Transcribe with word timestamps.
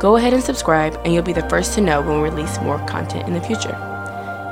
Go 0.00 0.14
ahead 0.14 0.32
and 0.32 0.40
subscribe, 0.40 1.00
and 1.04 1.12
you'll 1.12 1.24
be 1.24 1.32
the 1.32 1.48
first 1.48 1.74
to 1.74 1.80
know 1.80 2.00
when 2.00 2.22
we 2.22 2.28
release 2.28 2.60
more 2.60 2.78
content 2.86 3.26
in 3.26 3.34
the 3.34 3.40
future. 3.40 3.76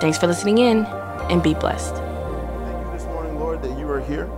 Thanks 0.00 0.18
for 0.18 0.27
listening 0.27 0.59
in, 0.59 0.84
and 1.30 1.41
be 1.41 1.54
blessed. 1.54 1.95
Thank 1.95 2.84
you 2.84 2.92
this 2.92 3.04
morning, 3.04 3.38
Lord, 3.38 3.62
that 3.62 3.78
you 3.78 3.88
are 3.88 4.01
here. 4.01 4.28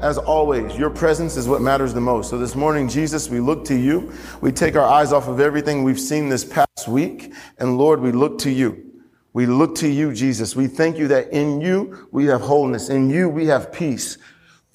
As 0.00 0.16
always, 0.16 0.76
your 0.76 0.90
presence 0.90 1.36
is 1.36 1.48
what 1.48 1.60
matters 1.60 1.92
the 1.92 2.00
most. 2.00 2.30
So 2.30 2.38
this 2.38 2.54
morning, 2.54 2.88
Jesus, 2.88 3.28
we 3.28 3.40
look 3.40 3.64
to 3.64 3.74
you. 3.74 4.12
We 4.42 4.52
take 4.52 4.76
our 4.76 4.84
eyes 4.84 5.12
off 5.12 5.26
of 5.26 5.40
everything 5.40 5.82
we've 5.82 5.98
seen 5.98 6.28
this 6.28 6.44
past 6.44 6.86
week, 6.86 7.34
and 7.58 7.76
Lord, 7.76 7.98
we 7.98 8.12
look 8.12 8.38
to 8.40 8.50
you. 8.50 8.92
We 9.32 9.46
look 9.46 9.74
to 9.76 9.88
you, 9.88 10.14
Jesus. 10.14 10.54
We 10.54 10.68
thank 10.68 10.98
you 10.98 11.08
that 11.08 11.32
in 11.32 11.60
you 11.60 12.06
we 12.12 12.26
have 12.26 12.40
wholeness. 12.42 12.90
In 12.90 13.10
you 13.10 13.28
we 13.28 13.46
have 13.46 13.72
peace. 13.72 14.18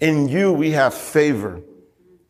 In 0.02 0.28
you 0.28 0.52
we 0.52 0.72
have 0.72 0.94
favor. 0.94 1.62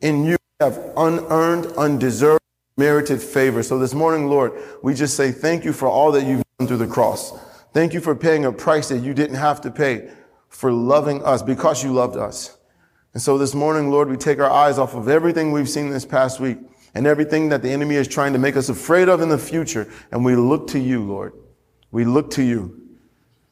In 0.01 0.23
you 0.23 0.37
we 0.59 0.65
have 0.65 0.77
unearned, 0.95 1.65
undeserved 1.77 2.38
merited 2.79 3.21
favor. 3.21 3.61
So 3.61 3.77
this 3.77 3.93
morning, 3.93 4.27
Lord, 4.27 4.53
we 4.81 4.93
just 4.93 5.15
say 5.15 5.31
thank 5.31 5.65
you 5.65 5.73
for 5.73 5.87
all 5.87 6.13
that 6.13 6.25
you've 6.25 6.43
done 6.57 6.67
through 6.67 6.77
the 6.77 6.87
cross. 6.87 7.37
Thank 7.73 7.93
you 7.93 7.99
for 7.99 8.15
paying 8.15 8.45
a 8.45 8.51
price 8.51 8.87
that 8.89 8.99
you 8.99 9.13
didn't 9.13 9.35
have 9.35 9.61
to 9.61 9.69
pay 9.69 10.09
for 10.47 10.71
loving 10.71 11.23
us 11.23 11.43
because 11.43 11.83
you 11.83 11.91
loved 11.91 12.15
us. 12.17 12.57
And 13.13 13.21
so 13.21 13.37
this 13.37 13.53
morning, 13.53 13.91
Lord, 13.91 14.09
we 14.09 14.17
take 14.17 14.39
our 14.39 14.49
eyes 14.49 14.79
off 14.79 14.95
of 14.95 15.09
everything 15.09 15.51
we've 15.51 15.69
seen 15.69 15.89
this 15.89 16.05
past 16.05 16.39
week 16.39 16.57
and 16.95 17.05
everything 17.05 17.49
that 17.49 17.61
the 17.61 17.69
enemy 17.69 17.95
is 17.95 18.07
trying 18.07 18.33
to 18.33 18.39
make 18.39 18.55
us 18.55 18.69
afraid 18.69 19.09
of 19.09 19.21
in 19.21 19.29
the 19.29 19.37
future. 19.37 19.91
And 20.11 20.23
we 20.23 20.35
look 20.35 20.67
to 20.67 20.79
you, 20.79 21.03
Lord. 21.03 21.33
We 21.91 22.05
look 22.05 22.31
to 22.31 22.43
you. 22.43 22.81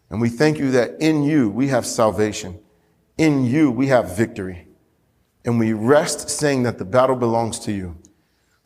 And 0.10 0.22
we 0.22 0.30
thank 0.30 0.58
you 0.58 0.72
that 0.72 1.02
in 1.02 1.24
you 1.24 1.50
we 1.50 1.68
have 1.68 1.86
salvation. 1.86 2.60
In 3.18 3.46
you 3.46 3.72
we 3.72 3.88
have 3.88 4.16
victory. 4.16 4.68
And 5.44 5.60
we 5.60 5.74
rest 5.74 6.30
saying 6.30 6.64
that 6.64 6.78
the 6.78 6.86
battle 6.86 7.16
belongs 7.16 7.60
to 7.60 7.72
you. 7.72 7.98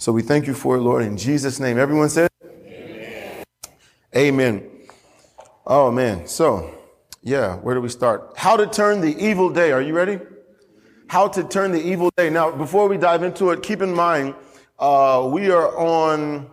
So 0.01 0.11
we 0.11 0.23
thank 0.23 0.47
you 0.47 0.55
for 0.55 0.77
it, 0.77 0.79
Lord, 0.79 1.03
in 1.03 1.15
Jesus' 1.15 1.59
name. 1.59 1.77
Everyone 1.77 2.09
said, 2.09 2.31
Amen. 2.43 3.45
Amen. 4.15 4.69
Oh, 5.67 5.91
man. 5.91 6.25
So, 6.25 6.73
yeah, 7.21 7.57
where 7.57 7.75
do 7.75 7.81
we 7.81 7.89
start? 7.89 8.33
How 8.35 8.57
to 8.57 8.65
turn 8.65 8.99
the 8.99 9.15
evil 9.23 9.51
day. 9.51 9.71
Are 9.71 9.79
you 9.79 9.93
ready? 9.93 10.19
How 11.05 11.27
to 11.27 11.43
turn 11.43 11.71
the 11.71 11.79
evil 11.79 12.09
day. 12.17 12.31
Now, 12.31 12.49
before 12.49 12.89
we 12.89 12.97
dive 12.97 13.21
into 13.21 13.51
it, 13.51 13.61
keep 13.61 13.83
in 13.83 13.93
mind, 13.93 14.33
uh, 14.79 15.29
we 15.31 15.51
are 15.51 15.77
on, 15.77 16.49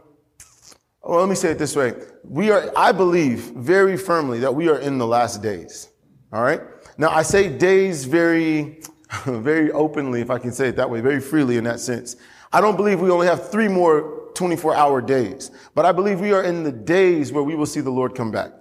well, 1.02 1.20
let 1.20 1.30
me 1.30 1.34
say 1.34 1.52
it 1.52 1.58
this 1.58 1.74
way. 1.74 1.94
We 2.24 2.50
are, 2.50 2.70
I 2.77 2.92
believe 2.92 3.52
very 3.56 3.96
firmly 3.96 4.40
that 4.40 4.55
we 4.55 4.68
are 4.68 4.78
in 4.78 4.98
the 4.98 5.06
last 5.06 5.40
days. 5.40 5.88
All 6.34 6.42
right. 6.42 6.60
Now, 6.98 7.08
I 7.08 7.22
say 7.22 7.48
days 7.48 8.05
very, 8.05 8.83
very 9.25 9.70
openly, 9.73 10.20
if 10.20 10.31
I 10.31 10.39
can 10.39 10.53
say 10.53 10.69
it 10.69 10.77
that 10.77 10.89
way, 10.89 11.01
very 11.01 11.20
freely 11.20 11.56
in 11.56 11.64
that 11.64 11.81
sense. 11.81 12.17
I 12.53 12.61
don't 12.61 12.77
believe 12.77 13.01
we 13.01 13.11
only 13.11 13.27
have 13.27 13.51
three 13.51 13.69
more 13.69 14.31
24 14.34 14.75
hour 14.75 15.01
days, 15.01 15.51
but 15.75 15.84
I 15.84 15.92
believe 15.92 16.20
we 16.20 16.33
are 16.33 16.42
in 16.42 16.62
the 16.62 16.73
days 16.73 17.33
where 17.33 17.42
we 17.42 17.55
will 17.55 17.67
see 17.67 17.81
the 17.81 17.91
Lord 17.91 18.14
come 18.14 18.31
back. 18.31 18.53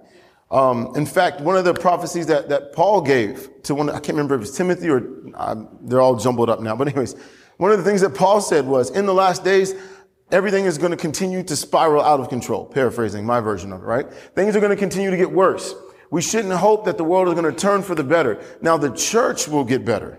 Um, 0.50 0.92
in 0.96 1.04
fact, 1.04 1.40
one 1.40 1.56
of 1.56 1.64
the 1.64 1.74
prophecies 1.74 2.26
that, 2.26 2.48
that 2.48 2.72
Paul 2.72 3.02
gave 3.02 3.50
to 3.64 3.74
one, 3.74 3.90
I 3.90 3.94
can't 3.94 4.08
remember 4.08 4.34
if 4.34 4.38
it 4.38 4.42
was 4.42 4.56
Timothy 4.56 4.88
or 4.88 5.06
uh, 5.34 5.64
they're 5.82 6.00
all 6.00 6.16
jumbled 6.16 6.48
up 6.48 6.60
now, 6.60 6.74
but 6.74 6.88
anyways, 6.88 7.14
one 7.58 7.70
of 7.70 7.78
the 7.78 7.84
things 7.84 8.00
that 8.00 8.14
Paul 8.14 8.40
said 8.40 8.66
was 8.66 8.90
in 8.90 9.04
the 9.04 9.12
last 9.12 9.44
days, 9.44 9.74
everything 10.30 10.64
is 10.64 10.78
going 10.78 10.90
to 10.92 10.96
continue 10.96 11.42
to 11.42 11.56
spiral 11.56 12.02
out 12.02 12.20
of 12.20 12.28
control. 12.28 12.64
Paraphrasing 12.64 13.26
my 13.26 13.40
version 13.40 13.72
of 13.72 13.82
it, 13.82 13.86
right? 13.86 14.10
Things 14.34 14.56
are 14.56 14.60
going 14.60 14.70
to 14.70 14.76
continue 14.76 15.10
to 15.10 15.16
get 15.16 15.30
worse. 15.30 15.74
We 16.10 16.22
shouldn't 16.22 16.54
hope 16.54 16.86
that 16.86 16.96
the 16.96 17.04
world 17.04 17.28
is 17.28 17.34
going 17.34 17.52
to 17.52 17.58
turn 17.58 17.82
for 17.82 17.94
the 17.94 18.04
better. 18.04 18.42
Now 18.62 18.78
the 18.78 18.90
church 18.90 19.48
will 19.48 19.64
get 19.64 19.84
better. 19.84 20.18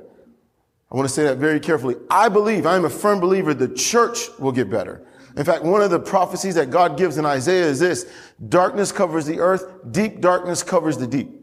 I 0.91 0.95
want 0.95 1.07
to 1.07 1.13
say 1.13 1.23
that 1.23 1.37
very 1.37 1.59
carefully. 1.59 1.95
I 2.09 2.29
believe, 2.29 2.65
I 2.65 2.75
am 2.75 2.85
a 2.85 2.89
firm 2.89 3.19
believer, 3.19 3.53
the 3.53 3.67
church 3.67 4.27
will 4.39 4.51
get 4.51 4.69
better. 4.69 5.05
In 5.37 5.45
fact, 5.45 5.63
one 5.63 5.81
of 5.81 5.91
the 5.91 5.99
prophecies 5.99 6.55
that 6.55 6.71
God 6.71 6.97
gives 6.97 7.17
in 7.17 7.25
Isaiah 7.25 7.65
is 7.65 7.79
this 7.79 8.11
darkness 8.49 8.91
covers 8.91 9.25
the 9.25 9.39
earth, 9.39 9.63
deep 9.91 10.19
darkness 10.19 10.63
covers 10.63 10.97
the 10.97 11.07
deep. 11.07 11.39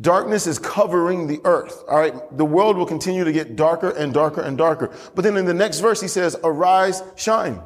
Darkness 0.00 0.46
is 0.46 0.58
covering 0.58 1.26
the 1.26 1.40
earth. 1.44 1.82
All 1.88 1.98
right. 1.98 2.12
The 2.36 2.44
world 2.44 2.76
will 2.76 2.86
continue 2.86 3.24
to 3.24 3.32
get 3.32 3.56
darker 3.56 3.90
and 3.90 4.12
darker 4.12 4.42
and 4.42 4.58
darker. 4.58 4.94
But 5.14 5.22
then 5.22 5.36
in 5.36 5.46
the 5.46 5.54
next 5.54 5.80
verse, 5.80 6.02
he 6.02 6.08
says, 6.08 6.36
arise, 6.44 7.02
shine, 7.16 7.62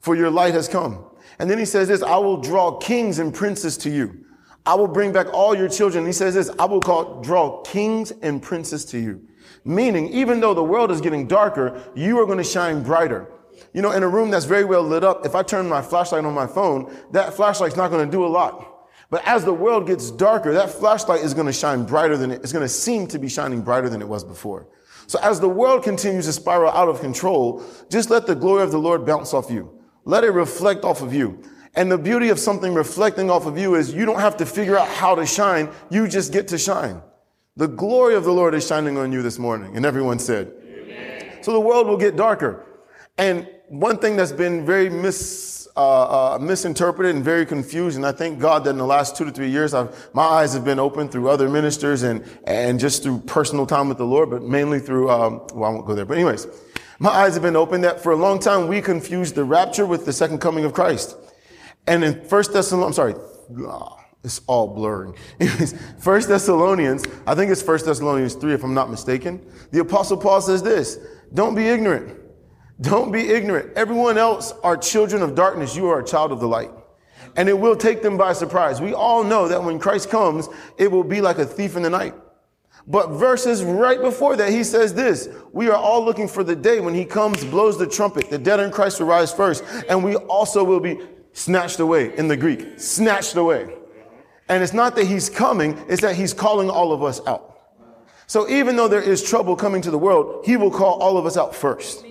for 0.00 0.16
your 0.16 0.30
light 0.30 0.54
has 0.54 0.66
come. 0.66 1.04
And 1.38 1.48
then 1.48 1.58
he 1.58 1.64
says 1.64 1.86
this, 1.86 2.02
I 2.02 2.16
will 2.16 2.38
draw 2.38 2.78
kings 2.78 3.20
and 3.20 3.32
princes 3.32 3.76
to 3.78 3.90
you. 3.90 4.24
I 4.66 4.74
will 4.74 4.88
bring 4.88 5.12
back 5.12 5.32
all 5.32 5.54
your 5.54 5.68
children. 5.68 6.04
He 6.04 6.12
says 6.12 6.34
this, 6.34 6.50
I 6.58 6.64
will 6.64 6.80
call, 6.80 7.20
draw 7.20 7.62
kings 7.62 8.10
and 8.10 8.42
princes 8.42 8.84
to 8.86 8.98
you. 8.98 9.26
Meaning, 9.64 10.08
even 10.08 10.40
though 10.40 10.54
the 10.54 10.62
world 10.62 10.90
is 10.90 11.00
getting 11.00 11.26
darker, 11.26 11.80
you 11.94 12.18
are 12.18 12.26
going 12.26 12.38
to 12.38 12.44
shine 12.44 12.82
brighter. 12.82 13.28
You 13.72 13.82
know, 13.82 13.92
in 13.92 14.02
a 14.02 14.08
room 14.08 14.30
that's 14.30 14.44
very 14.44 14.64
well 14.64 14.82
lit 14.82 15.04
up, 15.04 15.24
if 15.24 15.34
I 15.34 15.42
turn 15.42 15.68
my 15.68 15.82
flashlight 15.82 16.24
on 16.24 16.34
my 16.34 16.46
phone, 16.46 16.94
that 17.12 17.34
flashlight's 17.34 17.76
not 17.76 17.90
going 17.90 18.04
to 18.04 18.10
do 18.10 18.24
a 18.24 18.28
lot. 18.28 18.68
But 19.10 19.26
as 19.26 19.44
the 19.44 19.52
world 19.52 19.86
gets 19.86 20.10
darker, 20.10 20.54
that 20.54 20.70
flashlight 20.70 21.20
is 21.20 21.34
going 21.34 21.46
to 21.46 21.52
shine 21.52 21.84
brighter 21.84 22.16
than 22.16 22.30
it, 22.30 22.40
it's 22.42 22.52
going 22.52 22.64
to 22.64 22.68
seem 22.68 23.06
to 23.08 23.18
be 23.18 23.28
shining 23.28 23.60
brighter 23.60 23.88
than 23.88 24.00
it 24.00 24.08
was 24.08 24.24
before. 24.24 24.66
So 25.06 25.18
as 25.20 25.38
the 25.38 25.48
world 25.48 25.84
continues 25.84 26.26
to 26.26 26.32
spiral 26.32 26.72
out 26.72 26.88
of 26.88 27.00
control, 27.00 27.62
just 27.90 28.08
let 28.08 28.26
the 28.26 28.34
glory 28.34 28.62
of 28.62 28.70
the 28.70 28.78
Lord 28.78 29.04
bounce 29.04 29.34
off 29.34 29.50
you. 29.50 29.70
Let 30.04 30.24
it 30.24 30.30
reflect 30.30 30.84
off 30.84 31.02
of 31.02 31.12
you. 31.12 31.42
And 31.74 31.90
the 31.90 31.98
beauty 31.98 32.30
of 32.30 32.38
something 32.38 32.74
reflecting 32.74 33.30
off 33.30 33.46
of 33.46 33.58
you 33.58 33.74
is 33.74 33.92
you 33.92 34.04
don't 34.04 34.20
have 34.20 34.36
to 34.38 34.46
figure 34.46 34.78
out 34.78 34.88
how 34.88 35.14
to 35.14 35.26
shine. 35.26 35.70
You 35.90 36.08
just 36.08 36.32
get 36.32 36.48
to 36.48 36.58
shine. 36.58 37.02
The 37.56 37.68
glory 37.68 38.14
of 38.14 38.24
the 38.24 38.32
Lord 38.32 38.54
is 38.54 38.66
shining 38.66 38.96
on 38.96 39.12
you 39.12 39.20
this 39.20 39.38
morning. 39.38 39.76
And 39.76 39.84
everyone 39.84 40.18
said, 40.18 40.52
Amen. 40.64 41.42
so 41.42 41.52
the 41.52 41.60
world 41.60 41.86
will 41.86 41.98
get 41.98 42.16
darker. 42.16 42.64
And 43.18 43.46
one 43.68 43.98
thing 43.98 44.16
that's 44.16 44.32
been 44.32 44.64
very 44.64 44.88
mis, 44.88 45.68
uh, 45.76 46.34
uh, 46.34 46.38
misinterpreted 46.38 47.14
and 47.14 47.22
very 47.22 47.44
confused, 47.44 47.96
and 47.96 48.06
I 48.06 48.12
thank 48.12 48.38
God 48.38 48.64
that 48.64 48.70
in 48.70 48.78
the 48.78 48.86
last 48.86 49.16
two 49.16 49.26
to 49.26 49.30
three 49.30 49.50
years, 49.50 49.74
I've, 49.74 50.08
my 50.14 50.22
eyes 50.22 50.54
have 50.54 50.64
been 50.64 50.78
open 50.78 51.08
through 51.10 51.28
other 51.28 51.50
ministers 51.50 52.04
and, 52.04 52.24
and 52.44 52.80
just 52.80 53.02
through 53.02 53.20
personal 53.20 53.66
time 53.66 53.88
with 53.88 53.98
the 53.98 54.06
Lord, 54.06 54.30
but 54.30 54.42
mainly 54.42 54.80
through, 54.80 55.10
um, 55.10 55.46
well, 55.52 55.70
I 55.70 55.74
won't 55.74 55.86
go 55.86 55.94
there. 55.94 56.06
But 56.06 56.16
anyways, 56.16 56.46
my 56.98 57.10
eyes 57.10 57.34
have 57.34 57.42
been 57.42 57.56
open 57.56 57.82
that 57.82 58.02
for 58.02 58.12
a 58.12 58.16
long 58.16 58.38
time 58.38 58.66
we 58.66 58.80
confused 58.80 59.34
the 59.34 59.44
rapture 59.44 59.84
with 59.84 60.06
the 60.06 60.12
second 60.14 60.38
coming 60.38 60.64
of 60.64 60.72
Christ. 60.72 61.16
And 61.86 62.02
in 62.02 62.24
First 62.24 62.54
Thessalonians, 62.54 62.98
I'm 62.98 63.12
sorry, 63.12 64.01
it's 64.24 64.40
all 64.46 64.68
blurring. 64.68 65.14
First 65.98 66.28
Thessalonians, 66.28 67.04
I 67.26 67.34
think 67.34 67.50
it's 67.50 67.62
First 67.62 67.86
Thessalonians 67.86 68.34
3, 68.34 68.54
if 68.54 68.62
I'm 68.62 68.74
not 68.74 68.90
mistaken. 68.90 69.44
The 69.72 69.80
apostle 69.80 70.16
Paul 70.16 70.40
says 70.40 70.62
this, 70.62 70.98
don't 71.34 71.54
be 71.54 71.68
ignorant. 71.68 72.18
Don't 72.80 73.12
be 73.12 73.30
ignorant. 73.30 73.72
Everyone 73.76 74.18
else 74.18 74.52
are 74.62 74.76
children 74.76 75.22
of 75.22 75.34
darkness. 75.34 75.76
You 75.76 75.88
are 75.88 76.00
a 76.00 76.04
child 76.04 76.32
of 76.32 76.40
the 76.40 76.48
light. 76.48 76.70
And 77.36 77.48
it 77.48 77.58
will 77.58 77.76
take 77.76 78.02
them 78.02 78.16
by 78.16 78.32
surprise. 78.32 78.80
We 78.80 78.94
all 78.94 79.24
know 79.24 79.48
that 79.48 79.62
when 79.62 79.78
Christ 79.78 80.10
comes, 80.10 80.48
it 80.76 80.90
will 80.90 81.04
be 81.04 81.20
like 81.20 81.38
a 81.38 81.46
thief 81.46 81.76
in 81.76 81.82
the 81.82 81.90
night. 81.90 82.14
But 82.86 83.10
verses 83.10 83.62
right 83.62 84.00
before 84.00 84.36
that, 84.36 84.50
he 84.50 84.64
says 84.64 84.92
this, 84.92 85.28
we 85.52 85.68
are 85.68 85.76
all 85.76 86.04
looking 86.04 86.26
for 86.26 86.42
the 86.42 86.56
day 86.56 86.80
when 86.80 86.94
he 86.94 87.04
comes, 87.04 87.44
blows 87.44 87.78
the 87.78 87.86
trumpet, 87.86 88.28
the 88.28 88.38
dead 88.38 88.58
in 88.58 88.72
Christ 88.72 88.98
will 88.98 89.06
rise 89.06 89.32
first, 89.32 89.62
and 89.88 90.02
we 90.02 90.16
also 90.16 90.64
will 90.64 90.80
be 90.80 90.98
snatched 91.32 91.78
away 91.78 92.16
in 92.16 92.26
the 92.26 92.36
Greek, 92.36 92.80
snatched 92.80 93.36
away. 93.36 93.72
And 94.48 94.62
it's 94.62 94.72
not 94.72 94.96
that 94.96 95.06
he's 95.06 95.30
coming, 95.30 95.82
it's 95.88 96.02
that 96.02 96.16
he's 96.16 96.34
calling 96.34 96.68
all 96.68 96.92
of 96.92 97.02
us 97.02 97.20
out. 97.26 97.52
So 98.26 98.48
even 98.48 98.76
though 98.76 98.88
there 98.88 99.02
is 99.02 99.22
trouble 99.22 99.56
coming 99.56 99.82
to 99.82 99.90
the 99.90 99.98
world, 99.98 100.44
he 100.44 100.56
will 100.56 100.70
call 100.70 101.00
all 101.00 101.16
of 101.16 101.26
us 101.26 101.36
out 101.36 101.54
first. 101.54 102.04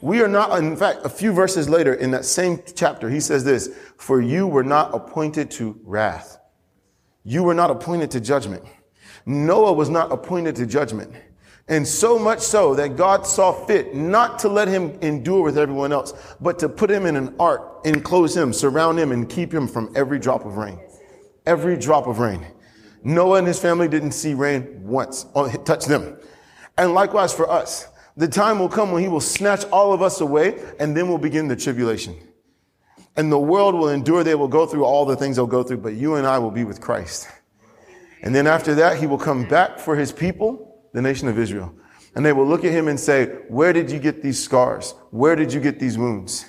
We 0.00 0.22
are 0.22 0.28
not, 0.28 0.58
in 0.58 0.76
fact, 0.76 1.00
a 1.04 1.08
few 1.08 1.32
verses 1.32 1.68
later 1.68 1.94
in 1.94 2.10
that 2.12 2.24
same 2.24 2.60
chapter, 2.74 3.10
he 3.10 3.20
says 3.20 3.44
this, 3.44 3.68
for 3.96 4.20
you 4.20 4.46
were 4.46 4.64
not 4.64 4.94
appointed 4.94 5.50
to 5.52 5.78
wrath. 5.84 6.38
You 7.22 7.42
were 7.42 7.54
not 7.54 7.70
appointed 7.70 8.10
to 8.12 8.20
judgment. 8.20 8.64
Noah 9.26 9.72
was 9.72 9.90
not 9.90 10.10
appointed 10.10 10.56
to 10.56 10.66
judgment. 10.66 11.12
And 11.68 11.86
so 11.86 12.18
much 12.18 12.40
so 12.40 12.74
that 12.74 12.96
God 12.96 13.26
saw 13.26 13.52
fit 13.52 13.94
not 13.94 14.38
to 14.40 14.48
let 14.48 14.66
him 14.66 14.98
endure 15.02 15.42
with 15.42 15.58
everyone 15.58 15.92
else, 15.92 16.14
but 16.40 16.58
to 16.60 16.68
put 16.68 16.90
him 16.90 17.06
in 17.06 17.14
an 17.14 17.36
ark, 17.38 17.82
enclose 17.84 18.36
him, 18.36 18.52
surround 18.52 18.98
him, 18.98 19.12
and 19.12 19.28
keep 19.28 19.52
him 19.52 19.68
from 19.68 19.92
every 19.94 20.18
drop 20.18 20.44
of 20.44 20.56
rain 20.56 20.80
every 21.46 21.76
drop 21.76 22.06
of 22.06 22.18
rain. 22.18 22.46
Noah 23.02 23.38
and 23.38 23.46
his 23.46 23.58
family 23.58 23.88
didn't 23.88 24.12
see 24.12 24.34
rain 24.34 24.82
once, 24.84 25.26
touch 25.64 25.86
them. 25.86 26.18
And 26.76 26.94
likewise 26.94 27.32
for 27.32 27.50
us, 27.50 27.88
the 28.16 28.28
time 28.28 28.58
will 28.58 28.68
come 28.68 28.92
when 28.92 29.02
he 29.02 29.08
will 29.08 29.20
snatch 29.20 29.64
all 29.66 29.92
of 29.92 30.02
us 30.02 30.20
away 30.20 30.58
and 30.78 30.96
then 30.96 31.08
we'll 31.08 31.18
begin 31.18 31.48
the 31.48 31.56
tribulation. 31.56 32.16
And 33.16 33.30
the 33.30 33.38
world 33.38 33.74
will 33.74 33.88
endure. 33.88 34.22
They 34.22 34.34
will 34.34 34.48
go 34.48 34.66
through 34.66 34.84
all 34.84 35.04
the 35.04 35.16
things 35.16 35.36
they'll 35.36 35.46
go 35.46 35.62
through, 35.62 35.78
but 35.78 35.94
you 35.94 36.14
and 36.14 36.26
I 36.26 36.38
will 36.38 36.50
be 36.50 36.64
with 36.64 36.80
Christ. 36.80 37.28
And 38.22 38.34
then 38.34 38.46
after 38.46 38.74
that, 38.76 38.98
he 38.98 39.06
will 39.06 39.18
come 39.18 39.48
back 39.48 39.78
for 39.78 39.96
his 39.96 40.12
people, 40.12 40.84
the 40.92 41.02
nation 41.02 41.28
of 41.28 41.38
Israel. 41.38 41.74
And 42.14 42.24
they 42.24 42.32
will 42.32 42.46
look 42.46 42.64
at 42.64 42.72
him 42.72 42.88
and 42.88 42.98
say, 42.98 43.26
where 43.48 43.72
did 43.72 43.90
you 43.90 43.98
get 43.98 44.22
these 44.22 44.42
scars? 44.42 44.94
Where 45.10 45.36
did 45.36 45.52
you 45.52 45.60
get 45.60 45.78
these 45.78 45.96
wounds? 45.96 46.44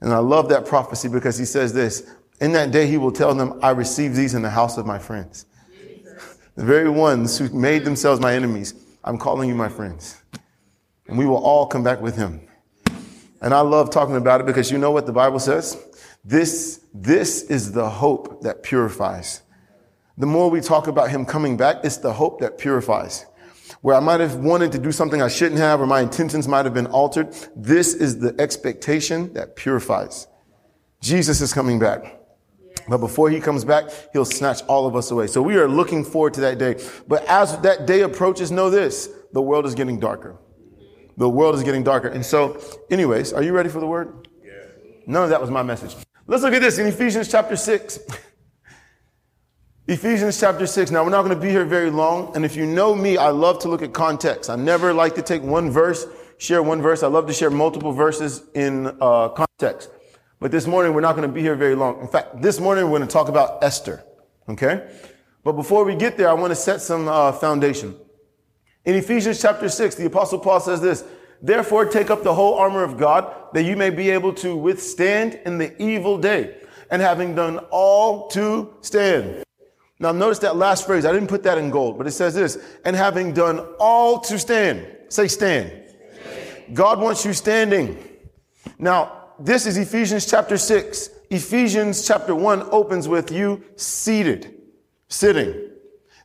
And 0.00 0.12
I 0.12 0.18
love 0.18 0.48
that 0.50 0.66
prophecy 0.66 1.08
because 1.08 1.38
he 1.38 1.44
says 1.44 1.72
this, 1.72 2.08
in 2.40 2.52
that 2.52 2.70
day, 2.70 2.86
he 2.86 2.98
will 2.98 3.12
tell 3.12 3.34
them, 3.34 3.58
I 3.62 3.70
received 3.70 4.14
these 4.14 4.34
in 4.34 4.42
the 4.42 4.50
house 4.50 4.78
of 4.78 4.86
my 4.86 4.98
friends. 4.98 5.46
The 6.54 6.64
very 6.64 6.90
ones 6.90 7.38
who 7.38 7.48
made 7.50 7.84
themselves 7.84 8.20
my 8.20 8.34
enemies, 8.34 8.74
I'm 9.04 9.18
calling 9.18 9.48
you 9.48 9.54
my 9.54 9.68
friends. 9.68 10.20
And 11.06 11.16
we 11.16 11.26
will 11.26 11.42
all 11.42 11.66
come 11.66 11.82
back 11.82 12.00
with 12.00 12.16
him. 12.16 12.40
And 13.40 13.54
I 13.54 13.60
love 13.60 13.90
talking 13.90 14.16
about 14.16 14.40
it 14.40 14.46
because 14.46 14.70
you 14.70 14.78
know 14.78 14.90
what 14.90 15.06
the 15.06 15.12
Bible 15.12 15.38
says? 15.38 15.76
This, 16.24 16.84
this 16.92 17.42
is 17.44 17.72
the 17.72 17.88
hope 17.88 18.42
that 18.42 18.62
purifies. 18.62 19.42
The 20.16 20.26
more 20.26 20.50
we 20.50 20.60
talk 20.60 20.88
about 20.88 21.10
him 21.10 21.24
coming 21.24 21.56
back, 21.56 21.76
it's 21.84 21.98
the 21.98 22.12
hope 22.12 22.40
that 22.40 22.58
purifies. 22.58 23.24
Where 23.80 23.94
I 23.94 24.00
might 24.00 24.18
have 24.18 24.36
wanted 24.36 24.72
to 24.72 24.78
do 24.78 24.90
something 24.90 25.22
I 25.22 25.28
shouldn't 25.28 25.60
have, 25.60 25.80
or 25.80 25.86
my 25.86 26.00
intentions 26.00 26.48
might 26.48 26.64
have 26.64 26.74
been 26.74 26.86
altered. 26.86 27.32
This 27.54 27.94
is 27.94 28.18
the 28.18 28.34
expectation 28.40 29.32
that 29.34 29.54
purifies. 29.54 30.26
Jesus 31.00 31.40
is 31.40 31.52
coming 31.52 31.78
back. 31.78 32.17
But 32.88 32.98
before 32.98 33.30
he 33.30 33.40
comes 33.40 33.64
back, 33.64 33.90
he'll 34.12 34.24
snatch 34.24 34.62
all 34.68 34.86
of 34.86 34.94
us 34.94 35.10
away. 35.10 35.26
So 35.26 35.42
we 35.42 35.56
are 35.56 35.68
looking 35.68 36.04
forward 36.04 36.34
to 36.34 36.40
that 36.42 36.58
day. 36.58 36.76
But 37.06 37.24
as 37.26 37.58
that 37.60 37.86
day 37.86 38.02
approaches, 38.02 38.50
know 38.50 38.70
this, 38.70 39.08
the 39.32 39.42
world 39.42 39.66
is 39.66 39.74
getting 39.74 39.98
darker. 39.98 40.36
The 41.16 41.28
world 41.28 41.56
is 41.56 41.64
getting 41.64 41.82
darker. 41.82 42.08
And 42.08 42.24
so, 42.24 42.60
anyways, 42.90 43.32
are 43.32 43.42
you 43.42 43.52
ready 43.52 43.68
for 43.68 43.80
the 43.80 43.86
word? 43.86 44.28
Yeah. 44.42 44.52
None 45.06 45.24
of 45.24 45.30
that 45.30 45.40
was 45.40 45.50
my 45.50 45.62
message. 45.62 45.96
Let's 46.26 46.42
look 46.42 46.54
at 46.54 46.60
this 46.60 46.78
in 46.78 46.86
Ephesians 46.86 47.28
chapter 47.28 47.56
6. 47.56 47.98
Ephesians 49.88 50.38
chapter 50.38 50.66
6. 50.66 50.90
Now, 50.90 51.02
we're 51.02 51.10
not 51.10 51.24
going 51.24 51.34
to 51.34 51.40
be 51.40 51.48
here 51.48 51.64
very 51.64 51.90
long. 51.90 52.36
And 52.36 52.44
if 52.44 52.54
you 52.54 52.66
know 52.66 52.94
me, 52.94 53.16
I 53.16 53.30
love 53.30 53.58
to 53.60 53.68
look 53.68 53.82
at 53.82 53.92
context. 53.92 54.50
I 54.50 54.56
never 54.56 54.92
like 54.92 55.14
to 55.14 55.22
take 55.22 55.42
one 55.42 55.70
verse, 55.70 56.06
share 56.36 56.62
one 56.62 56.82
verse. 56.82 57.02
I 57.02 57.08
love 57.08 57.26
to 57.26 57.32
share 57.32 57.50
multiple 57.50 57.92
verses 57.92 58.42
in 58.54 58.86
uh, 59.00 59.30
context. 59.30 59.90
But 60.40 60.52
this 60.52 60.66
morning, 60.66 60.94
we're 60.94 61.00
not 61.00 61.16
going 61.16 61.28
to 61.28 61.32
be 61.32 61.40
here 61.40 61.56
very 61.56 61.74
long. 61.74 62.00
In 62.00 62.08
fact, 62.08 62.40
this 62.40 62.60
morning, 62.60 62.84
we're 62.84 62.98
going 62.98 63.08
to 63.08 63.12
talk 63.12 63.28
about 63.28 63.62
Esther. 63.62 64.04
Okay? 64.48 64.88
But 65.42 65.52
before 65.52 65.84
we 65.84 65.94
get 65.96 66.16
there, 66.16 66.28
I 66.28 66.34
want 66.34 66.52
to 66.52 66.56
set 66.56 66.80
some 66.80 67.08
uh, 67.08 67.32
foundation. 67.32 67.96
In 68.84 68.94
Ephesians 68.94 69.40
chapter 69.42 69.68
6, 69.68 69.96
the 69.96 70.06
apostle 70.06 70.38
Paul 70.38 70.60
says 70.60 70.80
this, 70.80 71.04
Therefore 71.42 71.84
take 71.86 72.10
up 72.10 72.22
the 72.22 72.34
whole 72.34 72.54
armor 72.54 72.82
of 72.82 72.98
God 72.98 73.32
that 73.52 73.62
you 73.64 73.76
may 73.76 73.90
be 73.90 74.10
able 74.10 74.32
to 74.34 74.56
withstand 74.56 75.40
in 75.44 75.58
the 75.58 75.80
evil 75.80 76.18
day 76.18 76.56
and 76.90 77.02
having 77.02 77.34
done 77.34 77.58
all 77.70 78.28
to 78.28 78.74
stand. 78.80 79.44
Now 80.00 80.12
notice 80.12 80.38
that 80.40 80.56
last 80.56 80.86
phrase. 80.86 81.04
I 81.04 81.12
didn't 81.12 81.28
put 81.28 81.42
that 81.42 81.58
in 81.58 81.70
gold, 81.70 81.98
but 81.98 82.06
it 82.06 82.12
says 82.12 82.34
this, 82.34 82.58
and 82.84 82.94
having 82.94 83.32
done 83.32 83.60
all 83.78 84.20
to 84.20 84.38
stand. 84.38 84.86
Say 85.08 85.28
stand. 85.28 85.70
stand. 86.16 86.74
God 86.74 87.00
wants 87.00 87.24
you 87.24 87.32
standing. 87.32 88.02
Now, 88.78 89.27
this 89.38 89.66
is 89.66 89.76
Ephesians 89.76 90.26
chapter 90.26 90.58
6. 90.58 91.10
Ephesians 91.30 92.06
chapter 92.06 92.34
1 92.34 92.68
opens 92.70 93.06
with 93.06 93.30
you 93.30 93.62
seated, 93.76 94.54
sitting. 95.08 95.70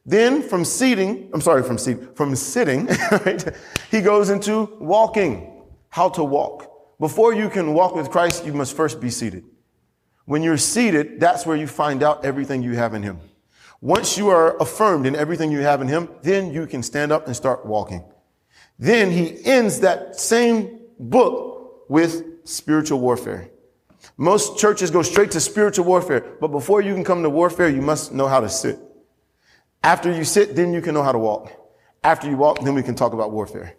Then 0.05 0.41
from 0.41 0.65
seating, 0.65 1.29
I'm 1.33 1.41
sorry, 1.41 1.63
from 1.63 1.77
seat, 1.77 2.15
from 2.15 2.35
sitting, 2.35 2.85
right, 3.11 3.55
he 3.91 4.01
goes 4.01 4.29
into 4.29 4.69
walking, 4.79 5.63
how 5.89 6.09
to 6.09 6.23
walk. 6.23 6.99
Before 6.99 7.33
you 7.33 7.49
can 7.49 7.73
walk 7.73 7.95
with 7.95 8.09
Christ, 8.09 8.45
you 8.45 8.53
must 8.53 8.75
first 8.75 8.99
be 8.99 9.09
seated. 9.09 9.45
When 10.25 10.41
you're 10.41 10.57
seated, 10.57 11.19
that's 11.19 11.45
where 11.45 11.57
you 11.57 11.67
find 11.67 12.01
out 12.01 12.25
everything 12.25 12.63
you 12.63 12.73
have 12.75 12.93
in 12.93 13.03
him. 13.03 13.19
Once 13.81 14.17
you 14.17 14.29
are 14.29 14.57
affirmed 14.57 15.05
in 15.05 15.15
everything 15.15 15.51
you 15.51 15.59
have 15.59 15.81
in 15.81 15.87
him, 15.87 16.09
then 16.21 16.53
you 16.53 16.65
can 16.65 16.81
stand 16.81 17.11
up 17.11 17.27
and 17.27 17.35
start 17.35 17.65
walking. 17.65 18.03
Then 18.79 19.11
he 19.11 19.43
ends 19.45 19.81
that 19.81 20.19
same 20.19 20.79
book 20.97 21.89
with 21.89 22.32
spiritual 22.43 22.99
warfare. 22.99 23.49
Most 24.17 24.59
churches 24.59 24.91
go 24.91 25.01
straight 25.01 25.31
to 25.31 25.39
spiritual 25.39 25.85
warfare, 25.85 26.35
but 26.39 26.49
before 26.49 26.81
you 26.81 26.93
can 26.93 27.03
come 27.03 27.23
to 27.23 27.29
warfare, 27.29 27.69
you 27.69 27.81
must 27.81 28.13
know 28.13 28.27
how 28.27 28.39
to 28.39 28.49
sit. 28.49 28.79
After 29.83 30.11
you 30.11 30.23
sit, 30.23 30.55
then 30.55 30.73
you 30.73 30.81
can 30.81 30.93
know 30.93 31.03
how 31.03 31.11
to 31.11 31.19
walk. 31.19 31.51
After 32.03 32.29
you 32.29 32.37
walk, 32.37 32.61
then 32.61 32.73
we 32.73 32.83
can 32.83 32.95
talk 32.95 33.13
about 33.13 33.31
warfare. 33.31 33.75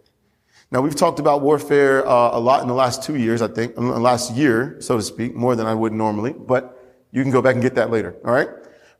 Now, 0.70 0.80
we've 0.80 0.96
talked 0.96 1.18
about 1.18 1.42
warfare 1.42 2.06
uh, 2.06 2.30
a 2.32 2.40
lot 2.40 2.62
in 2.62 2.68
the 2.68 2.74
last 2.74 3.02
two 3.02 3.16
years, 3.16 3.42
I 3.42 3.48
think, 3.48 3.76
in 3.76 3.86
the 3.86 4.00
last 4.00 4.34
year, 4.34 4.76
so 4.80 4.96
to 4.96 5.02
speak, 5.02 5.34
more 5.34 5.54
than 5.54 5.66
I 5.66 5.74
would 5.74 5.92
normally, 5.92 6.32
but 6.32 7.06
you 7.12 7.22
can 7.22 7.30
go 7.30 7.40
back 7.40 7.54
and 7.54 7.62
get 7.62 7.76
that 7.76 7.90
later, 7.90 8.16
all 8.24 8.32
right? 8.32 8.48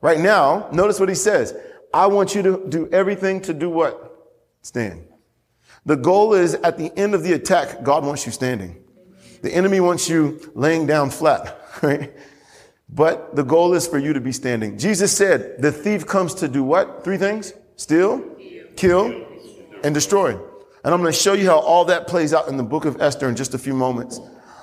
Right 0.00 0.20
now, 0.20 0.68
notice 0.72 1.00
what 1.00 1.08
he 1.08 1.14
says. 1.14 1.56
I 1.92 2.06
want 2.06 2.34
you 2.34 2.42
to 2.42 2.64
do 2.68 2.88
everything 2.92 3.40
to 3.42 3.54
do 3.54 3.70
what? 3.70 4.32
Stand. 4.62 5.06
The 5.86 5.96
goal 5.96 6.34
is 6.34 6.54
at 6.54 6.78
the 6.78 6.96
end 6.96 7.14
of 7.14 7.22
the 7.22 7.32
attack, 7.32 7.82
God 7.82 8.04
wants 8.04 8.24
you 8.26 8.32
standing. 8.32 8.83
The 9.44 9.54
enemy 9.54 9.78
wants 9.78 10.08
you 10.08 10.40
laying 10.54 10.86
down 10.86 11.10
flat, 11.10 11.60
right? 11.82 12.14
But 12.88 13.36
the 13.36 13.42
goal 13.42 13.74
is 13.74 13.86
for 13.86 13.98
you 13.98 14.14
to 14.14 14.20
be 14.20 14.32
standing. 14.32 14.78
Jesus 14.78 15.14
said, 15.14 15.60
the 15.60 15.70
thief 15.70 16.06
comes 16.06 16.32
to 16.36 16.48
do 16.48 16.64
what? 16.64 17.04
Three 17.04 17.18
things? 17.18 17.52
Steal, 17.76 18.24
kill, 18.74 19.26
and 19.82 19.92
destroy. 19.94 20.30
And 20.30 20.94
I'm 20.94 21.02
going 21.02 21.12
to 21.12 21.18
show 21.18 21.34
you 21.34 21.44
how 21.44 21.58
all 21.58 21.84
that 21.84 22.06
plays 22.06 22.32
out 22.32 22.48
in 22.48 22.56
the 22.56 22.62
book 22.62 22.86
of 22.86 23.02
Esther 23.02 23.28
in 23.28 23.36
just 23.36 23.52
a 23.52 23.58
few 23.58 23.74
moments. 23.74 24.18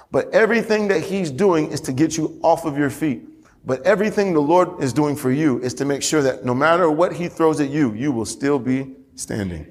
But 0.10 0.34
everything 0.34 0.88
that 0.88 1.02
he's 1.02 1.30
doing 1.30 1.70
is 1.70 1.82
to 1.82 1.94
get 1.94 2.18
you 2.18 2.40
off 2.42 2.66
of 2.66 2.76
your 2.76 2.90
feet. 2.90 3.22
But 3.64 3.84
everything 3.84 4.34
the 4.34 4.42
Lord 4.42 4.82
is 4.82 4.94
doing 4.94 5.16
for 5.16 5.32
you 5.32 5.60
is 5.60 5.76
to 5.76 5.86
make 5.86 6.02
sure 6.02 6.24
that 6.24 6.44
no 6.44 6.56
matter 6.56 6.90
what 6.90 7.14
he 7.14 7.28
throws 7.28 7.62
at 7.62 7.70
you, 7.70 7.94
you 7.94 8.12
will 8.12 8.26
still 8.26 8.58
be 8.58 8.96
standing. 9.14 9.68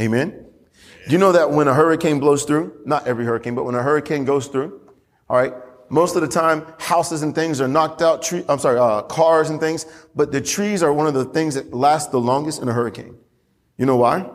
Amen. 0.00 0.43
Do 1.06 1.12
you 1.12 1.18
know 1.18 1.32
that 1.32 1.50
when 1.50 1.68
a 1.68 1.74
hurricane 1.74 2.18
blows 2.18 2.44
through, 2.44 2.80
not 2.86 3.06
every 3.06 3.24
hurricane, 3.26 3.54
but 3.54 3.64
when 3.64 3.74
a 3.74 3.82
hurricane 3.82 4.24
goes 4.24 4.46
through, 4.46 4.80
all 5.28 5.36
right, 5.36 5.52
most 5.90 6.16
of 6.16 6.22
the 6.22 6.28
time 6.28 6.66
houses 6.78 7.22
and 7.22 7.34
things 7.34 7.60
are 7.60 7.68
knocked 7.68 8.00
out, 8.00 8.22
tree, 8.22 8.42
I'm 8.48 8.58
sorry, 8.58 8.78
uh, 8.78 9.02
cars 9.02 9.50
and 9.50 9.60
things, 9.60 9.84
but 10.14 10.32
the 10.32 10.40
trees 10.40 10.82
are 10.82 10.92
one 10.92 11.06
of 11.06 11.14
the 11.14 11.26
things 11.26 11.56
that 11.56 11.74
last 11.74 12.10
the 12.10 12.20
longest 12.20 12.62
in 12.62 12.68
a 12.68 12.72
hurricane. 12.72 13.16
You 13.76 13.84
know 13.84 13.96
why? 13.96 14.30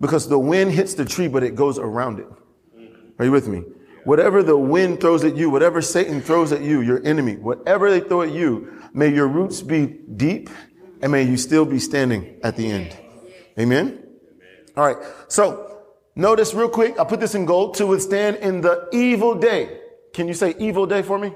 Because 0.00 0.28
the 0.28 0.38
wind 0.38 0.72
hits 0.72 0.94
the 0.94 1.04
tree, 1.04 1.28
but 1.28 1.42
it 1.42 1.54
goes 1.54 1.78
around 1.78 2.18
it. 2.18 2.26
Are 3.18 3.24
you 3.24 3.32
with 3.32 3.48
me? 3.48 3.64
Whatever 4.04 4.42
the 4.42 4.56
wind 4.56 5.00
throws 5.00 5.24
at 5.24 5.36
you, 5.36 5.48
whatever 5.48 5.80
Satan 5.80 6.20
throws 6.20 6.52
at 6.52 6.60
you, 6.60 6.80
your 6.80 7.02
enemy, 7.06 7.36
whatever 7.36 7.90
they 7.90 8.00
throw 8.00 8.22
at 8.22 8.32
you, 8.32 8.82
may 8.92 9.08
your 9.08 9.28
roots 9.28 9.62
be 9.62 9.86
deep 9.86 10.50
and 11.00 11.12
may 11.12 11.22
you 11.22 11.36
still 11.36 11.64
be 11.64 11.78
standing 11.78 12.38
at 12.42 12.56
the 12.56 12.70
end. 12.70 12.96
Amen? 13.58 14.02
All 14.76 14.84
right. 14.84 14.96
So 15.28 15.71
Notice 16.14 16.52
real 16.52 16.68
quick, 16.68 16.98
I 16.98 17.04
put 17.04 17.20
this 17.20 17.34
in 17.34 17.46
gold 17.46 17.74
to 17.74 17.86
withstand 17.86 18.36
in 18.36 18.60
the 18.60 18.88
evil 18.92 19.34
day. 19.34 19.80
Can 20.12 20.28
you 20.28 20.34
say 20.34 20.54
evil 20.58 20.86
day 20.86 21.02
for 21.02 21.18
me? 21.18 21.32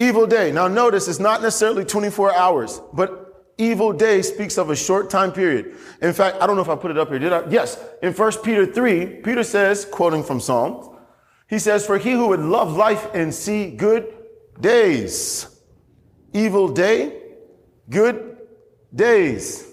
Evil 0.00 0.26
day. 0.26 0.50
Now 0.50 0.66
notice 0.66 1.06
it's 1.06 1.20
not 1.20 1.42
necessarily 1.42 1.84
24 1.84 2.34
hours, 2.34 2.80
but 2.92 3.52
evil 3.58 3.92
day 3.92 4.20
speaks 4.22 4.58
of 4.58 4.70
a 4.70 4.76
short 4.76 5.10
time 5.10 5.30
period. 5.32 5.76
In 6.00 6.12
fact, 6.12 6.38
I 6.42 6.46
don't 6.48 6.56
know 6.56 6.62
if 6.62 6.68
I 6.68 6.74
put 6.74 6.90
it 6.90 6.98
up 6.98 7.08
here. 7.08 7.20
Did 7.20 7.32
I? 7.32 7.48
Yes. 7.48 7.78
In 8.02 8.12
1 8.12 8.32
Peter 8.42 8.66
3, 8.66 9.20
Peter 9.22 9.44
says, 9.44 9.84
quoting 9.84 10.24
from 10.24 10.40
Psalms, 10.40 10.88
he 11.48 11.60
says, 11.60 11.86
for 11.86 11.98
he 11.98 12.12
who 12.12 12.28
would 12.28 12.40
love 12.40 12.76
life 12.76 13.06
and 13.14 13.32
see 13.32 13.70
good 13.70 14.12
days. 14.60 15.46
Evil 16.32 16.66
day, 16.66 17.22
good 17.88 18.38
days. 18.92 19.68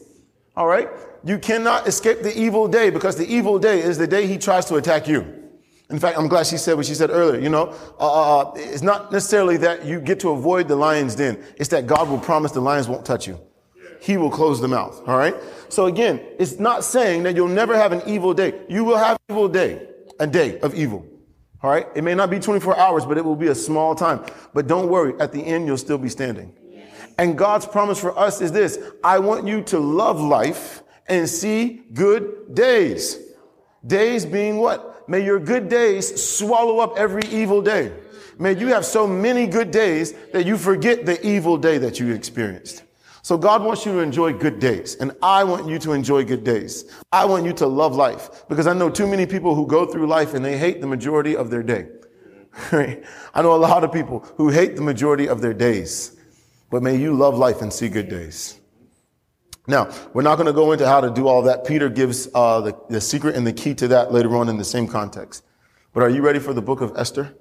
All 0.56 0.68
right 0.68 0.90
you 1.24 1.38
cannot 1.38 1.88
escape 1.88 2.22
the 2.22 2.38
evil 2.38 2.68
day 2.68 2.90
because 2.90 3.16
the 3.16 3.28
evil 3.28 3.60
day 3.60 3.82
is 3.82 3.98
the 3.98 4.08
day 4.08 4.28
he 4.28 4.38
tries 4.38 4.66
to 4.66 4.76
attack 4.76 5.08
you. 5.08 5.36
In 5.90 6.00
fact, 6.00 6.18
I'm 6.18 6.28
glad 6.28 6.46
she 6.46 6.58
said 6.58 6.78
what 6.78 6.86
she 6.86 6.94
said 6.94 7.10
earlier. 7.10 7.42
You 7.42 7.50
know, 7.50 7.76
uh, 8.00 8.40
uh, 8.40 8.42
uh, 8.42 8.54
it's 8.56 8.84
not 8.84 9.12
necessarily 9.12 9.58
that 9.58 9.86
you 9.86 10.00
get 10.00 10.20
to 10.20 10.30
avoid 10.30 10.68
the 10.68 10.76
lion's 10.76 11.16
den. 11.16 11.44
It's 11.58 11.70
that 11.70 11.88
God 11.88 12.10
will 12.10 12.20
promise 12.20 12.52
the 12.52 12.62
lions 12.62 12.88
won't 12.88 13.06
touch 13.06 13.28
you. 13.28 13.40
He 14.00 14.16
will 14.16 14.30
close 14.30 14.62
the 14.62 14.68
mouth. 14.68 15.02
All 15.08 15.18
right. 15.18 15.36
So 15.68 15.88
again, 15.88 16.22
it's 16.38 16.60
not 16.60 16.84
saying 16.84 17.24
that 17.24 17.36
you'll 17.36 17.48
never 17.48 17.76
have 17.76 17.92
an 17.92 18.02
evil 18.08 18.34
day. 18.34 18.62
You 18.70 18.84
will 18.84 18.98
have 18.98 19.18
evil 19.30 19.50
day, 19.50 19.88
a 20.20 20.28
day 20.28 20.60
of 20.60 20.76
evil. 20.76 21.06
All 21.62 21.72
right. 21.72 21.88
It 21.96 22.04
may 22.04 22.14
not 22.14 22.30
be 22.30 22.40
24 22.40 22.78
hours, 22.78 23.06
but 23.06 23.18
it 23.18 23.26
will 23.26 23.36
be 23.36 23.48
a 23.48 23.56
small 23.56 23.96
time. 23.96 24.24
But 24.54 24.68
don't 24.68 24.90
worry. 24.90 25.20
At 25.20 25.32
the 25.32 25.42
end, 25.42 25.66
you'll 25.66 25.78
still 25.78 25.98
be 25.98 26.10
standing. 26.10 26.56
And 27.18 27.38
God's 27.38 27.66
promise 27.66 28.00
for 28.00 28.18
us 28.18 28.40
is 28.40 28.52
this. 28.54 28.80
I 29.04 29.20
want 29.20 29.46
you 29.46 29.62
to 29.64 29.80
love 29.80 30.22
life 30.22 30.84
and 31.10 31.28
see 31.28 31.82
good 31.94 32.54
days. 32.54 33.18
Days 33.86 34.26
being 34.26 34.58
what? 34.58 35.10
May 35.10 35.26
your 35.26 35.40
good 35.40 35.70
days 35.70 36.24
swallow 36.24 36.80
up 36.80 36.98
every 36.98 37.24
evil 37.30 37.62
day. 37.62 37.92
May 38.38 38.58
you 38.58 38.68
have 38.68 38.86
so 38.86 39.06
many 39.06 39.48
good 39.48 39.72
days 39.72 40.14
that 40.32 40.46
you 40.46 40.58
forget 40.58 41.06
the 41.06 41.26
evil 41.28 41.58
day 41.58 41.78
that 41.80 42.00
you 42.00 42.14
experienced. 42.14 42.84
So 43.22 43.38
God 43.38 43.64
wants 43.64 43.86
you 43.86 43.92
to 43.94 44.00
enjoy 44.00 44.34
good 44.34 44.60
days. 44.60 44.96
And 44.96 45.12
I 45.22 45.44
want 45.44 45.68
you 45.68 45.78
to 45.80 45.92
enjoy 45.92 46.24
good 46.24 46.44
days. 46.44 46.86
I 47.12 47.26
want 47.26 47.46
you 47.46 47.54
to 47.54 47.68
love 47.68 47.96
life 47.96 48.48
because 48.48 48.66
I 48.66 48.74
know 48.74 48.90
too 48.90 49.08
many 49.08 49.26
people 49.26 49.56
who 49.56 49.68
go 49.68 49.86
through 49.86 50.08
life 50.08 50.34
and 50.34 50.44
they 50.44 50.58
hate 50.58 50.80
the 50.80 50.88
majority 50.88 51.36
of 51.36 51.50
their 51.50 51.64
day. 51.64 51.88
I 52.72 53.42
know 53.42 53.56
a 53.56 53.58
lot 53.58 53.84
of 53.84 53.92
people 53.92 54.20
who 54.38 54.50
hate 54.50 54.76
the 54.76 54.82
majority 54.82 55.28
of 55.28 55.42
their 55.42 55.54
days, 55.54 56.18
but 56.70 56.82
may 56.82 56.96
you 56.96 57.14
love 57.14 57.38
life 57.38 57.62
and 57.62 57.72
see 57.72 57.90
good 57.90 58.10
days. 58.10 58.59
Now, 59.70 59.94
we're 60.14 60.24
not 60.24 60.36
going 60.38 60.48
to 60.48 60.54
go 60.54 60.72
into 60.72 60.88
how 60.88 61.00
to 61.00 61.12
do 61.12 61.28
all 61.28 61.44
that. 61.44 61.64
Peter 61.64 61.90
gives 61.90 62.28
uh, 62.34 62.60
the, 62.62 62.76
the 62.90 63.00
secret 63.00 63.36
and 63.36 63.46
the 63.46 63.54
key 63.54 63.76
to 63.76 63.88
that 63.90 64.12
later 64.12 64.36
on 64.36 64.50
in 64.50 64.58
the 64.58 64.66
same 64.66 64.88
context. 64.88 65.46
But 65.94 66.02
are 66.02 66.10
you 66.10 66.24
ready 66.24 66.40
for 66.40 66.54
the 66.54 66.62
book 66.62 66.82
of 66.82 66.94
Esther? 66.98 67.36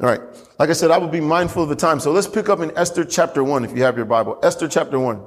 All 0.00 0.08
right. 0.08 0.20
Like 0.58 0.70
I 0.70 0.72
said, 0.72 0.90
I 0.90 0.96
will 0.96 1.08
be 1.08 1.20
mindful 1.20 1.62
of 1.62 1.68
the 1.68 1.76
time. 1.76 2.00
So 2.00 2.12
let's 2.12 2.26
pick 2.26 2.48
up 2.48 2.60
in 2.60 2.72
Esther 2.78 3.04
chapter 3.04 3.44
1 3.44 3.62
if 3.62 3.76
you 3.76 3.82
have 3.82 3.96
your 3.96 4.06
Bible. 4.06 4.38
Esther 4.42 4.66
chapter 4.66 4.98
1. 4.98 5.22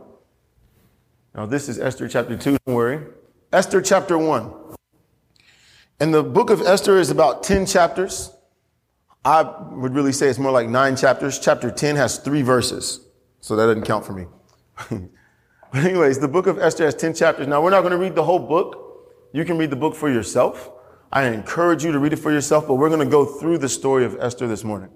Now, 1.35 1.45
this 1.45 1.69
is 1.69 1.79
Esther 1.79 2.07
chapter 2.07 2.35
2, 2.35 2.57
don't 2.65 2.75
worry. 2.75 3.05
Esther 3.53 3.79
chapter 3.79 4.17
1. 4.17 4.51
And 5.99 6.11
the 6.11 6.23
book 6.23 6.49
of 6.49 6.61
Esther 6.61 6.97
is 6.97 7.11
about 7.11 7.43
10 7.43 7.67
chapters. 7.67 8.31
I 9.23 9.43
would 9.71 9.93
really 9.93 10.13
say 10.13 10.29
it's 10.29 10.39
more 10.39 10.51
like 10.51 10.67
nine 10.67 10.95
chapters. 10.95 11.37
Chapter 11.37 11.69
10 11.69 11.95
has 11.95 12.17
three 12.17 12.41
verses. 12.41 13.01
So 13.39 13.55
that 13.55 13.67
doesn't 13.67 13.83
count 13.83 14.03
for 14.03 14.13
me. 14.13 14.25
but 15.75 15.83
anyways, 15.83 16.19
the 16.19 16.27
book 16.27 16.47
of 16.47 16.57
Esther 16.57 16.85
has 16.85 16.95
10 16.95 17.13
chapters. 17.13 17.47
Now, 17.47 17.61
we're 17.61 17.69
not 17.69 17.81
going 17.81 17.91
to 17.91 17.97
read 17.97 18.15
the 18.15 18.23
whole 18.23 18.39
book. 18.39 19.11
You 19.33 19.45
can 19.45 19.57
read 19.57 19.69
the 19.69 19.75
book 19.75 19.95
for 19.95 20.09
yourself. 20.09 20.71
I 21.11 21.27
encourage 21.27 21.83
you 21.83 21.91
to 21.91 21.99
read 21.99 22.13
it 22.13 22.19
for 22.19 22.31
yourself, 22.31 22.67
but 22.67 22.75
we're 22.75 22.89
going 22.89 23.01
to 23.01 23.05
go 23.05 23.25
through 23.25 23.59
the 23.59 23.69
story 23.69 24.05
of 24.05 24.17
Esther 24.19 24.47
this 24.47 24.63
morning. 24.63 24.89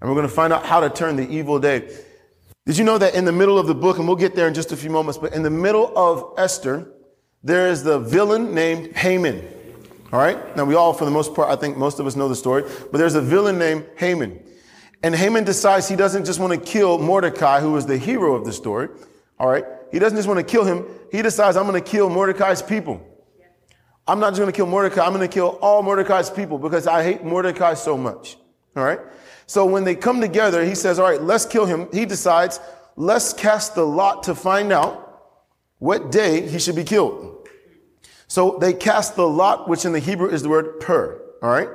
And 0.00 0.10
we're 0.10 0.16
going 0.16 0.28
to 0.28 0.34
find 0.34 0.52
out 0.52 0.66
how 0.66 0.80
to 0.80 0.90
turn 0.90 1.16
the 1.16 1.28
evil 1.28 1.58
day 1.58 1.88
did 2.64 2.78
you 2.78 2.84
know 2.84 2.96
that 2.98 3.16
in 3.16 3.24
the 3.24 3.32
middle 3.32 3.58
of 3.58 3.66
the 3.66 3.74
book, 3.74 3.98
and 3.98 4.06
we'll 4.06 4.16
get 4.16 4.36
there 4.36 4.46
in 4.46 4.54
just 4.54 4.70
a 4.70 4.76
few 4.76 4.90
moments, 4.90 5.18
but 5.18 5.32
in 5.34 5.42
the 5.42 5.50
middle 5.50 5.92
of 5.98 6.34
Esther, 6.38 6.92
there 7.42 7.66
is 7.66 7.82
the 7.82 7.98
villain 7.98 8.54
named 8.54 8.94
Haman. 8.94 9.44
All 10.12 10.20
right? 10.20 10.56
Now, 10.56 10.64
we 10.64 10.76
all, 10.76 10.92
for 10.92 11.04
the 11.04 11.10
most 11.10 11.34
part, 11.34 11.50
I 11.50 11.56
think 11.56 11.76
most 11.76 11.98
of 11.98 12.06
us 12.06 12.14
know 12.14 12.28
the 12.28 12.36
story, 12.36 12.62
but 12.62 12.98
there's 12.98 13.16
a 13.16 13.20
villain 13.20 13.58
named 13.58 13.86
Haman. 13.96 14.40
And 15.02 15.12
Haman 15.12 15.42
decides 15.42 15.88
he 15.88 15.96
doesn't 15.96 16.24
just 16.24 16.38
want 16.38 16.52
to 16.52 16.60
kill 16.60 16.98
Mordecai, 16.98 17.58
who 17.58 17.76
is 17.76 17.84
the 17.84 17.98
hero 17.98 18.36
of 18.36 18.44
the 18.44 18.52
story. 18.52 18.90
All 19.40 19.48
right? 19.48 19.64
He 19.92 19.98
doesn't 19.98 20.16
just 20.16 20.26
want 20.26 20.38
to 20.38 20.44
kill 20.44 20.64
him. 20.64 20.86
He 21.12 21.22
decides, 21.22 21.56
I'm 21.56 21.66
going 21.66 21.80
to 21.80 21.88
kill 21.88 22.08
Mordecai's 22.08 22.62
people. 22.62 23.06
I'm 24.06 24.18
not 24.18 24.30
just 24.30 24.40
going 24.40 24.50
to 24.50 24.56
kill 24.56 24.66
Mordecai. 24.66 25.04
I'm 25.04 25.12
going 25.12 25.20
to 25.20 25.32
kill 25.32 25.58
all 25.62 25.82
Mordecai's 25.82 26.30
people 26.30 26.58
because 26.58 26.86
I 26.86 27.04
hate 27.04 27.22
Mordecai 27.22 27.74
so 27.74 27.96
much. 27.96 28.36
All 28.74 28.82
right? 28.82 28.98
So 29.46 29.64
when 29.64 29.84
they 29.84 29.94
come 29.94 30.20
together, 30.20 30.64
he 30.64 30.74
says, 30.74 30.98
All 30.98 31.08
right, 31.08 31.22
let's 31.22 31.44
kill 31.44 31.66
him. 31.66 31.88
He 31.92 32.06
decides, 32.06 32.58
let's 32.96 33.32
cast 33.32 33.74
the 33.74 33.86
lot 33.86 34.24
to 34.24 34.34
find 34.34 34.72
out 34.72 35.12
what 35.78 36.10
day 36.10 36.48
he 36.48 36.58
should 36.58 36.76
be 36.76 36.84
killed. 36.84 37.48
So 38.26 38.56
they 38.58 38.72
cast 38.72 39.14
the 39.14 39.28
lot, 39.28 39.68
which 39.68 39.84
in 39.84 39.92
the 39.92 39.98
Hebrew 39.98 40.30
is 40.30 40.42
the 40.42 40.48
word 40.48 40.80
pur. 40.80 41.20
All 41.42 41.50
right. 41.50 41.68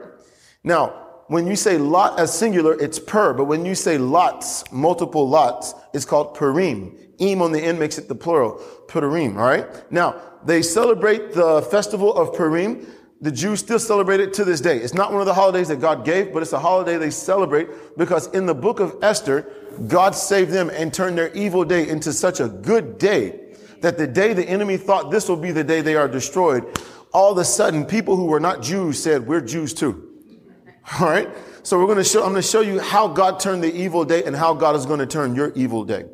Now, 0.64 1.08
when 1.28 1.46
you 1.46 1.56
say 1.56 1.78
lot 1.78 2.20
as 2.20 2.38
singular, 2.38 2.74
it's 2.82 3.00
pur, 3.00 3.34
but 3.34 3.46
when 3.46 3.66
you 3.66 3.76
say 3.76 3.98
lots, 3.98 4.70
multiple 4.72 5.30
lots, 5.30 5.74
it's 5.94 6.06
called 6.06 6.34
purim. 6.34 6.98
Im 7.20 7.42
on 7.42 7.52
the 7.52 7.60
end 7.60 7.80
makes 7.80 7.98
it 7.98 8.08
the 8.08 8.16
plural, 8.16 8.62
purim. 8.88 9.38
All 9.38 9.44
right. 9.44 9.92
Now, 9.92 10.22
they 10.46 10.62
celebrate 10.62 11.34
the 11.34 11.62
festival 11.64 12.14
of 12.16 12.34
Purim 12.34 12.86
the 13.20 13.32
Jews 13.32 13.60
still 13.60 13.80
celebrate 13.80 14.20
it 14.20 14.34
to 14.36 14.46
this 14.46 14.62
day. 14.62 14.78
It's 14.78 14.94
not 14.94 15.12
one 15.12 15.22
of 15.22 15.26
the 15.26 15.34
holidays 15.34 15.70
that 15.70 15.82
God 15.82 16.06
gave, 16.06 16.32
but 16.32 16.44
it's 16.44 16.54
a 16.54 16.60
holiday 16.60 16.98
they 16.98 17.10
celebrate 17.10 17.98
because 17.98 18.28
in 18.28 18.46
the 18.46 18.54
book 18.54 18.80
of 18.80 18.96
Esther, 19.02 19.52
God 19.88 20.14
saved 20.14 20.52
them 20.52 20.70
and 20.70 20.94
turned 20.94 21.18
their 21.18 21.34
evil 21.34 21.66
day 21.66 21.88
into 21.88 22.14
such 22.14 22.40
a 22.40 22.48
good 22.48 23.00
day 23.00 23.56
that 23.82 23.98
the 23.98 24.08
day 24.08 24.34
the 24.34 24.48
enemy 24.48 24.78
thought 24.78 25.10
this 25.10 25.28
will 25.28 25.38
be 25.38 25.52
the 25.52 25.64
day 25.64 25.82
they 25.82 25.96
are 25.96 26.08
destroyed, 26.08 26.64
all 27.12 27.32
of 27.32 27.38
a 27.38 27.46
sudden 27.46 27.86
people 27.86 28.16
who 28.16 28.26
were 28.26 28.40
not 28.40 28.62
Jews 28.62 29.02
said, 29.02 29.26
we're 29.26 29.42
Jews 29.42 29.74
too. 29.74 30.10
All 31.00 31.08
right. 31.08 31.30
So 31.64 31.80
we're 31.80 31.86
going 31.86 31.98
to 31.98 32.04
show, 32.04 32.24
I'm 32.24 32.32
going 32.32 32.42
to 32.42 32.48
show 32.48 32.62
you 32.62 32.80
how 32.80 33.08
God 33.08 33.40
turned 33.40 33.64
the 33.64 33.74
evil 33.74 34.06
day 34.06 34.24
and 34.24 34.36
how 34.36 34.54
God 34.54 34.76
is 34.76 34.86
going 34.86 35.00
to 35.00 35.06
turn 35.06 35.36
your 35.36 35.52
evil 35.54 35.84
day. 35.84 36.06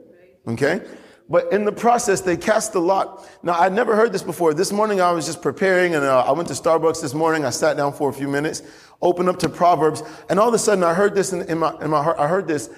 Okay. 0.48 0.82
But 1.30 1.52
in 1.54 1.64
the 1.64 1.72
process, 1.72 2.22
they 2.22 2.36
cast 2.36 2.74
the 2.74 2.80
lot. 2.80 3.28
Now, 3.44 3.54
I'd 3.54 3.74
never 3.74 3.96
heard 3.96 4.12
this 4.12 4.22
before. 4.22 4.54
This 4.54 4.72
morning, 4.72 5.00
I 5.00 5.12
was 5.12 5.26
just 5.26 5.42
preparing 5.42 5.96
and 5.96 6.04
uh, 6.04 6.24
I 6.28 6.32
went 6.32 6.50
to 6.50 6.54
Starbucks 6.54 7.02
this 7.02 7.14
morning. 7.14 7.46
I 7.46 7.50
sat 7.50 7.78
down 7.78 7.94
for 7.94 8.10
a 8.10 8.14
few 8.14 8.28
minutes, 8.28 8.62
opened 9.02 9.30
up 9.30 9.40
to 9.40 9.50
Proverbs, 9.50 10.04
and 10.30 10.40
all 10.40 10.50
of 10.50 10.54
a 10.54 10.60
sudden, 10.60 10.84
I 10.84 10.94
heard 10.94 11.16
this 11.16 11.32
in, 11.32 11.44
in 11.44 11.60
my, 11.60 11.74
in 11.82 11.90
my 11.90 12.04
heart. 12.04 12.20
I 12.20 12.28
heard 12.28 12.48
this. 12.48 12.70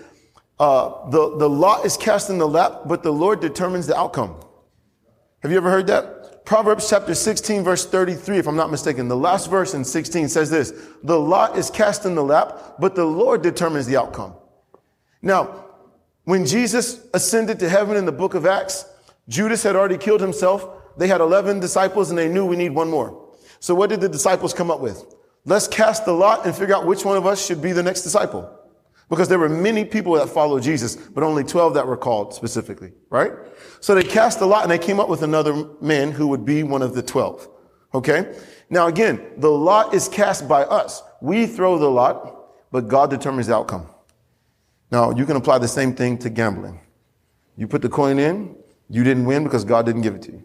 Uh, 0.59 1.09
the, 1.09 1.37
the 1.37 1.49
lot 1.49 1.85
is 1.85 1.97
cast 1.97 2.29
in 2.29 2.37
the 2.37 2.47
lap, 2.47 2.81
but 2.85 3.03
the 3.03 3.11
Lord 3.11 3.41
determines 3.41 3.87
the 3.87 3.97
outcome. 3.97 4.39
Have 5.41 5.51
you 5.51 5.57
ever 5.57 5.69
heard 5.69 5.87
that? 5.87 6.45
Proverbs 6.45 6.87
chapter 6.87 7.15
16, 7.15 7.63
verse 7.63 7.87
33, 7.87 8.37
if 8.37 8.47
I'm 8.47 8.55
not 8.55 8.69
mistaken. 8.69 9.07
The 9.07 9.17
last 9.17 9.49
verse 9.49 9.73
in 9.73 9.83
16 9.83 10.29
says 10.29 10.51
this 10.51 10.71
The 11.03 11.19
lot 11.19 11.57
is 11.57 11.71
cast 11.71 12.05
in 12.05 12.13
the 12.13 12.23
lap, 12.23 12.75
but 12.79 12.93
the 12.93 13.05
Lord 13.05 13.41
determines 13.41 13.87
the 13.87 13.97
outcome. 13.97 14.35
Now, 15.23 15.64
when 16.25 16.45
Jesus 16.45 17.07
ascended 17.13 17.59
to 17.59 17.69
heaven 17.69 17.97
in 17.97 18.05
the 18.05 18.11
book 18.11 18.33
of 18.33 18.45
Acts, 18.45 18.85
Judas 19.27 19.63
had 19.63 19.75
already 19.75 19.97
killed 19.97 20.21
himself. 20.21 20.67
They 20.97 21.07
had 21.07 21.21
11 21.21 21.59
disciples 21.59 22.09
and 22.09 22.17
they 22.17 22.27
knew 22.27 22.45
we 22.45 22.55
need 22.55 22.71
one 22.71 22.89
more. 22.89 23.29
So 23.59 23.73
what 23.73 23.89
did 23.89 24.01
the 24.01 24.09
disciples 24.09 24.53
come 24.53 24.69
up 24.69 24.79
with? 24.79 25.03
Let's 25.45 25.67
cast 25.67 26.05
the 26.05 26.13
lot 26.13 26.45
and 26.45 26.55
figure 26.55 26.75
out 26.75 26.85
which 26.85 27.05
one 27.05 27.17
of 27.17 27.25
us 27.25 27.45
should 27.45 27.61
be 27.61 27.71
the 27.71 27.83
next 27.83 28.01
disciple. 28.01 28.51
Because 29.09 29.27
there 29.27 29.37
were 29.37 29.49
many 29.49 29.85
people 29.85 30.13
that 30.13 30.29
followed 30.29 30.63
Jesus, 30.63 30.95
but 30.95 31.23
only 31.23 31.43
12 31.43 31.75
that 31.75 31.85
were 31.85 31.97
called 31.97 32.33
specifically, 32.33 32.91
right? 33.11 33.31
So 33.79 33.93
they 33.93 34.03
cast 34.03 34.39
the 34.39 34.47
lot 34.47 34.63
and 34.63 34.71
they 34.71 34.79
came 34.79 34.99
up 34.99 35.09
with 35.09 35.21
another 35.21 35.69
man 35.79 36.11
who 36.11 36.27
would 36.27 36.43
be 36.43 36.63
one 36.63 36.81
of 36.81 36.95
the 36.95 37.03
12. 37.03 37.47
Okay? 37.93 38.35
Now 38.71 38.87
again, 38.87 39.21
the 39.37 39.51
lot 39.51 39.93
is 39.93 40.07
cast 40.07 40.47
by 40.47 40.63
us. 40.63 41.03
We 41.21 41.45
throw 41.45 41.77
the 41.77 41.89
lot, 41.89 42.71
but 42.71 42.87
God 42.87 43.11
determines 43.11 43.45
the 43.45 43.55
outcome. 43.55 43.87
Now, 44.91 45.11
you 45.11 45.25
can 45.25 45.35
apply 45.35 45.57
the 45.57 45.67
same 45.67 45.93
thing 45.95 46.17
to 46.19 46.29
gambling. 46.29 46.79
You 47.57 47.67
put 47.67 47.81
the 47.81 47.89
coin 47.89 48.19
in, 48.19 48.55
you 48.89 49.03
didn't 49.03 49.25
win 49.25 49.43
because 49.43 49.63
God 49.63 49.85
didn't 49.85 50.01
give 50.01 50.15
it 50.15 50.21
to 50.23 50.31
you. 50.31 50.43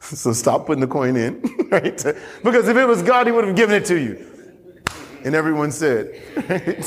so 0.00 0.32
stop 0.32 0.66
putting 0.66 0.80
the 0.80 0.86
coin 0.86 1.16
in, 1.16 1.42
right? 1.70 2.04
Because 2.42 2.68
if 2.68 2.76
it 2.76 2.86
was 2.86 3.02
God, 3.02 3.26
He 3.26 3.32
would 3.32 3.46
have 3.46 3.56
given 3.56 3.74
it 3.74 3.86
to 3.86 3.98
you. 3.98 4.26
And 5.24 5.34
everyone 5.34 5.70
said. 5.70 6.22
Right? 6.48 6.84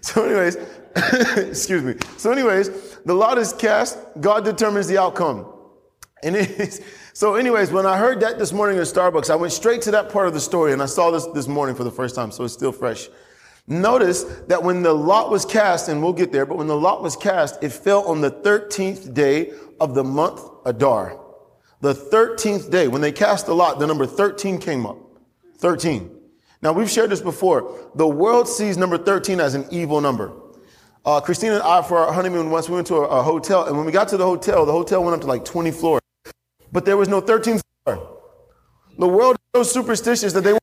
so, 0.00 0.24
anyways, 0.24 0.56
excuse 1.48 1.82
me. 1.82 1.94
So, 2.16 2.30
anyways, 2.30 2.98
the 3.04 3.14
lot 3.14 3.38
is 3.38 3.52
cast, 3.52 3.98
God 4.20 4.44
determines 4.44 4.86
the 4.86 4.98
outcome. 4.98 5.46
And 6.22 6.36
it 6.36 6.50
is, 6.60 6.82
so, 7.14 7.36
anyways, 7.36 7.70
when 7.70 7.86
I 7.86 7.96
heard 7.96 8.20
that 8.20 8.38
this 8.38 8.52
morning 8.52 8.78
at 8.78 8.84
Starbucks, 8.84 9.30
I 9.30 9.36
went 9.36 9.52
straight 9.52 9.80
to 9.82 9.90
that 9.92 10.10
part 10.10 10.26
of 10.26 10.34
the 10.34 10.40
story, 10.40 10.72
and 10.72 10.82
I 10.82 10.86
saw 10.86 11.10
this 11.10 11.26
this 11.26 11.46
morning 11.46 11.76
for 11.76 11.84
the 11.84 11.90
first 11.90 12.14
time, 12.14 12.30
so 12.32 12.44
it's 12.44 12.52
still 12.52 12.72
fresh. 12.72 13.08
Notice 13.66 14.24
that 14.48 14.62
when 14.62 14.82
the 14.82 14.92
lot 14.92 15.30
was 15.30 15.46
cast, 15.46 15.88
and 15.88 16.02
we'll 16.02 16.12
get 16.12 16.32
there, 16.32 16.44
but 16.44 16.58
when 16.58 16.66
the 16.66 16.76
lot 16.76 17.02
was 17.02 17.16
cast, 17.16 17.62
it 17.62 17.70
fell 17.70 18.06
on 18.06 18.20
the 18.20 18.30
13th 18.30 19.14
day 19.14 19.52
of 19.80 19.94
the 19.94 20.04
month 20.04 20.42
Adar. 20.66 21.18
The 21.80 21.94
13th 21.94 22.70
day, 22.70 22.88
when 22.88 23.00
they 23.00 23.12
cast 23.12 23.46
the 23.46 23.54
lot, 23.54 23.78
the 23.78 23.86
number 23.86 24.06
13 24.06 24.58
came 24.58 24.86
up. 24.86 24.98
13. 25.58 26.10
Now, 26.60 26.72
we've 26.72 26.90
shared 26.90 27.10
this 27.10 27.20
before. 27.20 27.90
The 27.94 28.06
world 28.06 28.48
sees 28.48 28.76
number 28.76 28.98
13 28.98 29.40
as 29.40 29.54
an 29.54 29.66
evil 29.70 30.00
number. 30.00 30.32
Uh, 31.04 31.20
Christina 31.20 31.54
and 31.54 31.62
I, 31.62 31.82
for 31.82 31.98
our 31.98 32.12
honeymoon 32.12 32.50
once, 32.50 32.68
we 32.68 32.74
went 32.74 32.86
to 32.88 32.96
a, 32.96 33.20
a, 33.20 33.22
hotel, 33.22 33.66
and 33.66 33.76
when 33.76 33.84
we 33.84 33.92
got 33.92 34.08
to 34.08 34.16
the 34.16 34.24
hotel, 34.24 34.64
the 34.64 34.72
hotel 34.72 35.04
went 35.04 35.14
up 35.14 35.20
to 35.22 35.26
like 35.26 35.44
20 35.44 35.70
floors. 35.70 36.00
But 36.72 36.84
there 36.84 36.96
was 36.96 37.08
no 37.08 37.20
13th 37.20 37.60
floor. 37.84 38.20
The 38.98 39.08
world 39.08 39.36
is 39.36 39.70
so 39.70 39.80
superstitious 39.80 40.32
that 40.34 40.44
they 40.44 40.52
want 40.52 40.62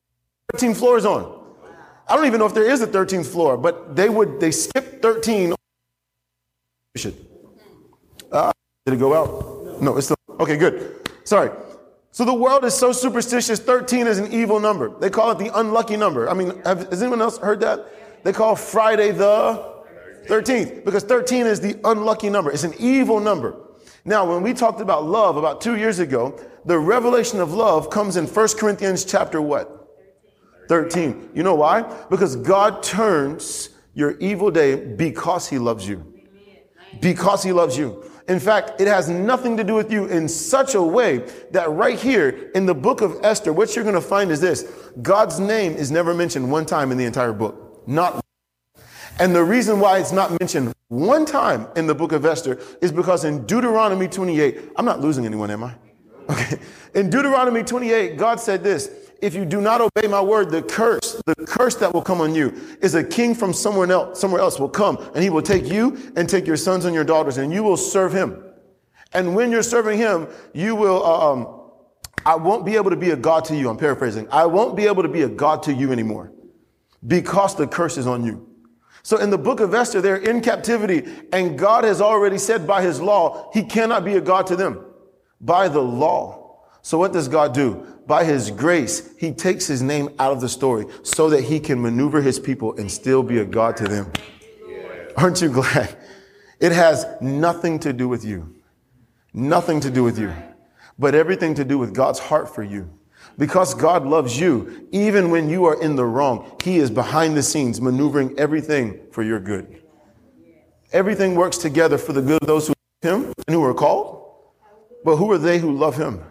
13 0.52 0.74
floors 0.74 1.04
on. 1.04 1.41
I 2.12 2.16
don't 2.16 2.26
even 2.26 2.40
know 2.40 2.46
if 2.46 2.52
there 2.52 2.70
is 2.70 2.82
a 2.82 2.86
13th 2.86 3.24
floor, 3.24 3.56
but 3.56 3.96
they 3.96 4.10
would, 4.10 4.38
they 4.38 4.50
skip 4.50 5.00
13. 5.00 5.54
Uh, 8.30 8.52
did 8.84 8.94
it 8.94 8.98
go 8.98 9.14
out? 9.14 9.80
No, 9.80 9.96
it's 9.96 10.08
still, 10.08 10.18
okay, 10.38 10.58
good. 10.58 11.08
Sorry. 11.24 11.50
So 12.10 12.26
the 12.26 12.34
world 12.34 12.66
is 12.66 12.74
so 12.74 12.92
superstitious. 12.92 13.60
13 13.60 14.06
is 14.06 14.18
an 14.18 14.30
evil 14.30 14.60
number. 14.60 14.90
They 14.98 15.08
call 15.08 15.30
it 15.30 15.38
the 15.38 15.58
unlucky 15.58 15.96
number. 15.96 16.28
I 16.28 16.34
mean, 16.34 16.60
have, 16.66 16.86
has 16.90 17.00
anyone 17.00 17.22
else 17.22 17.38
heard 17.38 17.60
that? 17.60 17.86
They 18.24 18.34
call 18.34 18.56
Friday 18.56 19.12
the 19.12 19.82
13th 20.26 20.84
because 20.84 21.04
13 21.04 21.46
is 21.46 21.60
the 21.60 21.80
unlucky 21.82 22.28
number. 22.28 22.52
It's 22.52 22.64
an 22.64 22.74
evil 22.78 23.20
number. 23.20 23.56
Now, 24.04 24.30
when 24.30 24.42
we 24.42 24.52
talked 24.52 24.82
about 24.82 25.06
love 25.06 25.38
about 25.38 25.62
two 25.62 25.76
years 25.76 25.98
ago, 25.98 26.38
the 26.66 26.78
revelation 26.78 27.40
of 27.40 27.54
love 27.54 27.88
comes 27.88 28.18
in 28.18 28.26
1 28.26 28.48
Corinthians 28.58 29.06
chapter 29.06 29.40
what? 29.40 29.81
13. 30.72 31.32
You 31.34 31.42
know 31.42 31.54
why? 31.54 31.82
Because 32.08 32.34
God 32.34 32.82
turns 32.82 33.68
your 33.92 34.12
evil 34.20 34.50
day 34.50 34.74
because 34.74 35.46
he 35.46 35.58
loves 35.58 35.86
you. 35.86 36.14
Because 36.98 37.42
he 37.42 37.52
loves 37.52 37.76
you. 37.76 38.02
In 38.26 38.40
fact, 38.40 38.80
it 38.80 38.88
has 38.88 39.06
nothing 39.06 39.54
to 39.58 39.64
do 39.64 39.74
with 39.74 39.92
you 39.92 40.06
in 40.06 40.26
such 40.26 40.74
a 40.74 40.80
way 40.80 41.28
that 41.50 41.70
right 41.72 42.00
here 42.00 42.50
in 42.54 42.64
the 42.64 42.74
book 42.74 43.02
of 43.02 43.22
Esther, 43.22 43.52
what 43.52 43.76
you're 43.76 43.84
going 43.84 43.94
to 43.94 44.00
find 44.00 44.30
is 44.30 44.40
this. 44.40 44.62
God's 45.02 45.38
name 45.38 45.74
is 45.74 45.90
never 45.90 46.14
mentioned 46.14 46.50
one 46.50 46.64
time 46.64 46.90
in 46.90 46.96
the 46.96 47.04
entire 47.04 47.34
book. 47.34 47.86
Not 47.86 48.24
and 49.18 49.34
the 49.34 49.44
reason 49.44 49.78
why 49.78 49.98
it's 49.98 50.10
not 50.10 50.40
mentioned 50.40 50.72
one 50.88 51.26
time 51.26 51.68
in 51.76 51.86
the 51.86 51.94
book 51.94 52.12
of 52.12 52.24
Esther 52.24 52.58
is 52.80 52.90
because 52.90 53.24
in 53.24 53.44
Deuteronomy 53.44 54.08
28, 54.08 54.70
I'm 54.76 54.86
not 54.86 55.00
losing 55.00 55.26
anyone, 55.26 55.50
am 55.50 55.64
I? 55.64 55.74
Okay. 56.30 56.58
In 56.94 57.10
Deuteronomy 57.10 57.62
28, 57.62 58.16
God 58.16 58.40
said 58.40 58.64
this 58.64 59.01
if 59.22 59.34
you 59.34 59.44
do 59.44 59.60
not 59.60 59.80
obey 59.80 60.08
my 60.08 60.20
word, 60.20 60.50
the 60.50 60.60
curse 60.60 61.22
the 61.26 61.34
curse 61.46 61.76
that 61.76 61.94
will 61.94 62.02
come 62.02 62.20
on 62.20 62.34
you 62.34 62.52
is 62.82 62.94
a 62.96 63.04
king 63.04 63.34
from 63.34 63.54
somewhere 63.54 63.90
else, 63.90 64.20
somewhere 64.20 64.40
else 64.40 64.58
will 64.58 64.68
come 64.68 64.98
and 65.14 65.22
he 65.22 65.30
will 65.30 65.42
take 65.42 65.66
you 65.66 66.12
and 66.16 66.28
take 66.28 66.46
your 66.46 66.56
sons 66.56 66.84
and 66.84 66.94
your 66.94 67.04
daughters 67.04 67.38
and 67.38 67.52
you 67.52 67.62
will 67.62 67.76
serve 67.76 68.12
him. 68.12 68.44
And 69.12 69.34
when 69.34 69.52
you're 69.52 69.62
serving 69.62 69.98
him, 69.98 70.26
you 70.52 70.74
will, 70.74 71.04
uh, 71.04 71.32
um, 71.32 71.60
I 72.26 72.34
won't 72.34 72.66
be 72.66 72.74
able 72.74 72.90
to 72.90 72.96
be 72.96 73.10
a 73.10 73.16
God 73.16 73.44
to 73.46 73.56
you. 73.56 73.68
I'm 73.68 73.76
paraphrasing. 73.76 74.26
I 74.30 74.46
won't 74.46 74.76
be 74.76 74.86
able 74.86 75.02
to 75.02 75.08
be 75.08 75.22
a 75.22 75.28
God 75.28 75.62
to 75.64 75.72
you 75.72 75.92
anymore 75.92 76.32
because 77.06 77.54
the 77.54 77.66
curse 77.66 77.98
is 77.98 78.06
on 78.06 78.24
you. 78.24 78.48
So 79.04 79.18
in 79.18 79.30
the 79.30 79.38
book 79.38 79.60
of 79.60 79.72
Esther, 79.74 80.00
they're 80.00 80.16
in 80.16 80.40
captivity 80.40 81.08
and 81.32 81.56
God 81.56 81.84
has 81.84 82.00
already 82.00 82.38
said 82.38 82.66
by 82.66 82.82
his 82.82 83.00
law, 83.00 83.50
he 83.52 83.62
cannot 83.62 84.04
be 84.04 84.14
a 84.14 84.20
God 84.20 84.48
to 84.48 84.56
them 84.56 84.84
by 85.40 85.68
the 85.68 85.82
law. 85.82 86.42
So 86.82 86.98
what 86.98 87.12
does 87.12 87.28
God 87.28 87.54
do? 87.54 87.86
By 88.06 88.24
his 88.24 88.50
grace, 88.50 89.14
he 89.16 89.32
takes 89.32 89.66
his 89.66 89.82
name 89.82 90.10
out 90.18 90.32
of 90.32 90.40
the 90.40 90.48
story 90.48 90.86
so 91.02 91.30
that 91.30 91.42
he 91.42 91.60
can 91.60 91.80
maneuver 91.80 92.20
his 92.20 92.38
people 92.38 92.76
and 92.76 92.90
still 92.90 93.22
be 93.22 93.38
a 93.38 93.44
God 93.44 93.76
to 93.76 93.84
them. 93.84 94.12
Aren't 95.16 95.40
you 95.40 95.50
glad? 95.50 95.96
It 96.58 96.72
has 96.72 97.06
nothing 97.20 97.78
to 97.80 97.92
do 97.92 98.08
with 98.08 98.24
you. 98.24 98.54
Nothing 99.34 99.80
to 99.80 99.90
do 99.90 100.04
with 100.04 100.18
you, 100.18 100.32
but 100.98 101.14
everything 101.14 101.54
to 101.54 101.64
do 101.64 101.78
with 101.78 101.94
God's 101.94 102.18
heart 102.18 102.54
for 102.54 102.62
you. 102.62 102.90
Because 103.38 103.72
God 103.72 104.04
loves 104.04 104.38
you, 104.38 104.88
even 104.92 105.30
when 105.30 105.48
you 105.48 105.64
are 105.64 105.80
in 105.80 105.96
the 105.96 106.04
wrong, 106.04 106.54
He 106.62 106.76
is 106.76 106.90
behind 106.90 107.36
the 107.36 107.42
scenes 107.42 107.80
maneuvering 107.80 108.38
everything 108.38 109.00
for 109.10 109.22
your 109.22 109.40
good. 109.40 109.82
Everything 110.92 111.34
works 111.34 111.56
together 111.56 111.96
for 111.96 112.12
the 112.12 112.20
good 112.20 112.42
of 112.42 112.46
those 112.46 112.66
who 112.66 112.74
love 113.02 113.22
Him 113.24 113.32
and 113.46 113.54
who 113.54 113.64
are 113.64 113.72
called. 113.72 114.34
But 115.04 115.16
who 115.16 115.30
are 115.32 115.38
they 115.38 115.58
who 115.58 115.72
love 115.72 115.96
Him? 115.96 116.22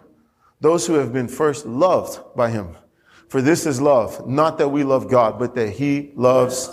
Those 0.62 0.86
who 0.86 0.94
have 0.94 1.12
been 1.12 1.26
first 1.26 1.66
loved 1.66 2.20
by 2.36 2.50
Him. 2.50 2.76
For 3.28 3.42
this 3.42 3.66
is 3.66 3.80
love, 3.80 4.28
not 4.28 4.58
that 4.58 4.68
we 4.68 4.84
love 4.84 5.10
God, 5.10 5.36
but 5.38 5.56
that 5.56 5.70
He 5.70 6.12
loves 6.14 6.68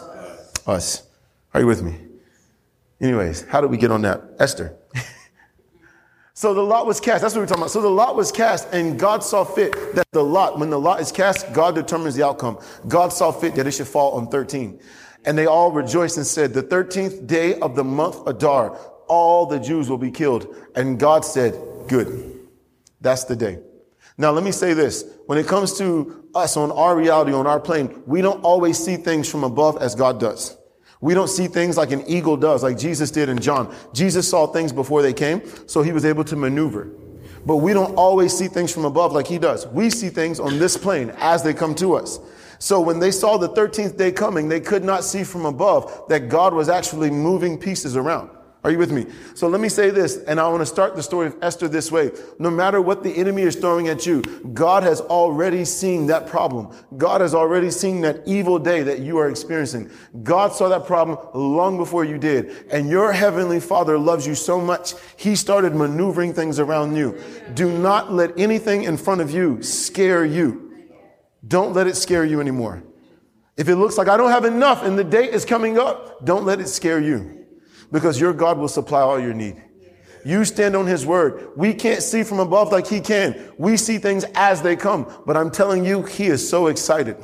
us. 0.67 1.07
Are 1.55 1.61
you 1.61 1.65
with 1.65 1.81
me? 1.81 1.95
Anyways, 3.01 3.47
how 3.47 3.61
did 3.61 3.71
we 3.71 3.77
get 3.77 3.89
on 3.89 4.03
that? 4.03 4.23
Esther. 4.39 4.77
So 6.39 6.53
the 6.53 6.61
lot 6.63 6.85
was 6.85 7.01
cast. 7.01 7.21
That's 7.21 7.35
what 7.35 7.41
we're 7.41 7.47
talking 7.47 7.63
about. 7.63 7.71
So 7.71 7.81
the 7.81 7.89
lot 7.89 8.15
was 8.15 8.31
cast, 8.31 8.69
and 8.71 8.97
God 8.97 9.25
saw 9.25 9.43
fit 9.43 9.73
that 9.93 10.07
the 10.13 10.23
lot, 10.23 10.57
when 10.57 10.69
the 10.69 10.79
lot 10.79 11.01
is 11.01 11.11
cast, 11.11 11.51
God 11.51 11.75
determines 11.75 12.15
the 12.15 12.25
outcome. 12.25 12.59
God 12.87 13.11
saw 13.11 13.29
fit 13.29 13.55
that 13.55 13.67
it 13.67 13.71
should 13.71 13.89
fall 13.89 14.13
on 14.13 14.29
13. 14.29 14.79
And 15.25 15.37
they 15.37 15.47
all 15.47 15.69
rejoiced 15.69 16.15
and 16.15 16.25
said, 16.25 16.53
The 16.53 16.63
13th 16.63 17.27
day 17.27 17.59
of 17.59 17.75
the 17.75 17.83
month 17.83 18.25
Adar, 18.25 18.77
all 19.09 19.47
the 19.47 19.59
Jews 19.59 19.89
will 19.89 19.97
be 19.97 20.11
killed. 20.11 20.55
And 20.75 20.97
God 20.97 21.25
said, 21.25 21.61
Good. 21.89 22.39
That's 23.01 23.25
the 23.25 23.35
day. 23.35 23.59
Now, 24.19 24.31
let 24.31 24.43
me 24.43 24.51
say 24.51 24.73
this. 24.73 25.05
When 25.27 25.37
it 25.37 25.47
comes 25.47 25.77
to 25.77 26.27
us 26.35 26.57
on 26.57 26.73
our 26.73 26.93
reality, 26.95 27.31
on 27.31 27.47
our 27.47 27.59
plane, 27.59 28.03
we 28.05 28.21
don't 28.21 28.43
always 28.43 28.77
see 28.77 28.97
things 28.97 29.29
from 29.31 29.45
above 29.45 29.81
as 29.81 29.95
God 29.95 30.19
does. 30.19 30.57
We 30.99 31.13
don't 31.13 31.29
see 31.29 31.47
things 31.47 31.77
like 31.77 31.91
an 31.91 32.03
eagle 32.05 32.35
does, 32.35 32.61
like 32.61 32.77
Jesus 32.77 33.11
did 33.11 33.29
in 33.29 33.39
John. 33.39 33.73
Jesus 33.93 34.29
saw 34.29 34.45
things 34.45 34.73
before 34.73 35.01
they 35.01 35.13
came, 35.13 35.41
so 35.67 35.81
he 35.81 35.93
was 35.93 36.03
able 36.03 36.25
to 36.25 36.35
maneuver. 36.35 36.91
But 37.45 37.57
we 37.57 37.71
don't 37.71 37.95
always 37.95 38.37
see 38.37 38.49
things 38.49 38.73
from 38.73 38.83
above 38.83 39.13
like 39.13 39.25
he 39.25 39.39
does. 39.39 39.65
We 39.67 39.89
see 39.89 40.09
things 40.09 40.41
on 40.41 40.59
this 40.59 40.75
plane 40.75 41.13
as 41.19 41.41
they 41.41 41.53
come 41.53 41.73
to 41.75 41.93
us. 41.93 42.19
So 42.59 42.81
when 42.81 42.99
they 42.99 43.11
saw 43.11 43.37
the 43.37 43.47
13th 43.47 43.95
day 43.95 44.11
coming, 44.11 44.49
they 44.49 44.59
could 44.59 44.83
not 44.83 45.05
see 45.05 45.23
from 45.23 45.45
above 45.45 46.09
that 46.09 46.27
God 46.27 46.53
was 46.53 46.67
actually 46.67 47.09
moving 47.09 47.57
pieces 47.57 47.95
around. 47.95 48.29
Are 48.61 48.71
you 48.71 48.77
with 48.77 48.91
me? 48.91 49.05
So 49.35 49.47
let 49.47 49.61
me 49.61 49.69
say 49.69 49.89
this, 49.89 50.17
and 50.23 50.37
I 50.37 50.45
want 50.49 50.59
to 50.59 50.65
start 50.65 50.93
the 50.93 51.03
story 51.03 51.27
of 51.27 51.37
Esther 51.41 51.69
this 51.69 51.93
way. 51.93 52.11
No 52.39 52.49
matter 52.49 52.81
what 52.81 53.03
the 53.03 53.15
enemy 53.15 53.43
is 53.43 53.55
throwing 53.55 53.87
at 53.87 54.05
you, 54.05 54.21
God 54.53 54.83
has 54.83 54.99
already 54.99 55.63
seen 55.63 56.07
that 56.07 56.27
problem. 56.27 56.75
God 56.97 57.21
has 57.21 57.33
already 57.33 57.71
seen 57.71 58.01
that 58.01 58.21
evil 58.25 58.59
day 58.59 58.83
that 58.83 58.99
you 58.99 59.17
are 59.17 59.29
experiencing. 59.29 59.89
God 60.23 60.51
saw 60.51 60.67
that 60.67 60.85
problem 60.85 61.17
long 61.33 61.77
before 61.77 62.03
you 62.03 62.17
did. 62.17 62.67
And 62.69 62.89
your 62.89 63.13
heavenly 63.13 63.61
father 63.61 63.97
loves 63.97 64.27
you 64.27 64.35
so 64.35 64.59
much, 64.59 64.93
he 65.15 65.37
started 65.37 65.73
maneuvering 65.73 66.33
things 66.33 66.59
around 66.59 66.97
you. 66.97 67.17
Do 67.53 67.71
not 67.71 68.11
let 68.11 68.37
anything 68.37 68.83
in 68.83 68.97
front 68.97 69.21
of 69.21 69.31
you 69.31 69.63
scare 69.63 70.25
you. 70.25 70.89
Don't 71.47 71.73
let 71.73 71.87
it 71.87 71.95
scare 71.95 72.25
you 72.25 72.41
anymore. 72.41 72.83
If 73.55 73.69
it 73.69 73.77
looks 73.77 73.97
like 73.97 74.09
I 74.09 74.17
don't 74.17 74.31
have 74.31 74.43
enough 74.43 74.83
and 74.83 74.99
the 74.99 75.03
date 75.05 75.29
is 75.29 75.45
coming 75.45 75.77
up, 75.77 76.25
don't 76.25 76.45
let 76.45 76.59
it 76.59 76.67
scare 76.67 76.99
you 76.99 77.38
because 77.91 78.19
your 78.19 78.33
God 78.33 78.57
will 78.57 78.67
supply 78.67 79.01
all 79.01 79.19
your 79.19 79.33
need. 79.33 79.61
You 80.25 80.43
stand 80.45 80.75
on 80.75 80.85
his 80.85 81.05
word. 81.05 81.49
We 81.55 81.73
can't 81.73 82.03
see 82.03 82.23
from 82.23 82.39
above 82.39 82.71
like 82.71 82.87
he 82.87 82.99
can. 82.99 83.51
We 83.57 83.77
see 83.77 83.97
things 83.97 84.25
as 84.35 84.61
they 84.61 84.75
come. 84.75 85.11
But 85.25 85.37
I'm 85.37 85.49
telling 85.49 85.85
you, 85.85 86.03
he 86.03 86.27
is 86.27 86.47
so 86.47 86.67
excited. 86.67 87.17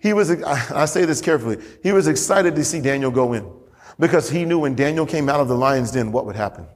He 0.00 0.12
was, 0.12 0.30
I 0.30 0.84
say 0.86 1.04
this 1.04 1.20
carefully. 1.20 1.58
He 1.82 1.92
was 1.92 2.06
excited 2.06 2.54
to 2.56 2.64
see 2.64 2.80
Daniel 2.80 3.10
go 3.10 3.32
in 3.32 3.50
because 3.98 4.30
he 4.30 4.44
knew 4.44 4.60
when 4.60 4.74
Daniel 4.74 5.06
came 5.06 5.28
out 5.28 5.40
of 5.40 5.48
the 5.48 5.56
lion's 5.56 5.90
den, 5.90 6.12
what 6.12 6.24
would 6.24 6.36
happen. 6.36 6.66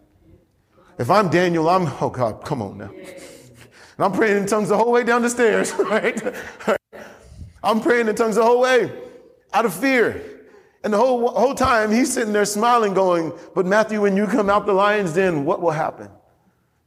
If 0.98 1.10
I'm 1.10 1.28
Daniel, 1.30 1.68
I'm, 1.68 1.87
oh 2.00 2.10
God, 2.10 2.44
come 2.44 2.60
on 2.60 2.78
now. 2.78 2.90
And 2.90 4.04
I'm 4.04 4.12
praying 4.12 4.37
in 4.37 4.46
tongues 4.46 4.68
the 4.68 4.76
whole 4.76 4.92
way 4.92 5.04
down 5.04 5.22
the 5.22 5.30
stairs, 5.30 5.72
right? 5.78 6.20
I'm 7.62 7.80
praying 7.80 8.08
in 8.08 8.14
tongues 8.14 8.37
the 8.37 8.44
whole 8.44 8.60
way 8.60 8.92
out 9.52 9.64
of 9.64 9.74
fear. 9.74 10.33
And 10.84 10.92
the 10.92 10.98
whole, 10.98 11.30
whole 11.30 11.54
time 11.54 11.90
he's 11.90 12.12
sitting 12.12 12.34
there 12.34 12.44
smiling, 12.44 12.92
going, 12.92 13.32
But 13.54 13.64
Matthew, 13.64 14.02
when 14.02 14.16
you 14.16 14.26
come 14.26 14.50
out 14.50 14.66
the 14.66 14.74
lion's 14.74 15.14
den, 15.14 15.46
what 15.46 15.62
will 15.62 15.70
happen? 15.70 16.10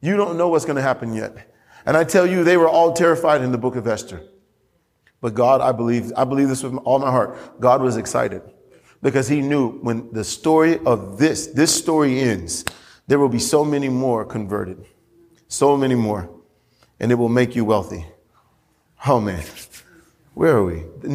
You 0.00 0.16
don't 0.16 0.38
know 0.38 0.48
what's 0.48 0.64
going 0.64 0.76
to 0.76 0.82
happen 0.82 1.12
yet. 1.12 1.52
And 1.84 1.96
I 1.96 2.04
tell 2.04 2.24
you, 2.24 2.44
they 2.44 2.56
were 2.56 2.68
all 2.68 2.92
terrified 2.92 3.42
in 3.42 3.50
the 3.50 3.58
book 3.58 3.74
of 3.74 3.88
Esther. 3.88 4.22
But 5.20 5.34
God, 5.34 5.60
I 5.60 5.72
believe, 5.72 6.12
I 6.16 6.24
believe 6.24 6.48
this 6.48 6.62
with 6.62 6.76
all 6.84 7.00
my 7.00 7.10
heart. 7.10 7.60
God 7.60 7.82
was 7.82 7.96
excited 7.96 8.42
because 9.02 9.26
he 9.26 9.40
knew 9.40 9.78
when 9.80 10.12
the 10.12 10.22
story 10.22 10.78
of 10.86 11.18
this, 11.18 11.48
this 11.48 11.74
story 11.74 12.20
ends, 12.20 12.64
there 13.08 13.18
will 13.18 13.28
be 13.28 13.40
so 13.40 13.64
many 13.64 13.88
more 13.88 14.24
converted. 14.24 14.84
So 15.48 15.76
many 15.76 15.96
more. 15.96 16.30
And 17.00 17.10
it 17.10 17.16
will 17.16 17.28
make 17.28 17.56
you 17.56 17.64
wealthy. 17.64 18.06
Oh 19.06 19.20
man. 19.20 19.42
Where 20.38 20.58
are 20.58 20.64
we? 20.64 20.84
We 21.02 21.10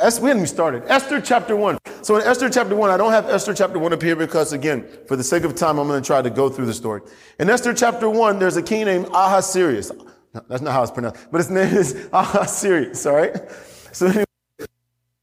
haven't 0.00 0.24
even 0.24 0.46
started. 0.46 0.84
Esther 0.86 1.20
chapter 1.20 1.54
1. 1.54 1.76
So 2.00 2.16
in 2.16 2.22
Esther 2.22 2.48
chapter 2.48 2.74
1, 2.74 2.88
I 2.88 2.96
don't 2.96 3.12
have 3.12 3.28
Esther 3.28 3.52
chapter 3.52 3.78
1 3.78 3.92
up 3.92 4.00
here 4.00 4.16
because, 4.16 4.54
again, 4.54 4.88
for 5.06 5.14
the 5.14 5.22
sake 5.22 5.44
of 5.44 5.54
time, 5.54 5.78
I'm 5.78 5.86
going 5.88 6.02
to 6.02 6.06
try 6.06 6.22
to 6.22 6.30
go 6.30 6.48
through 6.48 6.64
the 6.64 6.72
story. 6.72 7.02
In 7.38 7.50
Esther 7.50 7.74
chapter 7.74 8.08
1, 8.08 8.38
there's 8.38 8.56
a 8.56 8.62
king 8.62 8.86
named 8.86 9.08
Ahasuerus. 9.12 9.92
No, 10.32 10.42
that's 10.48 10.62
not 10.62 10.72
how 10.72 10.82
it's 10.82 10.90
pronounced, 10.90 11.30
but 11.30 11.36
his 11.36 11.50
name 11.50 11.76
is 11.76 12.08
Ahasuerus, 12.14 13.04
all 13.04 13.14
right? 13.14 13.36
So 13.92 14.06
anyway, 14.06 14.24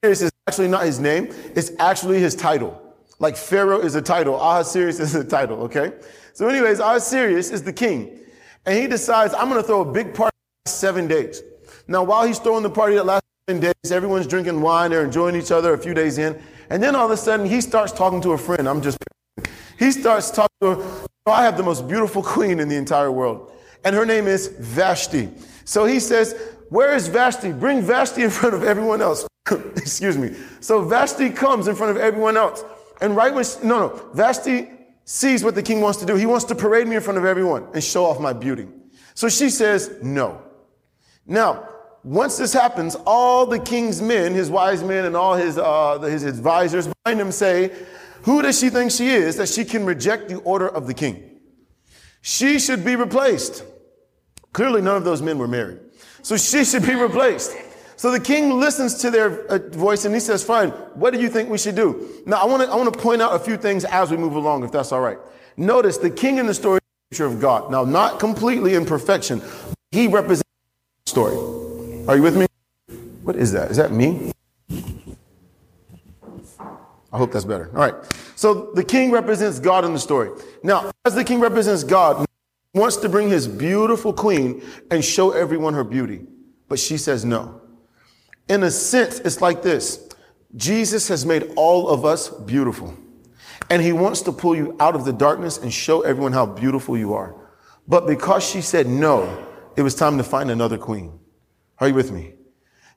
Ahasuerus 0.04 0.22
is 0.22 0.32
actually 0.48 0.68
not 0.68 0.86
his 0.86 1.00
name, 1.00 1.34
it's 1.56 1.72
actually 1.80 2.20
his 2.20 2.36
title. 2.36 2.80
Like 3.18 3.36
Pharaoh 3.36 3.80
is 3.80 3.96
a 3.96 4.02
title, 4.04 4.36
Ahasuerus 4.36 5.00
is 5.00 5.16
a 5.16 5.24
title, 5.24 5.64
okay? 5.64 5.94
So, 6.34 6.48
anyways, 6.50 6.78
Ahasuerus 6.78 7.50
is 7.50 7.64
the 7.64 7.74
king, 7.74 8.20
and 8.68 8.78
he 8.78 8.86
decides, 8.86 9.34
I'm 9.34 9.50
going 9.50 9.60
to 9.60 9.66
throw 9.66 9.82
a 9.82 9.92
big 9.92 10.14
party 10.14 10.38
seven 10.68 11.08
days. 11.08 11.42
Now, 11.88 12.04
while 12.04 12.28
he's 12.28 12.38
throwing 12.38 12.62
the 12.62 12.70
party 12.70 12.94
that 12.94 13.08
lasts 13.08 13.29
days, 13.58 13.74
everyone's 13.92 14.28
drinking 14.28 14.62
wine, 14.62 14.92
they're 14.92 15.06
enjoying 15.06 15.36
each 15.36 15.52
other 15.52 15.74
a 15.74 15.78
few 15.78 15.94
days 15.94 16.18
in. 16.18 16.40
And 16.70 16.84
then 16.84 16.96
all 16.96 17.06
of 17.06 17.12
a 17.12 17.18
sudden, 17.18 17.46
he 17.46 17.62
starts 17.62 17.92
talking 17.92 18.22
to 18.22 18.34
a 18.34 18.38
friend. 18.38 18.68
I'm 18.68 18.82
just, 18.82 18.98
he 19.80 19.92
starts 19.92 20.30
talking 20.30 20.58
to 20.62 20.76
her. 20.76 21.06
Oh, 21.26 21.32
I 21.32 21.44
have 21.44 21.58
the 21.58 21.64
most 21.64 21.88
beautiful 21.88 22.22
queen 22.36 22.60
in 22.60 22.68
the 22.68 22.76
entire 22.76 23.12
world. 23.12 23.52
And 23.84 23.96
her 23.96 24.06
name 24.06 24.28
is 24.28 24.48
Vashti. 24.60 25.30
So 25.64 25.86
he 25.86 26.00
says, 26.00 26.36
Where 26.70 26.94
is 26.94 27.08
Vashti? 27.08 27.52
Bring 27.54 27.82
Vashti 27.82 28.24
in 28.24 28.30
front 28.40 28.56
of 28.56 28.64
everyone 28.64 29.02
else. 29.02 29.26
Excuse 29.76 30.18
me. 30.18 30.36
So 30.60 30.84
Vashti 30.84 31.30
comes 31.30 31.68
in 31.68 31.76
front 31.76 31.96
of 31.96 32.02
everyone 32.02 32.38
else. 32.38 32.64
And 33.02 33.16
right 33.16 33.34
when, 33.34 33.46
she, 33.46 33.58
no, 33.64 33.80
no, 33.80 34.10
Vashti 34.14 34.70
sees 35.06 35.44
what 35.44 35.56
the 35.56 35.64
king 35.64 35.82
wants 35.82 35.98
to 36.00 36.06
do. 36.06 36.16
He 36.16 36.26
wants 36.26 36.46
to 36.46 36.56
parade 36.56 36.88
me 36.88 36.96
in 36.96 37.02
front 37.02 37.18
of 37.18 37.26
everyone 37.26 37.68
and 37.74 37.84
show 37.84 38.06
off 38.06 38.20
my 38.20 38.34
beauty. 38.34 38.68
So 39.16 39.28
she 39.28 39.50
says, 39.50 39.98
No. 40.04 40.42
Now, 41.26 41.68
once 42.04 42.38
this 42.38 42.54
happens, 42.54 42.96
all 43.06 43.46
the 43.46 43.60
king's 43.60 44.02
men, 44.02 44.34
his 44.34 44.50
wise 44.50 44.84
men, 44.84 45.06
and 45.06 45.16
all 45.16 45.36
his, 45.36 45.58
uh, 45.58 46.00
his 46.00 46.24
advisors 46.24 46.88
behind 47.04 47.20
him 47.20 47.32
say, 47.32 47.72
Who 48.24 48.42
does 48.42 48.60
she 48.60 48.70
think 48.70 48.92
she 48.92 49.10
is 49.10 49.36
that 49.36 49.50
she 49.50 49.66
can 49.66 49.86
reject 49.86 50.30
the 50.30 50.38
order 50.38 50.68
of 50.68 50.88
the 50.88 50.94
king? 50.94 51.40
She 52.22 52.60
should 52.60 52.86
be 52.86 52.96
replaced. 52.96 53.64
Clearly, 54.54 54.82
none 54.82 54.96
of 54.96 55.04
those 55.04 55.22
men 55.22 55.38
were 55.38 55.48
married. 55.48 55.80
So 56.22 56.38
she 56.38 56.64
should 56.66 56.86
be 56.86 56.96
replaced. 56.96 57.56
So 57.98 58.12
the 58.12 58.20
king 58.20 58.60
listens 58.60 58.96
to 58.96 59.12
their 59.12 59.46
uh, 59.48 59.58
voice 59.58 60.06
and 60.06 60.14
he 60.14 60.22
says, 60.22 60.42
Fine, 60.42 60.70
what 60.96 61.14
do 61.14 61.20
you 61.20 61.28
think 61.28 61.50
we 61.50 61.58
should 61.58 61.76
do? 61.76 62.24
Now, 62.26 62.38
I 62.38 62.46
want 62.46 62.64
to 62.64 62.70
I 62.70 62.76
wanna 62.76 62.92
point 62.92 63.22
out 63.22 63.36
a 63.36 63.40
few 63.40 63.58
things 63.58 63.84
as 63.84 64.10
we 64.10 64.16
move 64.16 64.36
along, 64.36 64.64
if 64.64 64.72
that's 64.72 64.94
all 64.94 65.02
right. 65.02 65.18
Notice 65.58 65.98
the 65.98 66.10
king 66.10 66.38
in 66.38 66.46
the 66.46 66.54
story 66.54 66.78
is 66.78 66.82
the 66.82 67.16
picture 67.16 67.26
of 67.26 67.42
God. 67.42 67.70
Now, 67.70 67.84
not 67.84 68.20
completely 68.20 68.76
in 68.76 68.86
perfection, 68.86 69.42
he 69.92 70.08
represents 70.08 70.44
the 71.06 71.10
story. 71.10 71.69
Are 72.10 72.16
you 72.16 72.24
with 72.24 72.36
me? 72.36 72.48
What 73.22 73.36
is 73.36 73.52
that? 73.52 73.70
Is 73.70 73.78
that 73.78 73.92
me? 73.92 74.32
I 77.14 77.18
hope 77.20 77.32
that's 77.32 77.46
better. 77.46 77.70
All 77.76 77.92
right. 77.92 77.94
So 78.36 78.72
the 78.74 78.84
king 78.84 79.12
represents 79.12 79.60
God 79.60 79.86
in 79.86 79.94
the 79.94 80.00
story. 80.00 80.32
Now, 80.64 80.90
as 81.06 81.14
the 81.14 81.24
king 81.24 81.40
represents 81.40 81.84
God, 81.84 82.26
he 82.74 82.80
wants 82.80 82.98
to 82.98 83.10
bring 83.10 83.30
his 83.30 83.48
beautiful 83.48 84.12
queen 84.12 84.64
and 84.90 85.06
show 85.06 85.34
everyone 85.34 85.76
her 85.76 85.84
beauty. 85.84 86.22
But 86.68 86.80
she 86.80 86.98
says 86.98 87.26
no. 87.26 87.62
In 88.48 88.64
a 88.64 88.72
sense, 88.72 89.20
it's 89.20 89.40
like 89.40 89.62
this 89.62 90.10
Jesus 90.56 91.10
has 91.10 91.28
made 91.28 91.52
all 91.56 91.90
of 91.90 92.06
us 92.06 92.30
beautiful. 92.30 92.92
And 93.70 93.84
he 93.84 93.94
wants 93.94 94.24
to 94.24 94.32
pull 94.32 94.56
you 94.56 94.76
out 94.80 94.96
of 94.96 95.06
the 95.06 95.14
darkness 95.14 95.60
and 95.60 95.72
show 95.72 96.02
everyone 96.02 96.34
how 96.34 96.48
beautiful 96.48 96.98
you 96.98 97.14
are. 97.14 97.36
But 97.88 98.08
because 98.08 98.44
she 98.44 98.62
said 98.62 98.88
no, 98.88 99.46
it 99.78 99.84
was 99.84 99.94
time 99.94 100.18
to 100.18 100.24
find 100.24 100.50
another 100.50 100.80
queen. 100.80 101.19
Are 101.80 101.88
you 101.88 101.94
with 101.94 102.12
me? 102.12 102.34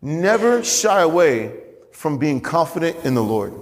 Never 0.01 0.64
shy 0.64 1.03
away 1.03 1.61
from 1.92 2.18
being 2.18 2.40
confident 2.40 3.05
in 3.05 3.14
the 3.14 3.23
Lord. 3.23 3.55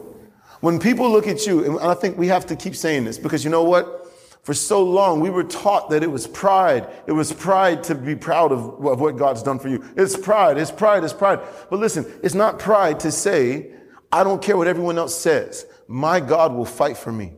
When 0.61 0.79
people 0.79 1.11
look 1.11 1.27
at 1.27 1.47
you, 1.47 1.79
and 1.79 1.81
I 1.81 1.95
think 1.95 2.17
we 2.17 2.29
have 2.29 2.47
to 2.47 2.57
keep 2.57 2.77
saying 2.77 3.05
this 3.05 3.19
because 3.19 3.45
you 3.45 3.51
know 3.51 3.65
what? 3.65 3.97
For 4.43 4.55
so 4.55 4.83
long, 4.83 5.21
we 5.21 5.29
were 5.29 5.45
taught 5.45 5.91
that 5.91 6.03
it 6.03 6.11
was 6.11 6.27
pride. 6.27 6.89
It 7.07 7.13
was 7.13 7.33
pride 7.33 7.83
to 7.85 7.95
be 7.95 8.17
proud 8.17 8.53
of, 8.53 8.85
of 8.87 9.01
what 9.01 9.17
God's 9.17 9.43
done 9.43 9.59
for 9.59 9.69
you. 9.69 9.85
It's 9.97 10.17
pride, 10.17 10.57
it's 10.57 10.71
pride, 10.71 11.05
it's 11.05 11.13
pride. 11.13 11.41
But 11.69 11.79
listen, 11.79 12.11
it's 12.23 12.35
not 12.35 12.59
pride 12.59 13.01
to 13.01 13.13
say, 13.13 13.73
I 14.11 14.25
don't 14.25 14.41
care 14.41 14.57
what 14.57 14.67
everyone 14.67 14.97
else 14.97 15.15
says. 15.15 15.67
My 15.89 16.21
God 16.21 16.55
will 16.55 16.65
fight 16.65 16.97
for 16.97 17.13
me. 17.13 17.35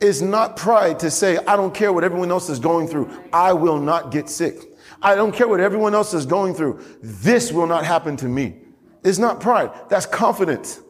It's 0.00 0.20
not 0.20 0.56
pride 0.56 1.00
to 1.00 1.10
say, 1.10 1.36
I 1.36 1.56
don't 1.56 1.74
care 1.74 1.92
what 1.92 2.04
everyone 2.04 2.30
else 2.30 2.48
is 2.48 2.58
going 2.58 2.88
through. 2.88 3.10
I 3.32 3.52
will 3.52 3.78
not 3.78 4.10
get 4.10 4.28
sick. 4.28 4.67
I 5.02 5.14
don't 5.14 5.32
care 5.32 5.48
what 5.48 5.60
everyone 5.60 5.94
else 5.94 6.14
is 6.14 6.26
going 6.26 6.54
through. 6.54 6.82
This 7.02 7.52
will 7.52 7.66
not 7.66 7.84
happen 7.84 8.16
to 8.18 8.28
me. 8.28 8.56
It's 9.04 9.18
not 9.18 9.40
pride. 9.40 9.70
That's 9.88 10.06
confidence 10.06 10.80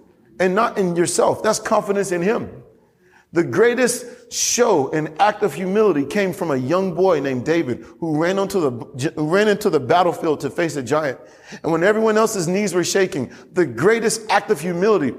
and 0.41 0.55
not 0.55 0.79
in 0.79 0.97
yourself. 0.97 1.43
That's 1.43 1.59
confidence 1.59 2.13
in 2.13 2.23
Him. 2.23 2.63
The 3.33 3.45
greatest 3.45 4.33
show 4.33 4.91
and 4.91 5.15
act 5.21 5.43
of 5.43 5.53
humility 5.53 6.07
came 6.07 6.33
from 6.33 6.51
a 6.51 6.57
young 6.57 6.95
boy 6.95 7.21
named 7.21 7.45
David 7.45 7.85
who 8.01 8.17
ran, 8.17 8.39
onto 8.39 8.61
the, 8.61 9.13
ran 9.17 9.49
into 9.49 9.69
the 9.69 9.81
battlefield 9.81 10.41
to 10.41 10.51
face 10.51 10.77
a 10.77 10.83
giant. 10.83 11.21
And 11.63 11.71
when 11.71 11.85
everyone 11.85 12.17
else's 12.17 12.49
knees 12.49 12.73
were 12.73 12.85
shaking, 12.85 13.31
the 13.53 13.67
greatest 13.67 14.31
act 14.31 14.51
of 14.51 14.61
humility 14.61 15.15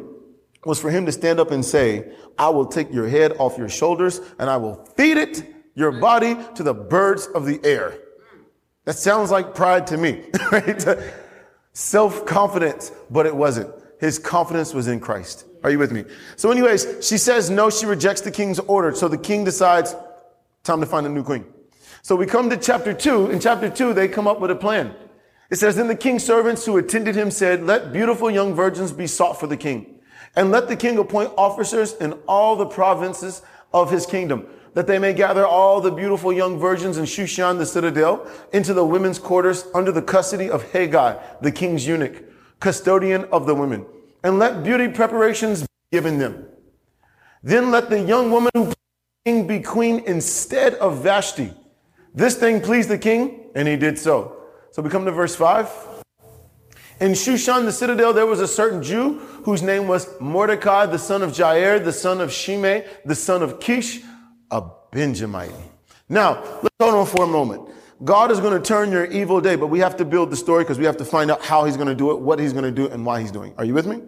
was 0.65 0.79
for 0.79 0.89
him 0.89 1.05
to 1.05 1.11
stand 1.11 1.39
up 1.39 1.51
and 1.51 1.63
say, 1.63 2.11
I 2.37 2.49
will 2.49 2.65
take 2.65 2.91
your 2.91 3.07
head 3.07 3.33
off 3.37 3.59
your 3.59 3.69
shoulders 3.69 4.21
and 4.39 4.49
I 4.49 4.57
will 4.57 4.85
feed 4.97 5.17
it, 5.17 5.43
your 5.75 5.91
body, 5.91 6.35
to 6.55 6.63
the 6.63 6.73
birds 6.73 7.27
of 7.27 7.45
the 7.45 7.59
air. 7.63 7.95
That 8.89 8.97
sounds 8.97 9.29
like 9.29 9.53
pride 9.53 9.85
to 9.85 9.97
me, 9.97 10.23
right? 10.51 10.83
Self 11.73 12.25
confidence, 12.25 12.91
but 13.11 13.27
it 13.27 13.35
wasn't. 13.35 13.71
His 13.99 14.17
confidence 14.17 14.73
was 14.73 14.87
in 14.87 14.99
Christ. 14.99 15.45
Are 15.63 15.69
you 15.69 15.77
with 15.77 15.91
me? 15.91 16.05
So, 16.37 16.49
anyways, 16.49 16.87
she 17.07 17.19
says 17.19 17.51
no, 17.51 17.69
she 17.69 17.85
rejects 17.85 18.21
the 18.21 18.31
king's 18.31 18.57
order. 18.57 18.95
So 18.95 19.07
the 19.07 19.15
king 19.15 19.43
decides, 19.43 19.93
time 20.63 20.79
to 20.79 20.87
find 20.87 21.05
a 21.05 21.09
new 21.09 21.21
queen. 21.21 21.45
So 22.01 22.15
we 22.15 22.25
come 22.25 22.49
to 22.49 22.57
chapter 22.57 22.91
two. 22.91 23.29
In 23.29 23.39
chapter 23.39 23.69
two, 23.69 23.93
they 23.93 24.07
come 24.07 24.27
up 24.27 24.39
with 24.39 24.49
a 24.49 24.55
plan. 24.55 24.95
It 25.51 25.57
says, 25.57 25.75
Then 25.75 25.87
the 25.87 25.95
king's 25.95 26.23
servants 26.23 26.65
who 26.65 26.75
attended 26.77 27.13
him 27.13 27.29
said, 27.29 27.61
Let 27.61 27.93
beautiful 27.93 28.31
young 28.31 28.55
virgins 28.55 28.91
be 28.91 29.05
sought 29.05 29.39
for 29.39 29.45
the 29.45 29.55
king, 29.55 29.99
and 30.35 30.49
let 30.49 30.67
the 30.67 30.75
king 30.75 30.97
appoint 30.97 31.31
officers 31.37 31.93
in 31.93 32.13
all 32.27 32.55
the 32.55 32.65
provinces 32.65 33.43
of 33.71 33.91
his 33.91 34.07
kingdom, 34.07 34.47
that 34.73 34.87
they 34.87 34.99
may 34.99 35.13
gather 35.13 35.45
all 35.45 35.81
the 35.81 35.91
beautiful 35.91 36.31
young 36.31 36.59
virgins 36.59 36.97
in 36.97 37.05
Shushan 37.05 37.57
the 37.57 37.65
citadel 37.65 38.27
into 38.53 38.73
the 38.73 38.85
women's 38.85 39.19
quarters 39.19 39.65
under 39.73 39.91
the 39.91 40.01
custody 40.01 40.49
of 40.49 40.63
Hegai, 40.71 41.41
the 41.41 41.51
king's 41.51 41.87
eunuch, 41.87 42.23
custodian 42.59 43.25
of 43.25 43.45
the 43.45 43.55
women 43.55 43.85
and 44.23 44.39
let 44.39 44.63
beauty 44.63 44.87
preparations 44.87 45.61
be 45.61 45.67
given 45.91 46.17
them. 46.17 46.45
Then 47.41 47.71
let 47.71 47.89
the 47.89 48.01
young 48.01 48.31
woman 48.31 48.51
who 48.53 48.73
king 49.25 49.47
be 49.47 49.59
queen 49.59 50.03
instead 50.05 50.75
of 50.75 51.01
Vashti. 51.01 51.53
This 52.13 52.35
thing 52.35 52.61
pleased 52.61 52.89
the 52.89 52.97
king, 52.97 53.49
and 53.55 53.67
he 53.67 53.77
did 53.77 53.97
so. 53.97 54.43
So 54.71 54.81
we 54.81 54.89
come 54.89 55.05
to 55.05 55.11
verse 55.11 55.35
5. 55.35 55.87
In 56.99 57.11
Shushan, 57.11 57.63
the 57.63 57.71
citadel, 57.71 58.11
there 58.11 58.25
was 58.25 58.41
a 58.41 58.47
certain 58.47 58.83
Jew 58.83 59.19
whose 59.45 59.61
name 59.61 59.87
was 59.87 60.09
Mordecai, 60.19 60.85
the 60.85 60.99
son 60.99 61.21
of 61.21 61.31
Jair, 61.31 61.83
the 61.83 61.93
son 61.93 62.19
of 62.19 62.31
Shimei, 62.31 62.85
the 63.05 63.15
son 63.15 63.41
of 63.41 63.61
Kish, 63.61 64.01
a 64.51 64.63
Benjamite. 64.91 65.51
Now, 66.07 66.41
let's 66.63 66.75
hold 66.79 66.95
on 66.95 67.05
for 67.05 67.23
a 67.23 67.27
moment. 67.27 67.69
God 68.03 68.31
is 68.31 68.39
going 68.39 68.59
to 68.59 68.65
turn 68.65 68.91
your 68.91 69.05
evil 69.05 69.41
day, 69.41 69.55
but 69.55 69.67
we 69.67 69.79
have 69.79 69.97
to 69.97 70.05
build 70.05 70.31
the 70.31 70.37
story 70.37 70.63
because 70.63 70.79
we 70.79 70.85
have 70.85 70.97
to 70.97 71.05
find 71.05 71.29
out 71.29 71.43
how 71.43 71.65
he's 71.65 71.75
going 71.75 71.89
to 71.89 71.95
do 71.95 72.11
it, 72.11 72.19
what 72.19 72.39
he's 72.39 72.53
going 72.53 72.63
to 72.63 72.71
do, 72.71 72.87
and 72.87 73.05
why 73.05 73.21
he's 73.21 73.31
doing. 73.31 73.51
it. 73.51 73.59
Are 73.59 73.65
you 73.65 73.73
with 73.73 73.85
me? 73.85 74.01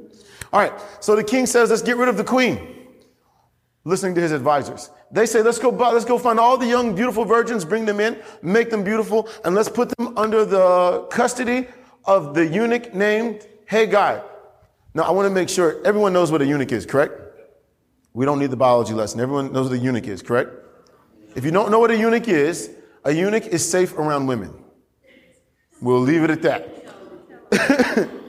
All 0.54 0.60
right. 0.60 0.74
So 1.00 1.16
the 1.16 1.24
king 1.24 1.46
says, 1.46 1.70
let's 1.70 1.82
get 1.82 1.98
rid 1.98 2.08
of 2.08 2.18
the 2.18 2.24
queen. 2.24 2.88
Listening 3.84 4.16
to 4.16 4.22
his 4.22 4.32
advisors. 4.32 4.90
They 5.12 5.26
say, 5.26 5.42
let's 5.42 5.60
go, 5.60 5.70
let's 5.70 6.06
go 6.06 6.18
find 6.18 6.40
all 6.40 6.58
the 6.58 6.68
young, 6.68 6.96
beautiful 6.96 7.26
virgins, 7.26 7.66
bring 7.66 7.86
them 7.86 8.00
in, 8.00 8.22
make 8.42 8.70
them 8.70 8.84
beautiful, 8.84 9.28
and 9.44 9.54
let's 9.54 9.70
put 9.70 9.90
them 9.98 10.18
under 10.18 10.46
the 10.46 11.08
custody 11.12 11.68
of 12.06 12.34
the 12.34 12.46
eunuch 12.46 12.94
named 12.94 13.46
Hegai. 13.70 14.24
Now, 14.94 15.04
I 15.04 15.12
want 15.12 15.26
to 15.26 15.34
make 15.34 15.50
sure 15.50 15.86
everyone 15.86 16.14
knows 16.14 16.32
what 16.32 16.42
a 16.42 16.46
eunuch 16.46 16.72
is, 16.72 16.86
correct? 16.86 17.31
We 18.14 18.26
don't 18.26 18.40
need 18.40 18.52
the 18.52 18.58
biology 18.58 18.94
lesson. 18.94 19.20
Everyone 19.20 19.54
knows 19.54 19.70
what 19.70 19.78
a 19.78 19.82
eunuch 19.82 20.08
is, 20.08 20.22
correct? 20.22 20.52
If 21.36 21.46
you 21.46 21.52
don't 21.52 21.72
know 21.72 21.80
what 21.80 21.92
a 21.92 21.98
eunuch 21.98 22.28
is, 22.28 22.72
a 23.06 23.12
eunuch 23.12 23.48
is 23.48 23.68
safe 23.68 23.98
around 23.98 24.28
women. 24.28 24.54
We'll 25.82 26.02
leave 26.02 26.24
it 26.24 26.30
at 26.30 26.42
that. 26.42 28.10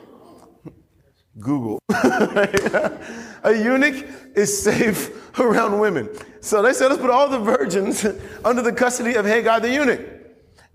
Google. 1.38 1.80
a 1.88 3.52
eunuch 3.52 4.06
is 4.34 4.62
safe 4.62 5.10
around 5.38 5.78
women. 5.78 6.08
So 6.40 6.62
they 6.62 6.72
said, 6.72 6.88
let's 6.88 7.00
put 7.00 7.10
all 7.10 7.28
the 7.28 7.38
virgins 7.38 8.06
under 8.44 8.62
the 8.62 8.72
custody 8.72 9.14
of 9.14 9.26
Hegai 9.26 9.60
the 9.60 9.70
eunuch. 9.70 10.00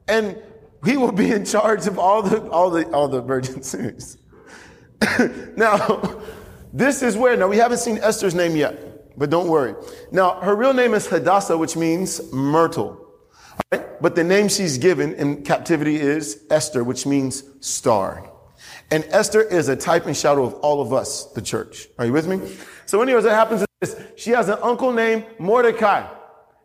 And 0.07 0.41
he 0.85 0.97
will 0.97 1.11
be 1.11 1.31
in 1.31 1.45
charge 1.45 1.87
of 1.87 1.97
all 1.97 2.21
the, 2.21 2.47
all 2.49 2.69
the, 2.69 2.87
all 2.91 3.07
the 3.07 3.21
virgins. 3.21 4.17
now, 5.55 6.21
this 6.73 7.01
is 7.01 7.17
where, 7.17 7.35
now 7.35 7.47
we 7.47 7.57
haven't 7.57 7.79
seen 7.79 7.97
Esther's 7.99 8.35
name 8.35 8.55
yet, 8.55 8.86
but 9.17 9.29
don't 9.29 9.47
worry. 9.47 9.75
Now, 10.11 10.39
her 10.41 10.55
real 10.55 10.73
name 10.73 10.93
is 10.93 11.07
Hadassah, 11.07 11.57
which 11.57 11.75
means 11.75 12.31
myrtle. 12.31 13.03
Right? 13.71 14.01
But 14.01 14.15
the 14.15 14.23
name 14.23 14.47
she's 14.47 14.77
given 14.77 15.13
in 15.15 15.43
captivity 15.43 15.95
is 15.97 16.43
Esther, 16.49 16.83
which 16.83 17.05
means 17.05 17.43
star. 17.59 18.29
And 18.91 19.03
Esther 19.09 19.41
is 19.41 19.67
a 19.67 19.75
type 19.75 20.05
and 20.05 20.15
shadow 20.15 20.45
of 20.45 20.53
all 20.55 20.81
of 20.81 20.93
us, 20.93 21.25
the 21.33 21.41
church. 21.41 21.87
Are 21.97 22.05
you 22.05 22.13
with 22.13 22.27
me? 22.27 22.39
So 22.85 23.01
anyways, 23.01 23.23
what 23.23 23.33
happens 23.33 23.61
is 23.61 23.67
this. 23.81 24.01
She 24.15 24.31
has 24.31 24.47
an 24.49 24.59
uncle 24.61 24.93
named 24.93 25.25
Mordecai. 25.39 26.07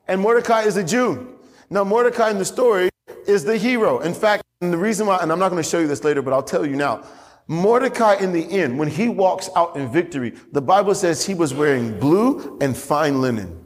And 0.07 0.21
Mordecai 0.21 0.63
is 0.63 0.77
a 0.77 0.85
Jew. 0.85 1.39
Now, 1.71 1.85
Mordecai 1.85 2.31
in 2.31 2.39
the 2.39 2.45
story 2.45 2.91
is 3.27 3.45
the 3.45 3.57
hero. 3.57 4.01
In 4.01 4.15
fact, 4.15 4.43
and 4.61 4.73
the 4.73 4.79
reason 4.79 5.07
why, 5.07 5.19
and 5.19 5.33
I'm 5.33 5.41
not 5.41 5.49
going 5.49 5.63
to 5.63 5.69
show 5.69 5.81
you 5.81 5.89
this 5.89 6.05
later, 6.05 6.23
but 6.23 6.33
I'll 6.33 6.43
tell 6.43 6.65
you 6.65 6.77
now. 6.77 7.05
Mordecai 7.53 8.15
in 8.15 8.33
the 8.33 8.51
end, 8.51 8.79
when 8.79 8.89
he 8.89 9.09
walks 9.09 9.51
out 9.55 9.77
in 9.77 9.93
victory, 9.93 10.31
the 10.53 10.63
Bible 10.63 10.95
says 10.95 11.27
he 11.27 11.35
was 11.35 11.53
wearing 11.53 11.99
blue 12.01 12.57
and 12.63 12.75
fine 12.75 13.21
linen. 13.21 13.63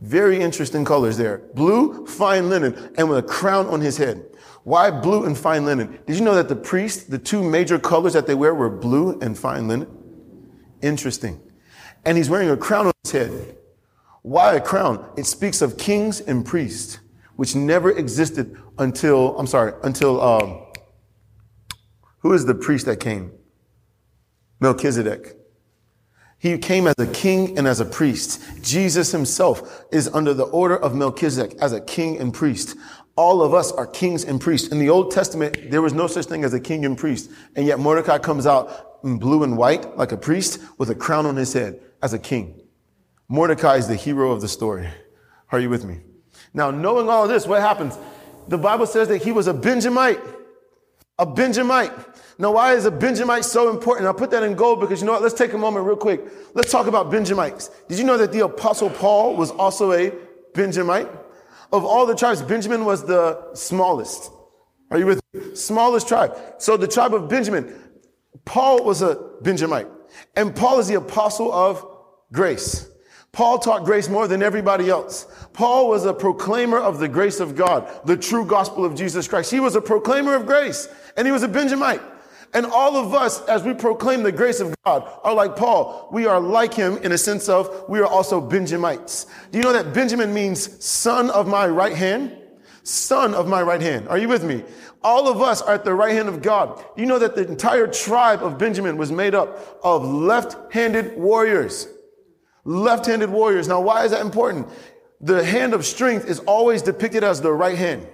Very 0.00 0.40
interesting 0.40 0.82
colors 0.82 1.18
there. 1.18 1.42
Blue, 1.54 2.06
fine 2.06 2.48
linen, 2.48 2.90
and 2.96 3.06
with 3.06 3.18
a 3.18 3.22
crown 3.22 3.66
on 3.66 3.82
his 3.82 3.98
head. 3.98 4.24
Why 4.64 4.90
blue 4.90 5.24
and 5.24 5.36
fine 5.36 5.66
linen? 5.66 5.98
Did 6.06 6.16
you 6.18 6.24
know 6.24 6.34
that 6.36 6.48
the 6.48 6.56
priests, 6.56 7.04
the 7.04 7.18
two 7.18 7.42
major 7.42 7.78
colors 7.78 8.14
that 8.14 8.26
they 8.26 8.34
wear 8.34 8.54
were 8.54 8.70
blue 8.70 9.18
and 9.20 9.38
fine 9.38 9.68
linen? 9.68 9.88
Interesting. 10.80 11.38
And 12.06 12.16
he's 12.16 12.30
wearing 12.30 12.48
a 12.48 12.56
crown 12.56 12.86
on 12.86 12.92
his 13.04 13.12
head. 13.12 13.56
Why 14.22 14.54
a 14.54 14.60
crown? 14.60 15.04
It 15.18 15.26
speaks 15.26 15.60
of 15.60 15.76
kings 15.76 16.22
and 16.22 16.46
priests, 16.46 17.00
which 17.36 17.54
never 17.54 17.90
existed 17.90 18.56
until, 18.78 19.38
I'm 19.38 19.46
sorry, 19.46 19.74
until, 19.82 20.18
um, 20.22 20.67
who 22.20 22.32
is 22.32 22.46
the 22.46 22.54
priest 22.54 22.86
that 22.86 23.00
came? 23.00 23.32
Melchizedek. 24.60 25.36
He 26.38 26.56
came 26.58 26.86
as 26.86 26.94
a 26.98 27.06
king 27.06 27.58
and 27.58 27.66
as 27.66 27.80
a 27.80 27.84
priest. 27.84 28.40
Jesus 28.62 29.10
himself 29.10 29.84
is 29.90 30.08
under 30.08 30.32
the 30.32 30.44
order 30.44 30.76
of 30.76 30.94
Melchizedek 30.94 31.58
as 31.60 31.72
a 31.72 31.80
king 31.80 32.18
and 32.18 32.32
priest. 32.32 32.76
All 33.16 33.42
of 33.42 33.52
us 33.52 33.72
are 33.72 33.86
kings 33.86 34.22
and 34.22 34.40
priests. 34.40 34.68
In 34.68 34.78
the 34.78 34.88
Old 34.88 35.10
Testament, 35.10 35.70
there 35.70 35.82
was 35.82 35.92
no 35.92 36.06
such 36.06 36.26
thing 36.26 36.44
as 36.44 36.54
a 36.54 36.60
king 36.60 36.84
and 36.84 36.96
priest. 36.96 37.30
And 37.56 37.66
yet 37.66 37.80
Mordecai 37.80 38.18
comes 38.18 38.46
out 38.46 39.00
in 39.02 39.18
blue 39.18 39.42
and 39.42 39.56
white 39.56 39.96
like 39.96 40.12
a 40.12 40.16
priest 40.16 40.60
with 40.78 40.90
a 40.90 40.94
crown 40.94 41.26
on 41.26 41.34
his 41.34 41.52
head 41.52 41.80
as 42.02 42.12
a 42.12 42.18
king. 42.18 42.60
Mordecai 43.28 43.76
is 43.76 43.88
the 43.88 43.96
hero 43.96 44.30
of 44.30 44.40
the 44.40 44.48
story. 44.48 44.88
Are 45.50 45.58
you 45.58 45.68
with 45.68 45.84
me? 45.84 46.00
Now, 46.54 46.70
knowing 46.70 47.08
all 47.08 47.26
this, 47.26 47.46
what 47.46 47.60
happens? 47.60 47.98
The 48.46 48.58
Bible 48.58 48.86
says 48.86 49.08
that 49.08 49.22
he 49.22 49.32
was 49.32 49.48
a 49.48 49.54
Benjamite. 49.54 50.20
A 51.18 51.26
Benjamite. 51.26 51.92
Now, 52.38 52.52
why 52.52 52.74
is 52.74 52.84
a 52.84 52.90
Benjamite 52.90 53.44
so 53.44 53.70
important? 53.70 54.06
I'll 54.06 54.14
put 54.14 54.30
that 54.30 54.44
in 54.44 54.54
gold 54.54 54.80
because 54.80 55.00
you 55.00 55.06
know 55.06 55.12
what? 55.12 55.22
Let's 55.22 55.34
take 55.34 55.52
a 55.52 55.58
moment 55.58 55.84
real 55.84 55.96
quick. 55.96 56.20
Let's 56.54 56.70
talk 56.70 56.86
about 56.86 57.10
Benjamites. 57.10 57.70
Did 57.88 57.98
you 57.98 58.04
know 58.04 58.16
that 58.16 58.30
the 58.30 58.44
apostle 58.44 58.90
Paul 58.90 59.34
was 59.34 59.50
also 59.50 59.92
a 59.92 60.12
Benjamite? 60.54 61.08
Of 61.72 61.84
all 61.84 62.06
the 62.06 62.14
tribes, 62.14 62.40
Benjamin 62.40 62.84
was 62.84 63.04
the 63.04 63.54
smallest. 63.54 64.30
Are 64.90 64.98
you 64.98 65.06
with 65.06 65.20
me? 65.32 65.54
Smallest 65.54 66.06
tribe. 66.06 66.36
So 66.58 66.76
the 66.76 66.86
tribe 66.86 67.12
of 67.12 67.28
Benjamin, 67.28 67.74
Paul 68.44 68.84
was 68.84 69.02
a 69.02 69.16
Benjamite. 69.42 69.88
And 70.36 70.54
Paul 70.54 70.78
is 70.78 70.86
the 70.86 70.94
apostle 70.94 71.52
of 71.52 71.84
grace. 72.32 72.88
Paul 73.38 73.60
taught 73.60 73.84
grace 73.84 74.08
more 74.08 74.26
than 74.26 74.42
everybody 74.42 74.90
else. 74.90 75.24
Paul 75.52 75.88
was 75.88 76.06
a 76.06 76.12
proclaimer 76.12 76.78
of 76.80 76.98
the 76.98 77.06
grace 77.06 77.38
of 77.38 77.54
God, 77.54 77.88
the 78.04 78.16
true 78.16 78.44
gospel 78.44 78.84
of 78.84 78.96
Jesus 78.96 79.28
Christ. 79.28 79.52
He 79.52 79.60
was 79.60 79.76
a 79.76 79.80
proclaimer 79.80 80.34
of 80.34 80.44
grace, 80.44 80.88
and 81.16 81.24
he 81.24 81.30
was 81.30 81.44
a 81.44 81.48
Benjamite. 81.48 82.02
And 82.52 82.66
all 82.66 82.96
of 82.96 83.14
us, 83.14 83.40
as 83.42 83.62
we 83.62 83.74
proclaim 83.74 84.24
the 84.24 84.32
grace 84.32 84.58
of 84.58 84.74
God, 84.84 85.08
are 85.22 85.34
like 85.34 85.54
Paul. 85.54 86.08
We 86.10 86.26
are 86.26 86.40
like 86.40 86.74
him 86.74 86.96
in 86.96 87.12
a 87.12 87.16
sense 87.18 87.48
of 87.48 87.84
we 87.88 88.00
are 88.00 88.08
also 88.08 88.40
Benjamites. 88.40 89.26
Do 89.52 89.58
you 89.58 89.62
know 89.62 89.72
that 89.72 89.94
Benjamin 89.94 90.34
means 90.34 90.84
son 90.84 91.30
of 91.30 91.46
my 91.46 91.68
right 91.68 91.94
hand? 91.94 92.36
Son 92.82 93.34
of 93.34 93.46
my 93.46 93.62
right 93.62 93.80
hand. 93.80 94.08
Are 94.08 94.18
you 94.18 94.26
with 94.26 94.42
me? 94.42 94.64
All 95.04 95.28
of 95.28 95.40
us 95.40 95.62
are 95.62 95.74
at 95.74 95.84
the 95.84 95.94
right 95.94 96.12
hand 96.12 96.28
of 96.28 96.42
God. 96.42 96.84
You 96.96 97.06
know 97.06 97.20
that 97.20 97.36
the 97.36 97.46
entire 97.46 97.86
tribe 97.86 98.42
of 98.42 98.58
Benjamin 98.58 98.96
was 98.96 99.12
made 99.12 99.36
up 99.36 99.78
of 99.84 100.04
left-handed 100.04 101.16
warriors. 101.16 101.86
Left-handed 102.68 103.30
warriors. 103.30 103.66
Now, 103.66 103.80
why 103.80 104.04
is 104.04 104.10
that 104.10 104.20
important? 104.20 104.68
The 105.20 105.42
hand 105.42 105.74
of 105.74 105.86
strength 105.86 106.26
is 106.26 106.38
always 106.40 106.82
depicted 106.82 107.24
as 107.24 107.40
the 107.40 107.52
right 107.52 107.76
hand 107.76 108.06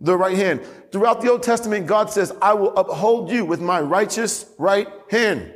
the 0.00 0.16
right 0.16 0.36
hand. 0.36 0.60
Throughout 0.92 1.20
the 1.20 1.30
Old 1.30 1.42
Testament, 1.42 1.86
God 1.86 2.10
says, 2.10 2.32
I 2.40 2.54
will 2.54 2.76
uphold 2.76 3.30
you 3.30 3.44
with 3.44 3.60
my 3.60 3.80
righteous 3.80 4.46
right 4.58 4.88
hand. 5.10 5.52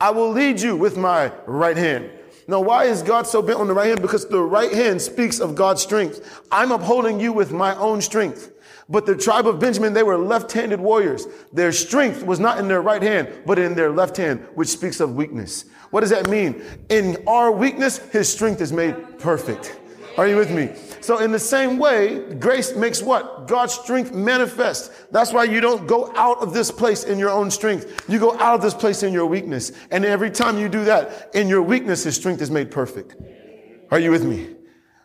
I 0.00 0.10
will 0.10 0.30
lead 0.30 0.60
you 0.60 0.76
with 0.76 0.96
my 0.96 1.32
right 1.46 1.76
hand. 1.76 2.10
Now, 2.46 2.60
why 2.60 2.84
is 2.84 3.02
God 3.02 3.26
so 3.26 3.40
bent 3.40 3.58
on 3.58 3.68
the 3.68 3.74
right 3.74 3.86
hand? 3.86 4.02
Because 4.02 4.26
the 4.26 4.42
right 4.42 4.72
hand 4.72 5.00
speaks 5.00 5.40
of 5.40 5.54
God's 5.54 5.80
strength. 5.80 6.42
I'm 6.50 6.72
upholding 6.72 7.18
you 7.18 7.32
with 7.32 7.52
my 7.52 7.74
own 7.76 8.00
strength. 8.00 8.50
But 8.86 9.06
the 9.06 9.16
tribe 9.16 9.46
of 9.46 9.60
Benjamin, 9.60 9.94
they 9.94 10.02
were 10.02 10.18
left-handed 10.18 10.78
warriors. 10.78 11.26
Their 11.54 11.72
strength 11.72 12.22
was 12.22 12.38
not 12.38 12.58
in 12.58 12.68
their 12.68 12.82
right 12.82 13.00
hand, 13.00 13.30
but 13.46 13.58
in 13.58 13.74
their 13.74 13.90
left 13.90 14.18
hand, 14.18 14.46
which 14.54 14.68
speaks 14.68 15.00
of 15.00 15.14
weakness. 15.14 15.64
What 15.94 16.00
does 16.00 16.10
that 16.10 16.28
mean? 16.28 16.60
In 16.88 17.22
our 17.28 17.52
weakness, 17.52 17.98
his 18.10 18.28
strength 18.28 18.60
is 18.60 18.72
made 18.72 19.16
perfect. 19.20 19.78
Are 20.18 20.26
you 20.26 20.34
with 20.34 20.50
me? 20.50 20.72
So 21.00 21.18
in 21.18 21.30
the 21.30 21.38
same 21.38 21.78
way, 21.78 22.34
grace 22.34 22.74
makes 22.74 23.00
what? 23.00 23.46
God's 23.46 23.74
strength 23.74 24.12
manifest. 24.12 24.90
That's 25.12 25.32
why 25.32 25.44
you 25.44 25.60
don't 25.60 25.86
go 25.86 26.12
out 26.16 26.38
of 26.38 26.52
this 26.52 26.72
place 26.72 27.04
in 27.04 27.16
your 27.16 27.30
own 27.30 27.48
strength. 27.48 28.06
You 28.08 28.18
go 28.18 28.32
out 28.40 28.56
of 28.56 28.60
this 28.60 28.74
place 28.74 29.04
in 29.04 29.12
your 29.12 29.26
weakness. 29.26 29.70
And 29.92 30.04
every 30.04 30.32
time 30.32 30.58
you 30.58 30.68
do 30.68 30.84
that, 30.84 31.30
in 31.32 31.46
your 31.46 31.62
weakness, 31.62 32.02
his 32.02 32.16
strength 32.16 32.42
is 32.42 32.50
made 32.50 32.72
perfect. 32.72 33.14
Are 33.92 34.00
you 34.00 34.10
with 34.10 34.24
me? 34.24 34.48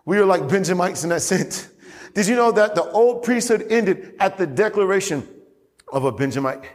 We 0.06 0.18
are 0.18 0.26
like 0.26 0.50
Benjamites 0.50 1.04
in 1.04 1.12
that 1.12 1.22
sense. 1.22 1.70
Did 2.16 2.26
you 2.26 2.36
know 2.36 2.52
that 2.54 2.74
the 2.74 2.90
old 2.90 3.22
priesthood 3.22 3.68
ended 3.70 4.16
at 4.20 4.40
the 4.40 4.48
declaration 4.48 5.28
of 5.94 6.06
a 6.06 6.12
Benjamite? 6.12 6.66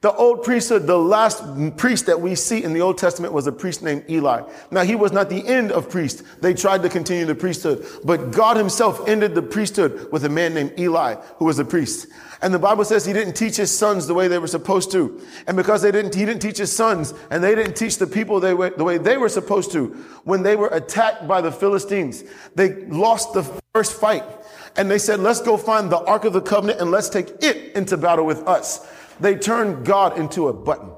The 0.00 0.12
old 0.12 0.44
priesthood, 0.44 0.86
the 0.86 0.96
last 0.96 1.42
priest 1.76 2.06
that 2.06 2.20
we 2.20 2.36
see 2.36 2.62
in 2.62 2.72
the 2.72 2.80
Old 2.80 2.98
Testament 2.98 3.32
was 3.32 3.48
a 3.48 3.52
priest 3.52 3.82
named 3.82 4.04
Eli. 4.08 4.42
Now, 4.70 4.84
he 4.84 4.94
was 4.94 5.10
not 5.10 5.28
the 5.28 5.44
end 5.44 5.72
of 5.72 5.90
priest. 5.90 6.22
They 6.40 6.54
tried 6.54 6.82
to 6.82 6.88
continue 6.88 7.24
the 7.24 7.34
priesthood, 7.34 7.84
but 8.04 8.30
God 8.30 8.56
himself 8.56 9.08
ended 9.08 9.34
the 9.34 9.42
priesthood 9.42 10.12
with 10.12 10.24
a 10.24 10.28
man 10.28 10.54
named 10.54 10.78
Eli, 10.78 11.16
who 11.38 11.46
was 11.46 11.58
a 11.58 11.64
priest. 11.64 12.06
And 12.42 12.54
the 12.54 12.60
Bible 12.60 12.84
says 12.84 13.04
he 13.04 13.12
didn't 13.12 13.34
teach 13.34 13.56
his 13.56 13.76
sons 13.76 14.06
the 14.06 14.14
way 14.14 14.28
they 14.28 14.38
were 14.38 14.46
supposed 14.46 14.92
to. 14.92 15.20
And 15.48 15.56
because 15.56 15.82
they 15.82 15.90
didn't, 15.90 16.14
he 16.14 16.24
didn't 16.24 16.42
teach 16.42 16.58
his 16.58 16.70
sons 16.70 17.12
and 17.32 17.42
they 17.42 17.56
didn't 17.56 17.74
teach 17.74 17.98
the 17.98 18.06
people 18.06 18.38
they 18.38 18.54
were, 18.54 18.70
the 18.70 18.84
way 18.84 18.98
they 18.98 19.16
were 19.16 19.28
supposed 19.28 19.72
to. 19.72 19.88
When 20.22 20.44
they 20.44 20.54
were 20.54 20.68
attacked 20.68 21.26
by 21.26 21.40
the 21.40 21.50
Philistines, 21.50 22.22
they 22.54 22.84
lost 22.86 23.32
the 23.32 23.42
first 23.74 24.00
fight. 24.00 24.22
And 24.76 24.88
they 24.88 24.98
said, 24.98 25.18
let's 25.18 25.40
go 25.40 25.56
find 25.56 25.90
the 25.90 25.98
Ark 25.98 26.24
of 26.24 26.32
the 26.32 26.40
Covenant 26.40 26.80
and 26.80 26.92
let's 26.92 27.08
take 27.08 27.30
it 27.42 27.74
into 27.74 27.96
battle 27.96 28.24
with 28.24 28.46
us. 28.46 28.86
They 29.20 29.36
turned 29.36 29.84
God 29.84 30.18
into 30.18 30.48
a 30.48 30.52
button. 30.52 30.90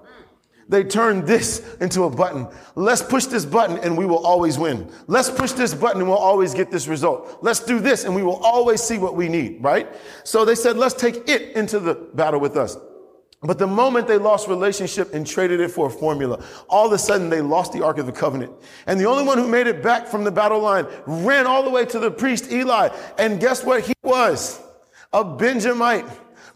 They 0.71 0.85
turned 0.85 1.27
this 1.27 1.77
into 1.81 2.05
a 2.05 2.11
button. 2.11 2.47
Let's 2.77 3.03
push 3.03 3.25
this 3.27 3.45
button 3.45 3.79
and 3.79 3.99
we 3.99 4.07
will 4.07 4.25
always 4.25 4.57
win. 4.57 4.89
Let's 5.09 5.29
push 5.29 5.51
this 5.51 5.75
button 5.75 6.01
and 6.01 6.09
we'll 6.09 6.17
always 6.17 6.55
get 6.55 6.71
this 6.71 6.87
result. 6.87 7.39
Let's 7.43 7.59
do 7.59 7.81
this 7.81 8.05
and 8.05 8.15
we 8.15 8.23
will 8.23 8.37
always 8.37 8.81
see 8.81 8.97
what 8.97 9.17
we 9.17 9.29
need, 9.29 9.65
right? 9.65 9.89
So 10.23 10.45
they 10.45 10.55
said, 10.55 10.77
let's 10.77 10.95
take 10.95 11.29
it 11.29 11.57
into 11.57 11.81
the 11.81 11.95
battle 12.15 12.39
with 12.39 12.57
us. 12.57 12.77
But 13.43 13.59
the 13.59 13.67
moment 13.67 14.07
they 14.07 14.19
lost 14.19 14.47
relationship 14.47 15.13
and 15.13 15.27
traded 15.27 15.59
it 15.59 15.73
for 15.73 15.89
a 15.89 15.91
formula, 15.91 16.45
all 16.69 16.87
of 16.87 16.93
a 16.93 16.99
sudden 16.99 17.31
they 17.31 17.41
lost 17.41 17.73
the 17.73 17.83
Ark 17.83 17.99
of 17.99 18.07
the 18.07 18.13
Covenant. 18.13 18.53
And 18.87 19.01
the 19.01 19.07
only 19.07 19.25
one 19.25 19.39
who 19.39 19.49
made 19.49 19.67
it 19.67 19.83
back 19.83 20.07
from 20.07 20.23
the 20.23 20.31
battle 20.31 20.61
line 20.61 20.87
ran 21.07 21.49
all 21.49 21.65
the 21.65 21.71
way 21.71 21.85
to 21.87 21.99
the 21.99 22.13
priest 22.13 22.53
Eli. 22.53 22.91
And 23.19 23.41
guess 23.41 23.65
what 23.65 23.83
he 23.83 23.95
was? 24.05 24.61
A 25.13 25.25
Benjamite 25.25 26.07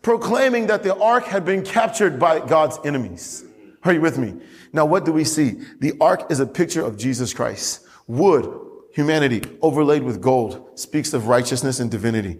proclaiming 0.05 0.67
that 0.67 0.83
the 0.83 0.95
ark 0.97 1.25
had 1.25 1.45
been 1.45 1.64
captured 1.64 2.19
by 2.21 2.38
God's 2.38 2.79
enemies. 2.85 3.43
Are 3.83 3.93
you 3.93 4.03
with 4.03 4.19
me? 4.19 4.35
Now, 4.73 4.85
what 4.85 5.05
do 5.05 5.12
we 5.12 5.25
see? 5.25 5.57
The 5.81 5.95
ark 6.01 6.31
is 6.31 6.40
a 6.40 6.47
picture 6.47 6.85
of 6.85 6.99
Jesus 6.99 7.33
Christ. 7.33 7.87
Wood, 8.07 8.61
humanity, 8.93 9.43
overlaid 9.62 10.03
with 10.03 10.21
gold, 10.21 10.79
speaks 10.79 11.14
of 11.14 11.27
righteousness 11.27 11.81
and 11.81 11.90
divinity. 11.90 12.38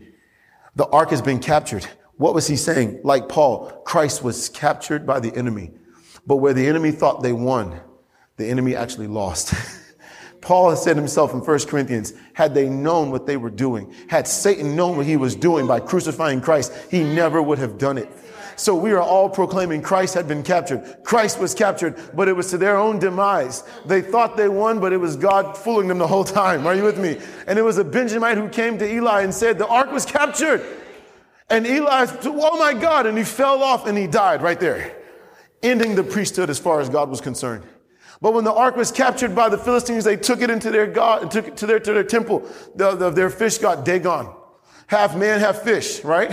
The 0.77 0.87
ark 0.87 1.11
has 1.11 1.23
been 1.23 1.39
captured. 1.39 1.87
What 2.17 2.35
was 2.35 2.47
he 2.47 2.57
saying? 2.57 3.01
Like 3.03 3.29
Paul, 3.29 3.71
Christ 3.85 4.23
was 4.23 4.51
captured 4.51 5.07
by 5.07 5.21
the 5.21 5.35
enemy. 5.35 5.71
But 6.27 6.37
where 6.37 6.53
the 6.53 6.67
enemy 6.67 6.93
thought 6.93 7.23
they 7.23 7.33
won, 7.33 7.81
the 8.37 8.47
enemy 8.47 8.77
actually 8.77 9.07
lost. 9.07 9.55
Paul 10.45 10.71
has 10.71 10.83
said 10.83 10.97
himself 10.97 11.33
in 11.33 11.41
1 11.41 11.61
Corinthians, 11.61 12.13
had 12.35 12.55
they 12.55 12.69
known 12.69 13.11
what 13.11 13.27
they 13.27 13.39
were 13.39 13.51
doing, 13.51 13.93
had 14.09 14.29
Satan 14.29 14.77
known 14.77 14.99
what 14.99 15.07
he 15.07 15.17
was 15.17 15.35
doing 15.35 15.67
by 15.67 15.81
crucifying 15.81 16.43
Christ, 16.43 16.73
he 16.91 17.03
never 17.03 17.43
would 17.43 17.59
have 17.59 17.79
done 17.79 17.97
it. 17.97 18.11
So 18.57 18.75
we 18.77 18.93
are 18.93 19.01
all 19.01 19.29
proclaiming 19.29 19.83
Christ 19.83 20.15
had 20.15 20.29
been 20.29 20.43
captured. 20.43 20.99
Christ 21.03 21.41
was 21.41 21.55
captured, 21.55 21.99
but 22.15 22.29
it 22.29 22.35
was 22.35 22.51
to 22.51 22.59
their 22.59 22.77
own 22.77 22.99
demise. 22.99 23.65
They 23.87 24.03
thought 24.03 24.37
they 24.37 24.49
won, 24.49 24.81
but 24.81 24.93
it 24.93 24.99
was 24.99 25.17
God 25.17 25.57
fooling 25.57 25.89
them 25.89 25.99
the 25.99 26.07
whole 26.07 26.25
time. 26.25 26.67
Are 26.67 26.75
you 26.75 26.85
with 26.85 26.99
me? 26.99 27.19
And 27.47 27.59
it 27.59 27.63
was 27.63 27.79
a 27.79 27.85
Benjamite 27.85 28.37
who 28.37 28.49
came 28.51 28.79
to 28.79 28.89
Eli 28.89 29.23
and 29.23 29.35
said, 29.35 29.59
the 29.59 29.67
ark 29.67 29.91
was 29.91 30.05
captured. 30.05 30.65
And 31.51 31.67
Eli, 31.67 32.07
oh 32.25 32.59
my 32.59 32.75
God, 32.75 33.07
and 33.07 33.19
he 33.19 33.25
fell 33.25 33.63
off 33.63 33.87
and 33.87 33.97
he 33.97 34.07
died 34.07 34.43
right 34.43 34.61
there, 34.61 34.95
ending 35.63 35.95
the 35.95 36.05
priesthood 36.05 36.51
as 36.51 36.59
far 36.59 36.81
as 36.81 36.89
God 36.89 37.11
was 37.11 37.21
concerned. 37.21 37.65
But 38.25 38.33
when 38.33 38.45
the 38.45 38.55
ark 38.55 38.75
was 38.75 38.91
captured 38.91 39.35
by 39.35 39.51
the 39.51 39.59
Philistines, 39.59 40.03
they 40.03 40.17
took 40.17 40.41
it 40.41 40.49
into 40.49 40.71
their 40.71 40.87
God, 40.87 41.21
and 41.21 41.31
took 41.31 41.47
it 41.47 41.59
to 41.59 41.67
their, 41.67 41.79
to 41.79 41.93
their 41.93 42.05
temple. 42.05 42.49
The, 42.75 42.95
the, 42.95 43.11
their 43.11 43.29
fish 43.29 43.59
got 43.59 43.85
Dagon. 43.85 44.31
Half 44.87 45.15
man, 45.15 45.41
half 45.41 45.59
fish, 45.59 46.03
right? 46.03 46.31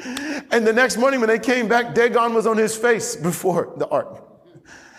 and 0.50 0.66
the 0.66 0.72
next 0.74 0.98
morning 0.98 1.20
when 1.20 1.30
they 1.30 1.38
came 1.38 1.66
back, 1.66 1.94
Dagon 1.94 2.34
was 2.34 2.46
on 2.46 2.58
his 2.58 2.76
face 2.76 3.16
before 3.16 3.72
the 3.78 3.88
ark. 3.88 4.22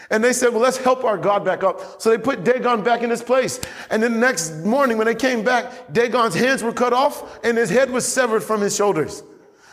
And 0.09 0.23
they 0.23 0.33
said, 0.33 0.49
well, 0.49 0.63
let's 0.63 0.77
help 0.77 1.03
our 1.03 1.19
God 1.19 1.45
back 1.45 1.63
up. 1.63 2.01
So 2.01 2.09
they 2.09 2.17
put 2.17 2.43
Dagon 2.43 2.83
back 2.83 3.03
in 3.03 3.11
his 3.11 3.21
place. 3.21 3.59
And 3.91 4.01
then 4.01 4.13
the 4.13 4.19
next 4.19 4.51
morning 4.65 4.97
when 4.97 5.05
they 5.05 5.13
came 5.13 5.43
back, 5.43 5.93
Dagon's 5.93 6.33
hands 6.33 6.63
were 6.63 6.73
cut 6.73 6.91
off 6.91 7.37
and 7.43 7.55
his 7.55 7.69
head 7.69 7.91
was 7.91 8.03
severed 8.03 8.41
from 8.41 8.61
his 8.61 8.75
shoulders. 8.75 9.21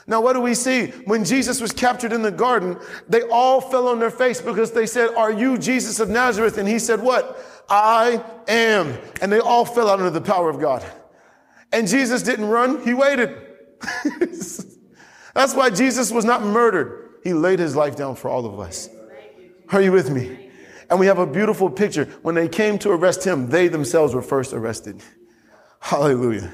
Now, 0.06 0.20
what 0.20 0.32
do 0.32 0.40
we 0.40 0.54
see? 0.54 0.86
When 1.04 1.24
Jesus 1.24 1.60
was 1.60 1.72
captured 1.72 2.12
in 2.12 2.22
the 2.22 2.30
garden, 2.30 2.76
they 3.08 3.22
all 3.22 3.60
fell 3.60 3.88
on 3.88 4.00
their 4.00 4.10
face 4.10 4.40
because 4.40 4.72
they 4.72 4.86
said, 4.86 5.14
Are 5.14 5.30
you 5.30 5.56
Jesus 5.56 6.00
of 6.00 6.08
Nazareth? 6.08 6.58
And 6.58 6.68
he 6.68 6.78
said, 6.78 7.00
What? 7.00 7.38
I 7.68 8.22
am. 8.48 8.98
And 9.20 9.30
they 9.30 9.38
all 9.38 9.64
fell 9.64 9.88
under 9.88 10.10
the 10.10 10.20
power 10.20 10.50
of 10.50 10.60
God. 10.60 10.84
And 11.72 11.88
Jesus 11.88 12.22
didn't 12.22 12.46
run, 12.46 12.82
he 12.84 12.94
waited. 12.94 13.36
That's 15.34 15.54
why 15.54 15.70
Jesus 15.70 16.10
was 16.10 16.24
not 16.24 16.42
murdered. 16.42 17.14
He 17.24 17.32
laid 17.32 17.58
his 17.58 17.76
life 17.76 17.96
down 17.96 18.16
for 18.16 18.28
all 18.28 18.44
of 18.44 18.58
us. 18.58 18.88
Are 19.70 19.80
you 19.80 19.92
with 19.92 20.10
me? 20.10 20.50
And 20.90 21.00
we 21.00 21.06
have 21.06 21.18
a 21.18 21.26
beautiful 21.26 21.70
picture. 21.70 22.04
When 22.22 22.34
they 22.34 22.48
came 22.48 22.78
to 22.80 22.90
arrest 22.90 23.24
him, 23.24 23.48
they 23.48 23.68
themselves 23.68 24.14
were 24.14 24.20
first 24.20 24.52
arrested. 24.52 25.02
Hallelujah. 25.80 26.52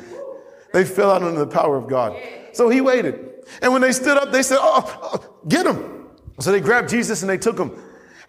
They 0.72 0.84
fell 0.84 1.11
out 1.11 1.22
under 1.22 1.40
the 1.40 1.46
power 1.46 1.76
of 1.76 1.88
God. 1.88 2.16
So 2.52 2.68
he 2.68 2.80
waited. 2.80 3.28
And 3.62 3.72
when 3.72 3.82
they 3.82 3.92
stood 3.92 4.16
up, 4.16 4.32
they 4.32 4.42
said, 4.42 4.58
oh, 4.61 4.98
oh, 5.02 5.46
get 5.48 5.66
him. 5.66 6.06
So 6.40 6.52
they 6.52 6.61
grabbed 6.61 6.88
Jesus 6.88 7.22
and 7.22 7.30
they 7.30 7.38
took 7.38 7.58
him. 7.58 7.72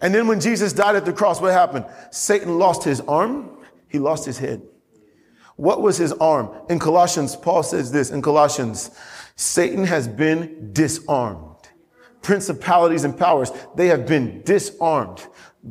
And 0.00 0.14
then 0.14 0.26
when 0.26 0.40
Jesus 0.40 0.72
died 0.72 0.96
at 0.96 1.04
the 1.04 1.12
cross, 1.12 1.40
what 1.40 1.52
happened? 1.52 1.84
Satan 2.10 2.58
lost 2.58 2.84
his 2.84 3.00
arm. 3.02 3.58
He 3.88 3.98
lost 3.98 4.24
his 4.24 4.38
head. 4.38 4.62
What 5.56 5.82
was 5.82 5.98
his 5.98 6.12
arm? 6.14 6.50
In 6.70 6.78
Colossians, 6.78 7.36
Paul 7.36 7.62
says 7.62 7.92
this 7.92 8.10
in 8.10 8.22
Colossians, 8.22 8.90
Satan 9.36 9.84
has 9.84 10.08
been 10.08 10.72
disarmed. 10.72 11.68
Principalities 12.22 13.04
and 13.04 13.16
powers, 13.16 13.50
they 13.76 13.88
have 13.88 14.06
been 14.06 14.42
disarmed 14.42 15.26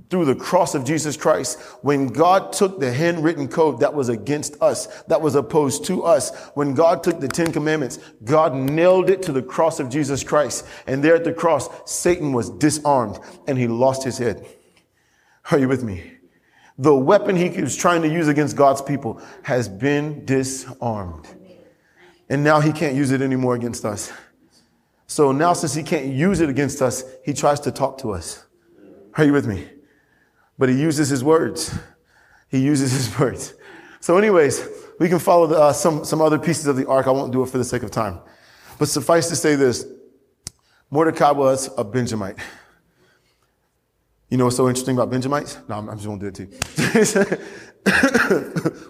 through 0.09 0.25
the 0.25 0.35
cross 0.35 0.75
of 0.75 0.83
Jesus 0.83 1.17
Christ, 1.17 1.59
when 1.81 2.07
God 2.07 2.53
took 2.53 2.79
the 2.79 2.93
handwritten 2.93 3.47
code 3.47 3.79
that 3.79 3.93
was 3.93 4.09
against 4.09 4.61
us, 4.61 4.85
that 5.03 5.21
was 5.21 5.33
opposed 5.33 5.85
to 5.85 6.03
us, 6.03 6.35
when 6.53 6.75
God 6.75 7.01
took 7.03 7.19
the 7.19 7.27
Ten 7.27 7.51
Commandments, 7.51 7.97
God 8.23 8.53
nailed 8.53 9.09
it 9.09 9.23
to 9.23 9.31
the 9.31 9.41
cross 9.41 9.79
of 9.79 9.89
Jesus 9.89 10.23
Christ. 10.23 10.65
And 10.85 11.03
there 11.03 11.15
at 11.15 11.23
the 11.23 11.33
cross, 11.33 11.69
Satan 11.91 12.33
was 12.33 12.51
disarmed 12.51 13.19
and 13.47 13.57
he 13.57 13.67
lost 13.67 14.03
his 14.03 14.19
head. 14.19 14.45
Are 15.51 15.57
you 15.57 15.67
with 15.67 15.83
me? 15.83 16.13
The 16.77 16.95
weapon 16.95 17.35
he 17.35 17.49
was 17.49 17.75
trying 17.75 18.03
to 18.03 18.07
use 18.07 18.27
against 18.27 18.55
God's 18.55 18.81
people 18.81 19.21
has 19.41 19.67
been 19.67 20.23
disarmed. 20.23 21.27
And 22.29 22.43
now 22.43 22.59
he 22.59 22.71
can't 22.71 22.95
use 22.95 23.11
it 23.11 23.21
anymore 23.21 23.55
against 23.55 23.85
us. 23.85 24.11
So 25.07 25.31
now, 25.31 25.53
since 25.53 25.73
he 25.73 25.81
can't 25.81 26.05
use 26.05 26.39
it 26.39 26.49
against 26.49 26.83
us, 26.83 27.03
he 27.25 27.33
tries 27.33 27.59
to 27.61 27.71
talk 27.71 27.97
to 27.99 28.11
us. 28.11 28.45
Are 29.15 29.23
you 29.23 29.33
with 29.33 29.47
me? 29.47 29.67
But 30.59 30.69
he 30.69 30.79
uses 30.79 31.09
his 31.09 31.23
words. 31.23 31.73
He 32.49 32.59
uses 32.59 32.91
his 32.91 33.17
words. 33.17 33.55
So, 34.01 34.17
anyways, 34.17 34.67
we 34.99 35.09
can 35.09 35.17
follow 35.17 35.47
the, 35.47 35.59
uh, 35.59 35.73
some, 35.73 36.05
some 36.05 36.21
other 36.21 36.37
pieces 36.37 36.67
of 36.67 36.75
the 36.75 36.87
ark. 36.87 37.07
I 37.07 37.11
won't 37.11 37.31
do 37.31 37.41
it 37.41 37.49
for 37.49 37.57
the 37.57 37.63
sake 37.63 37.81
of 37.81 37.89
time. 37.89 38.19
But 38.77 38.89
suffice 38.89 39.29
to 39.29 39.35
say 39.35 39.55
this 39.55 39.85
Mordecai 40.91 41.31
was 41.31 41.69
a 41.77 41.83
Benjamite. 41.83 42.37
You 44.29 44.37
know 44.37 44.45
what's 44.45 44.57
so 44.57 44.67
interesting 44.67 44.95
about 44.95 45.09
Benjamites? 45.09 45.57
No, 45.67 45.77
I'm, 45.77 45.89
I'm 45.89 45.97
just 45.97 46.07
to 46.07 46.19
do 46.19 46.27
it 46.27 46.35
too. 46.35 46.45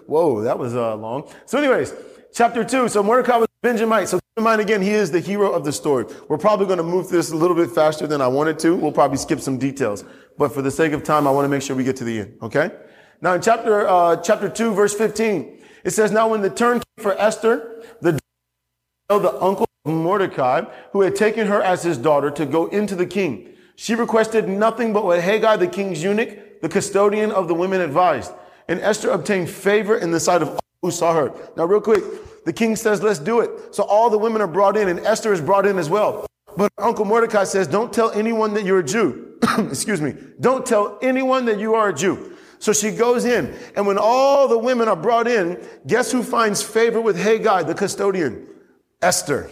Whoa, 0.06 0.42
that 0.42 0.58
was 0.58 0.74
uh, 0.74 0.96
long. 0.96 1.32
So, 1.46 1.58
anyways, 1.58 1.94
chapter 2.32 2.64
two. 2.64 2.88
So 2.88 3.02
Mordecai 3.02 3.36
was 3.36 3.49
Benjamite. 3.62 4.08
So 4.08 4.16
keep 4.16 4.24
in 4.38 4.44
mind 4.44 4.60
again, 4.60 4.80
he 4.80 4.90
is 4.90 5.10
the 5.10 5.20
hero 5.20 5.52
of 5.52 5.64
the 5.64 5.72
story. 5.72 6.06
We're 6.28 6.38
probably 6.38 6.66
going 6.66 6.78
to 6.78 6.82
move 6.82 7.10
this 7.10 7.30
a 7.30 7.36
little 7.36 7.56
bit 7.56 7.70
faster 7.70 8.06
than 8.06 8.22
I 8.22 8.28
wanted 8.28 8.58
to. 8.60 8.74
We'll 8.74 8.92
probably 8.92 9.18
skip 9.18 9.40
some 9.40 9.58
details, 9.58 10.04
but 10.38 10.54
for 10.54 10.62
the 10.62 10.70
sake 10.70 10.92
of 10.92 11.02
time, 11.02 11.26
I 11.26 11.30
want 11.30 11.44
to 11.44 11.48
make 11.50 11.60
sure 11.60 11.76
we 11.76 11.84
get 11.84 11.96
to 11.96 12.04
the 12.04 12.20
end. 12.20 12.38
Okay. 12.40 12.70
Now 13.20 13.34
in 13.34 13.42
chapter 13.42 13.86
uh, 13.86 14.16
chapter 14.16 14.48
two, 14.48 14.72
verse 14.72 14.94
fifteen, 14.94 15.62
it 15.84 15.90
says, 15.90 16.10
"Now 16.10 16.28
when 16.28 16.40
the 16.40 16.48
turn 16.48 16.78
came 16.78 17.04
for 17.04 17.12
Esther, 17.20 17.82
the 18.00 18.18
the 19.08 19.42
uncle 19.42 19.66
of 19.84 19.92
Mordecai, 19.92 20.62
who 20.92 21.02
had 21.02 21.14
taken 21.14 21.46
her 21.46 21.60
as 21.60 21.82
his 21.82 21.98
daughter 21.98 22.30
to 22.30 22.46
go 22.46 22.66
into 22.68 22.96
the 22.96 23.06
king, 23.06 23.54
she 23.76 23.94
requested 23.94 24.48
nothing 24.48 24.94
but 24.94 25.04
what 25.04 25.20
Hegai, 25.20 25.58
the 25.58 25.66
king's 25.66 26.02
eunuch, 26.02 26.62
the 26.62 26.68
custodian 26.68 27.30
of 27.30 27.46
the 27.46 27.54
women, 27.54 27.82
advised." 27.82 28.32
And 28.68 28.80
Esther 28.80 29.10
obtained 29.10 29.50
favor 29.50 29.98
in 29.98 30.12
the 30.12 30.20
sight 30.20 30.40
of 30.40 30.48
all 30.50 30.60
who 30.80 30.90
saw 30.90 31.12
her. 31.12 31.32
Now, 31.56 31.66
real 31.66 31.80
quick, 31.80 32.04
the 32.44 32.52
king 32.52 32.76
says, 32.76 33.02
let's 33.02 33.18
do 33.18 33.40
it. 33.40 33.74
So 33.74 33.82
all 33.84 34.10
the 34.10 34.18
women 34.18 34.40
are 34.40 34.46
brought 34.48 34.76
in, 34.76 34.88
and 34.88 35.00
Esther 35.00 35.32
is 35.32 35.40
brought 35.40 35.66
in 35.66 35.78
as 35.78 35.90
well. 35.90 36.26
But 36.56 36.72
Uncle 36.78 37.04
Mordecai 37.04 37.44
says, 37.44 37.66
don't 37.66 37.92
tell 37.92 38.10
anyone 38.12 38.54
that 38.54 38.64
you're 38.64 38.80
a 38.80 38.84
Jew. 38.84 39.38
Excuse 39.58 40.00
me. 40.00 40.14
Don't 40.40 40.64
tell 40.66 40.98
anyone 41.02 41.44
that 41.46 41.58
you 41.58 41.74
are 41.74 41.90
a 41.90 41.94
Jew. 41.94 42.36
So 42.58 42.74
she 42.74 42.90
goes 42.90 43.24
in, 43.24 43.56
and 43.74 43.86
when 43.86 43.96
all 43.98 44.46
the 44.46 44.58
women 44.58 44.86
are 44.88 44.96
brought 44.96 45.26
in, 45.26 45.58
guess 45.86 46.12
who 46.12 46.22
finds 46.22 46.62
favor 46.62 47.00
with 47.00 47.16
Hegai, 47.16 47.66
the 47.66 47.74
custodian? 47.74 48.46
Esther. 49.00 49.50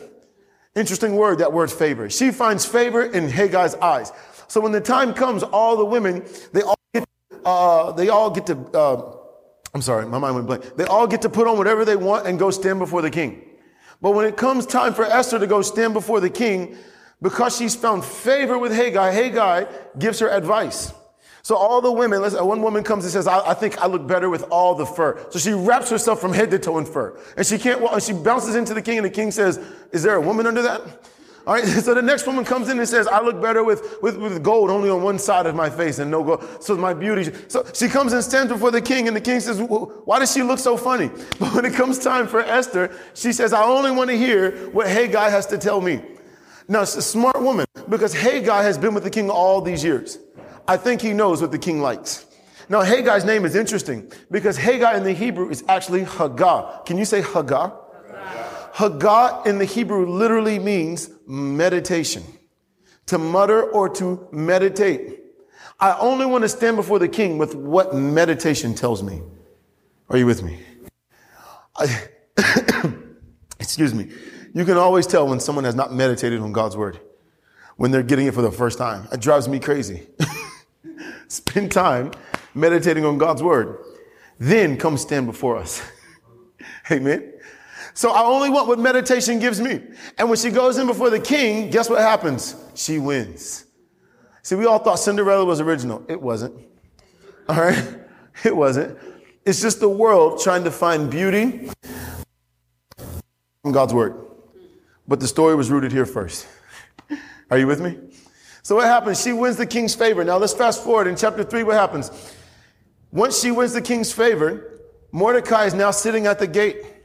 Interesting 0.74 1.16
word, 1.16 1.38
that 1.38 1.52
word 1.52 1.72
favor. 1.72 2.10
She 2.10 2.30
finds 2.30 2.66
favor 2.66 3.02
in 3.02 3.28
Hegai's 3.28 3.74
eyes. 3.76 4.12
So 4.46 4.60
when 4.60 4.72
the 4.72 4.80
time 4.80 5.14
comes, 5.14 5.42
all 5.42 5.76
the 5.76 5.84
women, 5.84 6.24
they 6.52 6.60
all 6.60 6.78
get, 6.92 7.08
uh, 7.44 7.92
they 7.92 8.10
all 8.10 8.30
get 8.30 8.46
to, 8.46 8.56
uh, 8.74 9.17
I'm 9.78 9.82
sorry, 9.82 10.06
my 10.06 10.18
mind 10.18 10.34
went 10.34 10.48
blank. 10.48 10.76
They 10.76 10.86
all 10.86 11.06
get 11.06 11.22
to 11.22 11.28
put 11.28 11.46
on 11.46 11.56
whatever 11.56 11.84
they 11.84 11.94
want 11.94 12.26
and 12.26 12.36
go 12.36 12.50
stand 12.50 12.80
before 12.80 13.00
the 13.00 13.10
king. 13.10 13.48
But 14.02 14.10
when 14.10 14.26
it 14.26 14.36
comes 14.36 14.66
time 14.66 14.92
for 14.92 15.04
Esther 15.04 15.38
to 15.38 15.46
go 15.46 15.62
stand 15.62 15.94
before 15.94 16.18
the 16.18 16.30
king, 16.30 16.76
because 17.22 17.56
she's 17.56 17.76
found 17.76 18.04
favor 18.04 18.58
with 18.58 18.72
Hegai, 18.72 19.14
Hegai 19.14 19.68
gives 19.96 20.18
her 20.18 20.30
advice. 20.30 20.92
So 21.42 21.54
all 21.54 21.80
the 21.80 21.92
women, 21.92 22.22
one 22.22 22.60
woman 22.60 22.82
comes 22.82 23.04
and 23.04 23.12
says, 23.12 23.28
I, 23.28 23.50
I, 23.50 23.54
think 23.54 23.78
I 23.78 23.86
look 23.86 24.04
better 24.04 24.28
with 24.28 24.42
all 24.50 24.74
the 24.74 24.84
fur. 24.84 25.24
So 25.30 25.38
she 25.38 25.52
wraps 25.52 25.90
herself 25.90 26.20
from 26.20 26.32
head 26.32 26.50
to 26.50 26.58
toe 26.58 26.78
in 26.78 26.84
fur. 26.84 27.16
And 27.36 27.46
she 27.46 27.56
can't 27.56 27.80
and 27.80 28.02
she 28.02 28.14
bounces 28.14 28.56
into 28.56 28.74
the 28.74 28.82
king, 28.82 28.98
and 28.98 29.06
the 29.06 29.10
king 29.10 29.30
says, 29.30 29.60
Is 29.92 30.02
there 30.02 30.16
a 30.16 30.20
woman 30.20 30.48
under 30.48 30.62
that? 30.62 30.82
All 31.48 31.54
right, 31.54 31.64
so 31.82 31.94
the 31.94 32.02
next 32.02 32.26
woman 32.26 32.44
comes 32.44 32.68
in 32.68 32.78
and 32.78 32.86
says, 32.86 33.06
I 33.06 33.22
look 33.22 33.40
better 33.40 33.64
with, 33.64 34.02
with, 34.02 34.18
with 34.18 34.42
gold 34.42 34.70
only 34.70 34.90
on 34.90 35.02
one 35.02 35.18
side 35.18 35.46
of 35.46 35.54
my 35.54 35.70
face 35.70 35.98
and 35.98 36.10
no 36.10 36.22
gold. 36.22 36.62
So 36.62 36.76
my 36.76 36.92
beauty. 36.92 37.32
So 37.48 37.66
she 37.72 37.88
comes 37.88 38.12
and 38.12 38.22
stands 38.22 38.52
before 38.52 38.70
the 38.70 38.82
king, 38.82 39.08
and 39.08 39.16
the 39.16 39.20
king 39.20 39.40
says, 39.40 39.58
Why 39.58 40.18
does 40.18 40.30
she 40.30 40.42
look 40.42 40.58
so 40.58 40.76
funny? 40.76 41.10
But 41.38 41.54
when 41.54 41.64
it 41.64 41.72
comes 41.72 41.98
time 41.98 42.26
for 42.26 42.40
Esther, 42.40 42.94
she 43.14 43.32
says, 43.32 43.54
I 43.54 43.62
only 43.62 43.90
want 43.90 44.10
to 44.10 44.16
hear 44.16 44.68
what 44.70 44.88
Hegai 44.88 45.30
has 45.30 45.46
to 45.46 45.56
tell 45.56 45.80
me. 45.80 46.02
Now, 46.68 46.82
it's 46.82 46.96
a 46.96 47.02
smart 47.02 47.40
woman 47.40 47.64
because 47.88 48.14
Hegai 48.14 48.62
has 48.62 48.76
been 48.76 48.92
with 48.92 49.04
the 49.04 49.10
king 49.10 49.30
all 49.30 49.62
these 49.62 49.82
years. 49.82 50.18
I 50.66 50.76
think 50.76 51.00
he 51.00 51.14
knows 51.14 51.40
what 51.40 51.50
the 51.50 51.58
king 51.58 51.80
likes. 51.80 52.26
Now, 52.68 52.82
Hegai's 52.82 53.24
name 53.24 53.46
is 53.46 53.54
interesting 53.54 54.12
because 54.30 54.58
Hegai 54.58 54.98
in 54.98 55.02
the 55.02 55.14
Hebrew 55.14 55.48
is 55.48 55.64
actually 55.66 56.04
Haggah. 56.04 56.84
Can 56.84 56.98
you 56.98 57.06
say 57.06 57.22
Haggah? 57.22 57.87
Haggah 58.78 59.44
in 59.44 59.58
the 59.58 59.64
Hebrew 59.64 60.06
literally 60.06 60.60
means 60.60 61.10
meditation, 61.26 62.22
to 63.06 63.18
mutter 63.18 63.64
or 63.64 63.88
to 63.96 64.28
meditate. 64.30 65.18
I 65.80 65.98
only 65.98 66.26
want 66.26 66.42
to 66.42 66.48
stand 66.48 66.76
before 66.76 67.00
the 67.00 67.08
king 67.08 67.38
with 67.38 67.56
what 67.56 67.92
meditation 67.92 68.76
tells 68.76 69.02
me. 69.02 69.20
Are 70.08 70.16
you 70.16 70.26
with 70.26 70.44
me? 70.44 70.60
I, 71.76 72.04
excuse 73.58 73.92
me. 73.92 74.12
You 74.54 74.64
can 74.64 74.76
always 74.76 75.08
tell 75.08 75.26
when 75.26 75.40
someone 75.40 75.64
has 75.64 75.74
not 75.74 75.92
meditated 75.92 76.40
on 76.40 76.52
God's 76.52 76.76
word, 76.76 77.00
when 77.78 77.90
they're 77.90 78.04
getting 78.04 78.28
it 78.28 78.34
for 78.34 78.42
the 78.42 78.52
first 78.52 78.78
time. 78.78 79.08
It 79.10 79.20
drives 79.20 79.48
me 79.48 79.58
crazy. 79.58 80.06
Spend 81.26 81.72
time 81.72 82.12
meditating 82.54 83.04
on 83.04 83.18
God's 83.18 83.42
word. 83.42 83.76
Then 84.38 84.76
come 84.76 84.96
stand 84.96 85.26
before 85.26 85.56
us. 85.56 85.82
Amen. 86.92 87.32
So 87.98 88.12
I 88.12 88.22
only 88.22 88.48
want 88.48 88.68
what 88.68 88.78
meditation 88.78 89.40
gives 89.40 89.60
me. 89.60 89.80
And 90.18 90.28
when 90.28 90.38
she 90.38 90.50
goes 90.50 90.78
in 90.78 90.86
before 90.86 91.10
the 91.10 91.18
king, 91.18 91.68
guess 91.68 91.90
what 91.90 91.98
happens? 92.00 92.54
She 92.76 93.00
wins. 93.00 93.64
See, 94.42 94.54
we 94.54 94.66
all 94.66 94.78
thought 94.78 95.00
Cinderella 95.00 95.44
was 95.44 95.60
original. 95.60 96.04
It 96.08 96.22
wasn't. 96.22 96.54
All 97.48 97.56
right? 97.56 97.84
It 98.44 98.54
wasn't. 98.54 98.96
It's 99.44 99.60
just 99.60 99.80
the 99.80 99.88
world 99.88 100.40
trying 100.40 100.62
to 100.62 100.70
find 100.70 101.10
beauty 101.10 101.70
from 103.64 103.72
God's 103.72 103.92
word. 103.92 104.14
But 105.08 105.18
the 105.18 105.26
story 105.26 105.56
was 105.56 105.68
rooted 105.68 105.90
here 105.90 106.06
first. 106.06 106.46
Are 107.50 107.58
you 107.58 107.66
with 107.66 107.80
me? 107.80 107.98
So 108.62 108.76
what 108.76 108.84
happens? 108.84 109.20
She 109.20 109.32
wins 109.32 109.56
the 109.56 109.66
king's 109.66 109.96
favor. 109.96 110.22
Now 110.22 110.36
let's 110.36 110.54
fast 110.54 110.84
forward 110.84 111.08
in 111.08 111.16
chapter 111.16 111.42
3 111.42 111.64
what 111.64 111.74
happens? 111.74 112.12
Once 113.10 113.40
she 113.40 113.50
wins 113.50 113.72
the 113.72 113.82
king's 113.82 114.12
favor, 114.12 114.78
Mordecai 115.10 115.64
is 115.64 115.74
now 115.74 115.90
sitting 115.90 116.28
at 116.28 116.38
the 116.38 116.46
gate. 116.46 116.97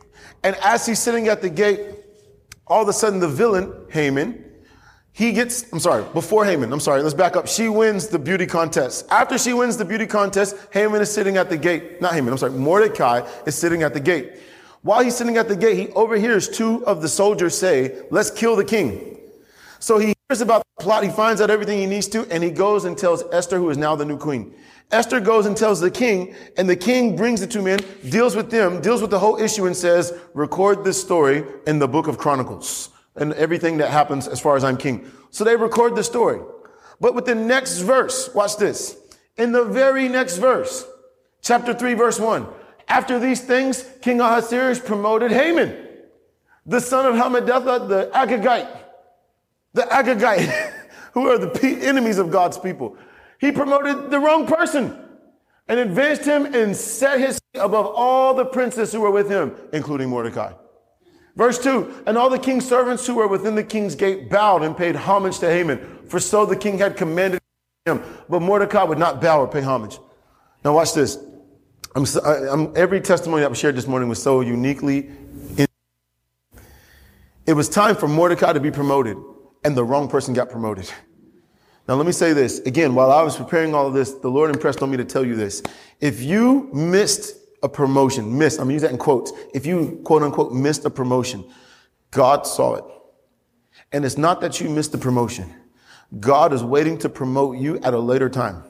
And 0.43 0.55
as 0.57 0.85
he's 0.85 0.99
sitting 0.99 1.27
at 1.27 1.41
the 1.41 1.49
gate, 1.49 1.81
all 2.67 2.81
of 2.81 2.87
a 2.87 2.93
sudden 2.93 3.19
the 3.19 3.27
villain, 3.27 3.73
Haman, 3.89 4.43
he 5.13 5.31
gets, 5.31 5.71
I'm 5.71 5.79
sorry, 5.79 6.03
before 6.13 6.43
Haman, 6.43 6.73
I'm 6.73 6.79
sorry, 6.79 7.01
let's 7.03 7.13
back 7.13 7.35
up. 7.35 7.47
She 7.47 7.69
wins 7.69 8.07
the 8.07 8.17
beauty 8.17 8.47
contest. 8.47 9.05
After 9.11 9.37
she 9.37 9.53
wins 9.53 9.77
the 9.77 9.85
beauty 9.85 10.07
contest, 10.07 10.55
Haman 10.71 11.01
is 11.01 11.13
sitting 11.13 11.37
at 11.37 11.49
the 11.49 11.57
gate. 11.57 12.01
Not 12.01 12.13
Haman, 12.13 12.31
I'm 12.31 12.37
sorry, 12.37 12.53
Mordecai 12.53 13.27
is 13.45 13.55
sitting 13.55 13.83
at 13.83 13.93
the 13.93 13.99
gate. 13.99 14.39
While 14.81 15.03
he's 15.03 15.15
sitting 15.15 15.37
at 15.37 15.47
the 15.47 15.55
gate, 15.55 15.77
he 15.77 15.89
overhears 15.89 16.49
two 16.49 16.85
of 16.85 17.01
the 17.01 17.07
soldiers 17.07 17.57
say, 17.57 18.01
let's 18.11 18.31
kill 18.31 18.55
the 18.55 18.65
king. 18.65 19.19
So 19.79 19.97
he 19.97 20.13
hears 20.27 20.41
about 20.41 20.63
the 20.77 20.83
plot, 20.83 21.03
he 21.03 21.09
finds 21.09 21.41
out 21.41 21.49
everything 21.49 21.77
he 21.77 21.85
needs 21.85 22.07
to, 22.09 22.25
and 22.31 22.43
he 22.43 22.49
goes 22.49 22.83
and 22.83 22.97
tells 22.97 23.23
Esther, 23.31 23.59
who 23.59 23.69
is 23.69 23.77
now 23.77 23.95
the 23.95 24.05
new 24.05 24.17
queen. 24.17 24.53
Esther 24.91 25.19
goes 25.19 25.45
and 25.45 25.57
tells 25.57 25.79
the 25.79 25.89
king, 25.89 26.35
and 26.57 26.69
the 26.69 26.75
king 26.75 27.15
brings 27.15 27.39
the 27.39 27.47
two 27.47 27.61
men, 27.61 27.79
deals 28.09 28.35
with 28.35 28.51
them, 28.51 28.81
deals 28.81 29.01
with 29.01 29.09
the 29.09 29.19
whole 29.19 29.41
issue, 29.41 29.65
and 29.65 29.75
says, 29.75 30.13
record 30.33 30.83
this 30.83 31.01
story 31.01 31.43
in 31.65 31.79
the 31.79 31.87
book 31.87 32.07
of 32.07 32.17
Chronicles 32.17 32.89
and 33.15 33.33
everything 33.33 33.77
that 33.77 33.89
happens 33.89 34.27
as 34.27 34.39
far 34.39 34.55
as 34.55 34.63
I'm 34.63 34.77
king. 34.77 35.11
So 35.29 35.43
they 35.43 35.55
record 35.55 35.95
the 35.95 36.03
story. 36.03 36.39
But 36.99 37.15
with 37.15 37.25
the 37.25 37.35
next 37.35 37.79
verse, 37.79 38.33
watch 38.33 38.57
this. 38.57 38.97
In 39.37 39.51
the 39.51 39.65
very 39.65 40.07
next 40.07 40.37
verse, 40.37 40.85
chapter 41.41 41.73
3, 41.73 41.93
verse 41.95 42.19
1, 42.19 42.47
after 42.87 43.19
these 43.19 43.41
things, 43.41 43.83
King 44.01 44.19
Ahasuerus 44.19 44.79
promoted 44.79 45.31
Haman, 45.31 45.87
the 46.65 46.79
son 46.79 47.05
of 47.05 47.15
Hammedatha, 47.15 47.87
the 47.87 48.11
Agagite, 48.13 48.79
the 49.73 49.81
Agagite, 49.83 50.73
who 51.13 51.27
are 51.29 51.37
the 51.37 51.79
enemies 51.81 52.17
of 52.17 52.31
God's 52.31 52.57
people. 52.57 52.97
He 53.43 53.51
promoted 53.51 54.09
the 54.09 54.21
wrong 54.21 54.47
person 54.47 54.97
and 55.67 55.77
advanced 55.77 56.23
him 56.23 56.45
and 56.55 56.73
set 56.73 57.19
his 57.19 57.35
seat 57.35 57.59
above 57.59 57.87
all 57.87 58.33
the 58.33 58.45
princes 58.45 58.93
who 58.93 59.01
were 59.01 59.11
with 59.11 59.29
him, 59.29 59.53
including 59.73 60.07
Mordecai. 60.07 60.53
Verse 61.35 61.61
2 61.61 62.03
And 62.07 62.17
all 62.17 62.29
the 62.29 62.39
king's 62.39 62.65
servants 62.65 63.05
who 63.05 63.15
were 63.15 63.27
within 63.27 63.55
the 63.55 63.63
king's 63.63 63.95
gate 63.95 64.29
bowed 64.29 64.63
and 64.63 64.77
paid 64.77 64.95
homage 64.95 65.39
to 65.39 65.49
Haman, 65.49 66.07
for 66.07 66.21
so 66.21 66.45
the 66.45 66.55
king 66.55 66.77
had 66.77 66.95
commanded 66.95 67.41
him. 67.85 68.01
But 68.29 68.41
Mordecai 68.41 68.83
would 68.83 68.97
not 68.97 69.19
bow 69.19 69.41
or 69.41 69.47
pay 69.49 69.61
homage. 69.61 69.99
Now, 70.63 70.75
watch 70.75 70.93
this. 70.93 71.17
I'm, 71.97 72.05
I'm, 72.25 72.71
every 72.77 73.01
testimony 73.01 73.45
was 73.45 73.57
shared 73.57 73.75
this 73.75 73.87
morning 73.87 74.07
was 74.07 74.23
so 74.23 74.39
uniquely. 74.39 75.11
In- 75.57 75.67
it 77.45 77.53
was 77.53 77.67
time 77.67 77.97
for 77.97 78.07
Mordecai 78.07 78.53
to 78.53 78.61
be 78.61 78.71
promoted, 78.71 79.17
and 79.65 79.75
the 79.75 79.83
wrong 79.83 80.07
person 80.07 80.33
got 80.33 80.49
promoted. 80.49 80.89
Now, 81.87 81.95
let 81.95 82.05
me 82.05 82.11
say 82.13 82.33
this 82.33 82.59
again. 82.59 82.95
While 82.95 83.11
I 83.11 83.21
was 83.21 83.35
preparing 83.35 83.75
all 83.75 83.87
of 83.87 83.93
this, 83.93 84.13
the 84.13 84.29
Lord 84.29 84.49
impressed 84.49 84.81
on 84.81 84.89
me 84.89 84.97
to 84.97 85.05
tell 85.05 85.25
you 85.25 85.35
this. 85.35 85.61
If 85.99 86.21
you 86.21 86.69
missed 86.73 87.37
a 87.61 87.69
promotion, 87.69 88.37
missed, 88.37 88.59
I'm 88.59 88.65
gonna 88.65 88.73
use 88.73 88.81
that 88.83 88.91
in 88.91 88.97
quotes. 88.97 89.31
If 89.53 89.65
you 89.65 90.01
quote 90.05 90.23
unquote 90.23 90.53
missed 90.53 90.85
a 90.85 90.89
promotion, 90.89 91.43
God 92.11 92.47
saw 92.47 92.75
it. 92.75 92.85
And 93.91 94.05
it's 94.05 94.17
not 94.17 94.39
that 94.41 94.61
you 94.61 94.69
missed 94.69 94.91
the 94.91 94.97
promotion. 94.97 95.53
God 96.19 96.53
is 96.53 96.63
waiting 96.63 96.97
to 96.99 97.09
promote 97.09 97.57
you 97.57 97.79
at 97.79 97.93
a 97.93 97.99
later 97.99 98.29
time 98.29 98.63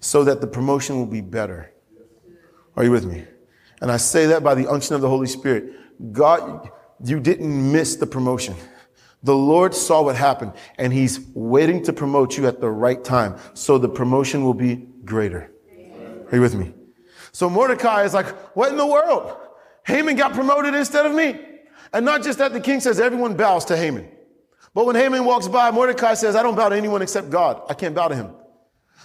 so 0.00 0.24
that 0.24 0.40
the 0.40 0.46
promotion 0.46 0.96
will 0.96 1.06
be 1.06 1.20
better. 1.20 1.72
Are 2.76 2.84
you 2.84 2.90
with 2.90 3.04
me? 3.04 3.24
And 3.80 3.90
I 3.90 3.96
say 3.96 4.26
that 4.26 4.42
by 4.42 4.54
the 4.54 4.66
unction 4.68 4.94
of 4.94 5.00
the 5.00 5.08
Holy 5.08 5.26
Spirit. 5.26 6.12
God, 6.12 6.70
you 7.04 7.20
didn't 7.20 7.72
miss 7.72 7.96
the 7.96 8.06
promotion. 8.06 8.54
The 9.22 9.34
Lord 9.34 9.74
saw 9.74 10.02
what 10.02 10.16
happened 10.16 10.52
and 10.78 10.92
he's 10.92 11.20
waiting 11.34 11.82
to 11.84 11.92
promote 11.92 12.36
you 12.36 12.46
at 12.46 12.60
the 12.60 12.70
right 12.70 13.02
time. 13.02 13.36
So 13.54 13.76
the 13.78 13.88
promotion 13.88 14.44
will 14.44 14.54
be 14.54 14.76
greater. 15.04 15.50
Are 16.30 16.36
you 16.36 16.40
with 16.40 16.54
me? 16.54 16.74
So 17.32 17.50
Mordecai 17.50 18.04
is 18.04 18.14
like, 18.14 18.26
what 18.56 18.70
in 18.70 18.76
the 18.76 18.86
world? 18.86 19.36
Haman 19.86 20.16
got 20.16 20.34
promoted 20.34 20.74
instead 20.74 21.06
of 21.06 21.14
me. 21.14 21.40
And 21.92 22.04
not 22.04 22.22
just 22.22 22.38
that, 22.38 22.52
the 22.52 22.60
king 22.60 22.80
says 22.80 23.00
everyone 23.00 23.34
bows 23.34 23.64
to 23.66 23.76
Haman. 23.76 24.08
But 24.74 24.86
when 24.86 24.94
Haman 24.94 25.24
walks 25.24 25.48
by, 25.48 25.70
Mordecai 25.70 26.14
says, 26.14 26.36
I 26.36 26.42
don't 26.42 26.54
bow 26.54 26.68
to 26.68 26.76
anyone 26.76 27.02
except 27.02 27.30
God. 27.30 27.62
I 27.68 27.74
can't 27.74 27.94
bow 27.94 28.08
to 28.08 28.14
him. 28.14 28.30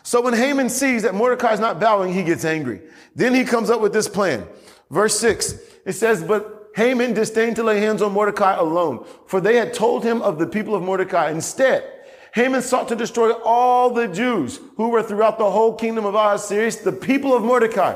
So 0.03 0.21
when 0.21 0.33
Haman 0.33 0.69
sees 0.69 1.03
that 1.03 1.15
Mordecai 1.15 1.53
is 1.53 1.59
not 1.59 1.79
bowing, 1.79 2.13
he 2.13 2.23
gets 2.23 2.43
angry. 2.43 2.81
Then 3.15 3.33
he 3.33 3.45
comes 3.45 3.69
up 3.69 3.79
with 3.79 3.93
this 3.93 4.07
plan. 4.07 4.45
Verse 4.91 5.17
six, 5.17 5.55
it 5.85 5.93
says, 5.93 6.21
but 6.23 6.62
Haman 6.75 7.13
disdained 7.13 7.55
to 7.57 7.63
lay 7.63 7.79
hands 7.79 8.01
on 8.01 8.11
Mordecai 8.11 8.55
alone, 8.55 9.05
for 9.27 9.39
they 9.39 9.55
had 9.57 9.73
told 9.73 10.03
him 10.03 10.21
of 10.21 10.39
the 10.39 10.47
people 10.47 10.73
of 10.73 10.81
Mordecai. 10.81 11.29
Instead, 11.29 11.83
Haman 12.33 12.63
sought 12.63 12.87
to 12.87 12.95
destroy 12.95 13.31
all 13.31 13.91
the 13.91 14.07
Jews 14.07 14.59
who 14.75 14.89
were 14.89 15.03
throughout 15.03 15.37
the 15.37 15.51
whole 15.51 15.75
kingdom 15.75 16.05
of 16.05 16.15
Ahasuerus, 16.15 16.77
the 16.77 16.91
people 16.91 17.35
of 17.35 17.43
Mordecai. 17.43 17.95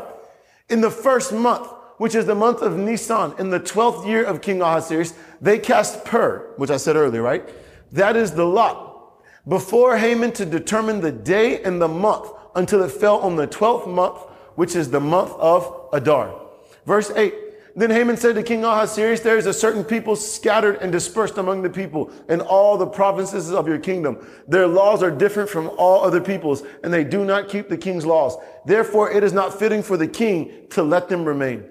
In 0.70 0.82
the 0.82 0.92
first 0.92 1.34
month, 1.34 1.68
which 1.98 2.14
is 2.14 2.28
the 2.28 2.36
month 2.36 2.62
of 2.62 2.78
Nisan, 2.78 3.34
in 3.40 3.50
the 3.50 3.60
12th 3.60 4.06
year 4.06 4.24
of 4.24 4.42
King 4.42 4.62
Ahasuerus, 4.62 5.16
they 5.42 5.58
cast 5.58 6.06
Pur, 6.06 6.54
which 6.58 6.70
I 6.70 6.78
said 6.78 6.96
earlier, 6.96 7.24
right? 7.24 7.50
That 7.92 8.16
is 8.16 8.32
the 8.34 8.46
lot 8.46 9.18
before 9.48 9.98
Haman 9.98 10.34
to 10.34 10.46
determine 10.46 11.02
the 11.02 11.12
day 11.12 11.64
and 11.64 11.82
the 11.82 11.88
month 11.88 12.30
until 12.54 12.84
it 12.84 12.92
fell 12.92 13.18
on 13.20 13.38
the 13.38 13.48
12th 13.48 13.88
month, 13.88 14.20
which 14.56 14.76
is 14.76 14.92
the 14.92 15.00
month 15.00 15.32
of 15.32 15.90
Adar. 15.94 16.40
Verse 16.86 17.10
8. 17.12 17.34
Then 17.78 17.92
Haman 17.92 18.18
said 18.18 18.34
to 18.34 18.42
King 18.42 18.66
Ahasuerus, 18.66 19.20
there 19.20 19.38
is 19.38 19.46
a 19.46 19.54
certain 19.54 19.84
people 19.84 20.16
scattered 20.16 20.78
and 20.78 20.92
dispersed 20.92 21.38
among 21.38 21.62
the 21.62 21.70
people 21.70 22.12
in 22.28 22.42
all 22.42 22.76
the 22.76 22.88
provinces 22.88 23.54
of 23.54 23.68
your 23.68 23.78
kingdom. 23.78 24.28
Their 24.48 24.66
laws 24.66 25.04
are 25.04 25.12
different 25.12 25.48
from 25.48 25.70
all 25.78 26.04
other 26.04 26.20
peoples, 26.20 26.64
and 26.84 26.92
they 26.92 27.04
do 27.04 27.24
not 27.24 27.50
keep 27.50 27.70
the 27.70 27.78
king's 27.78 28.04
laws. 28.04 28.36
Therefore, 28.66 29.12
it 29.12 29.24
is 29.24 29.32
not 29.32 29.60
fitting 29.60 29.84
for 29.84 29.96
the 29.96 30.08
king 30.08 30.66
to 30.72 30.82
let 30.82 31.08
them 31.08 31.24
remain. 31.24 31.66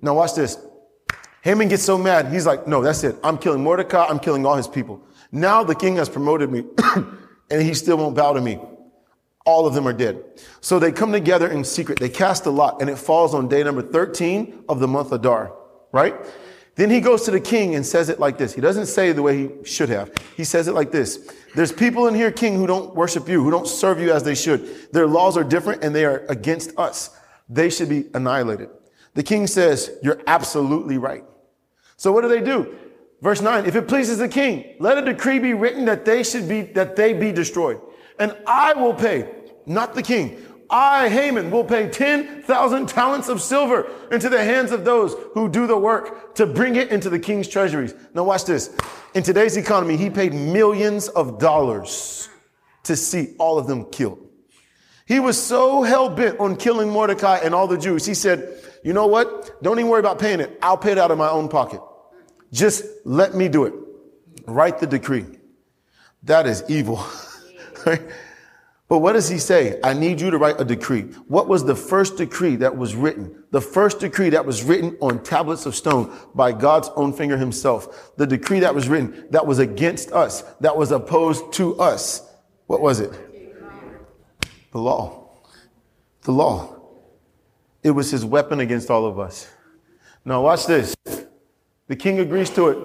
Now 0.00 0.14
watch 0.14 0.34
this. 0.34 0.56
Haman 1.42 1.68
gets 1.68 1.82
so 1.82 1.98
mad. 1.98 2.32
He's 2.32 2.46
like, 2.46 2.66
no, 2.66 2.82
that's 2.82 3.04
it. 3.04 3.16
I'm 3.22 3.36
killing 3.36 3.62
Mordecai. 3.62 4.06
I'm 4.06 4.18
killing 4.18 4.46
all 4.46 4.56
his 4.56 4.66
people. 4.66 5.06
Now 5.30 5.62
the 5.62 5.74
king 5.74 5.96
has 5.96 6.08
promoted 6.08 6.50
me 6.50 6.64
and 7.50 7.62
he 7.62 7.74
still 7.74 7.98
won't 7.98 8.16
bow 8.16 8.32
to 8.32 8.40
me. 8.40 8.58
All 9.46 9.66
of 9.66 9.74
them 9.74 9.88
are 9.88 9.92
dead. 9.92 10.22
So 10.60 10.78
they 10.78 10.92
come 10.92 11.12
together 11.12 11.48
in 11.48 11.64
secret. 11.64 11.98
They 11.98 12.08
cast 12.08 12.46
a 12.46 12.50
lot 12.50 12.80
and 12.80 12.90
it 12.90 12.96
falls 12.96 13.34
on 13.34 13.48
day 13.48 13.62
number 13.62 13.82
13 13.82 14.64
of 14.68 14.80
the 14.80 14.88
month 14.88 15.08
of 15.08 15.20
Adar, 15.20 15.56
right? 15.92 16.14
Then 16.76 16.90
he 16.90 17.00
goes 17.00 17.24
to 17.24 17.30
the 17.30 17.40
king 17.40 17.74
and 17.74 17.84
says 17.84 18.08
it 18.08 18.20
like 18.20 18.38
this. 18.38 18.54
He 18.54 18.60
doesn't 18.60 18.86
say 18.86 19.12
the 19.12 19.22
way 19.22 19.36
he 19.36 19.64
should 19.64 19.88
have. 19.88 20.12
He 20.36 20.44
says 20.44 20.68
it 20.68 20.72
like 20.72 20.90
this. 20.90 21.30
There's 21.54 21.72
people 21.72 22.06
in 22.06 22.14
here, 22.14 22.30
king, 22.30 22.56
who 22.56 22.66
don't 22.66 22.94
worship 22.94 23.28
you, 23.28 23.42
who 23.42 23.50
don't 23.50 23.66
serve 23.66 24.00
you 24.00 24.12
as 24.12 24.22
they 24.22 24.34
should. 24.34 24.92
Their 24.92 25.06
laws 25.06 25.36
are 25.36 25.44
different 25.44 25.82
and 25.82 25.94
they 25.94 26.04
are 26.04 26.24
against 26.28 26.78
us. 26.78 27.16
They 27.48 27.70
should 27.70 27.88
be 27.88 28.06
annihilated. 28.14 28.70
The 29.14 29.22
king 29.22 29.46
says, 29.46 29.90
you're 30.02 30.22
absolutely 30.26 30.96
right. 30.96 31.24
So 31.96 32.12
what 32.12 32.22
do 32.22 32.28
they 32.28 32.40
do? 32.40 32.76
Verse 33.20 33.42
9, 33.42 33.66
if 33.66 33.76
it 33.76 33.88
pleases 33.88 34.18
the 34.18 34.28
king, 34.28 34.76
let 34.78 34.96
a 34.96 35.02
decree 35.02 35.38
be 35.38 35.52
written 35.52 35.84
that 35.84 36.04
they 36.04 36.22
should 36.22 36.48
be, 36.48 36.62
that 36.62 36.96
they 36.96 37.12
be 37.12 37.32
destroyed. 37.32 37.80
And 38.20 38.36
I 38.46 38.74
will 38.74 38.94
pay, 38.94 39.28
not 39.66 39.94
the 39.94 40.02
king. 40.02 40.46
I, 40.68 41.08
Haman, 41.08 41.50
will 41.50 41.64
pay 41.64 41.88
10,000 41.88 42.88
talents 42.88 43.28
of 43.28 43.42
silver 43.42 43.90
into 44.12 44.28
the 44.28 44.44
hands 44.44 44.70
of 44.70 44.84
those 44.84 45.16
who 45.32 45.48
do 45.48 45.66
the 45.66 45.76
work 45.76 46.36
to 46.36 46.46
bring 46.46 46.76
it 46.76 46.90
into 46.90 47.10
the 47.10 47.18
king's 47.18 47.48
treasuries. 47.48 47.92
Now 48.14 48.22
watch 48.22 48.44
this. 48.44 48.76
In 49.14 49.24
today's 49.24 49.56
economy, 49.56 49.96
he 49.96 50.10
paid 50.10 50.32
millions 50.32 51.08
of 51.08 51.40
dollars 51.40 52.28
to 52.84 52.94
see 52.94 53.34
all 53.38 53.58
of 53.58 53.66
them 53.66 53.86
killed. 53.86 54.24
He 55.06 55.18
was 55.18 55.42
so 55.42 55.82
hell 55.82 56.08
bent 56.08 56.38
on 56.38 56.54
killing 56.54 56.88
Mordecai 56.88 57.38
and 57.38 57.52
all 57.52 57.66
the 57.66 57.78
Jews. 57.78 58.06
He 58.06 58.14
said, 58.14 58.62
you 58.84 58.92
know 58.92 59.08
what? 59.08 59.60
Don't 59.62 59.78
even 59.78 59.90
worry 59.90 59.98
about 59.98 60.20
paying 60.20 60.38
it. 60.38 60.56
I'll 60.62 60.76
pay 60.76 60.92
it 60.92 60.98
out 60.98 61.10
of 61.10 61.18
my 61.18 61.28
own 61.28 61.48
pocket. 61.48 61.80
Just 62.52 62.84
let 63.04 63.34
me 63.34 63.48
do 63.48 63.64
it. 63.64 63.74
Write 64.46 64.78
the 64.78 64.86
decree. 64.86 65.26
That 66.22 66.46
is 66.46 66.62
evil. 66.68 67.04
but 67.84 68.98
what 68.98 69.12
does 69.12 69.28
he 69.28 69.38
say? 69.38 69.78
I 69.82 69.92
need 69.92 70.20
you 70.20 70.30
to 70.30 70.38
write 70.38 70.60
a 70.60 70.64
decree. 70.64 71.02
What 71.28 71.48
was 71.48 71.64
the 71.64 71.76
first 71.76 72.16
decree 72.16 72.56
that 72.56 72.76
was 72.76 72.94
written? 72.94 73.44
The 73.50 73.60
first 73.60 74.00
decree 74.00 74.30
that 74.30 74.44
was 74.44 74.62
written 74.62 74.96
on 75.00 75.22
tablets 75.22 75.66
of 75.66 75.74
stone 75.74 76.16
by 76.34 76.52
God's 76.52 76.90
own 76.96 77.12
finger 77.12 77.36
himself. 77.36 78.16
The 78.16 78.26
decree 78.26 78.60
that 78.60 78.74
was 78.74 78.88
written 78.88 79.26
that 79.30 79.46
was 79.46 79.58
against 79.58 80.12
us, 80.12 80.42
that 80.60 80.76
was 80.76 80.90
opposed 80.90 81.52
to 81.54 81.78
us. 81.78 82.26
What 82.66 82.80
was 82.80 83.00
it? 83.00 83.12
The 84.72 84.78
law. 84.78 85.28
The 86.22 86.32
law. 86.32 86.76
It 87.82 87.90
was 87.90 88.10
his 88.10 88.24
weapon 88.24 88.60
against 88.60 88.90
all 88.90 89.06
of 89.06 89.18
us. 89.18 89.48
Now 90.24 90.42
watch 90.42 90.66
this. 90.66 90.94
The 91.86 91.96
king 91.96 92.20
agrees 92.20 92.50
to 92.50 92.68
it. 92.68 92.78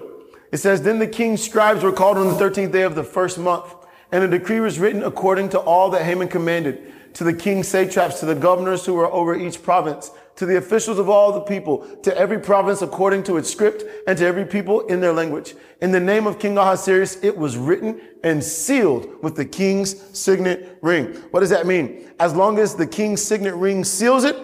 It 0.52 0.56
says, 0.58 0.82
Then 0.82 0.98
the 0.98 1.06
king's 1.06 1.42
scribes 1.42 1.82
were 1.82 1.92
called 1.92 2.16
on 2.16 2.26
the 2.26 2.32
13th 2.32 2.72
day 2.72 2.82
of 2.82 2.94
the 2.94 3.04
first 3.04 3.38
month, 3.38 3.72
and 4.12 4.24
a 4.24 4.28
decree 4.28 4.60
was 4.60 4.78
written 4.78 5.02
according 5.02 5.48
to 5.50 5.58
all 5.58 5.90
that 5.90 6.02
Haman 6.04 6.28
commanded, 6.28 6.92
to 7.14 7.24
the 7.24 7.32
king's 7.32 7.68
satraps, 7.68 8.20
to 8.20 8.26
the 8.26 8.34
governors 8.34 8.84
who 8.84 8.94
were 8.94 9.10
over 9.10 9.34
each 9.34 9.62
province, 9.62 10.10
to 10.36 10.44
the 10.44 10.58
officials 10.58 10.98
of 10.98 11.08
all 11.08 11.32
the 11.32 11.40
people, 11.40 11.78
to 12.02 12.16
every 12.16 12.38
province 12.38 12.82
according 12.82 13.22
to 13.24 13.38
its 13.38 13.50
script, 13.50 13.84
and 14.06 14.18
to 14.18 14.26
every 14.26 14.44
people 14.44 14.82
in 14.82 15.00
their 15.00 15.12
language. 15.12 15.54
In 15.80 15.92
the 15.92 16.00
name 16.00 16.26
of 16.26 16.38
King 16.38 16.58
Ahasuerus, 16.58 17.22
it 17.24 17.36
was 17.36 17.56
written 17.56 18.00
and 18.22 18.44
sealed 18.44 19.22
with 19.22 19.34
the 19.34 19.46
king's 19.46 19.98
signet 20.18 20.78
ring. 20.82 21.14
What 21.30 21.40
does 21.40 21.50
that 21.50 21.66
mean? 21.66 22.10
As 22.20 22.34
long 22.34 22.58
as 22.58 22.74
the 22.74 22.86
king's 22.86 23.22
signet 23.22 23.54
ring 23.54 23.82
seals 23.82 24.24
it, 24.24 24.36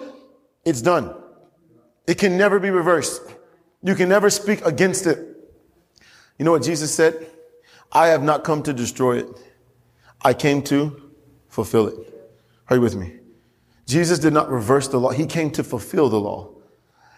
it's 0.65 0.81
done. 0.81 1.15
It 2.07 2.17
can 2.17 2.37
never 2.37 2.59
be 2.59 2.69
reversed. 2.69 3.21
You 3.83 3.95
can 3.95 4.09
never 4.09 4.29
speak 4.29 4.65
against 4.65 5.05
it. 5.05 5.19
You 6.39 6.45
know 6.45 6.51
what 6.51 6.63
Jesus 6.63 6.93
said? 6.93 7.27
I 7.91 8.07
have 8.07 8.23
not 8.23 8.43
come 8.43 8.63
to 8.63 8.73
destroy 8.73 9.19
it. 9.19 9.27
I 10.23 10.33
came 10.33 10.61
to 10.63 11.11
fulfill 11.49 11.87
it. 11.87 11.97
Are 12.69 12.77
you 12.77 12.81
with 12.81 12.95
me? 12.95 13.19
Jesus 13.85 14.19
did 14.19 14.33
not 14.33 14.49
reverse 14.49 14.87
the 14.87 14.99
law. 14.99 15.11
He 15.11 15.25
came 15.25 15.51
to 15.51 15.63
fulfill 15.63 16.09
the 16.09 16.19
law. 16.19 16.53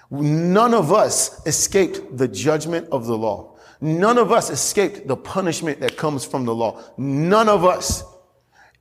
None 0.10 0.74
of 0.74 0.92
us 0.92 1.46
escaped 1.46 2.18
the 2.18 2.28
judgment 2.28 2.88
of 2.92 3.06
the 3.06 3.18
law. 3.18 3.58
None 3.82 4.18
of 4.18 4.32
us 4.32 4.50
escaped 4.50 5.08
the 5.08 5.18
punishment 5.18 5.80
that 5.82 5.98
comes 5.98 6.26
from 6.26 6.46
the 6.46 6.56
law. 6.56 6.82
None 6.98 7.50
of 7.50 7.66
us. 7.66 8.04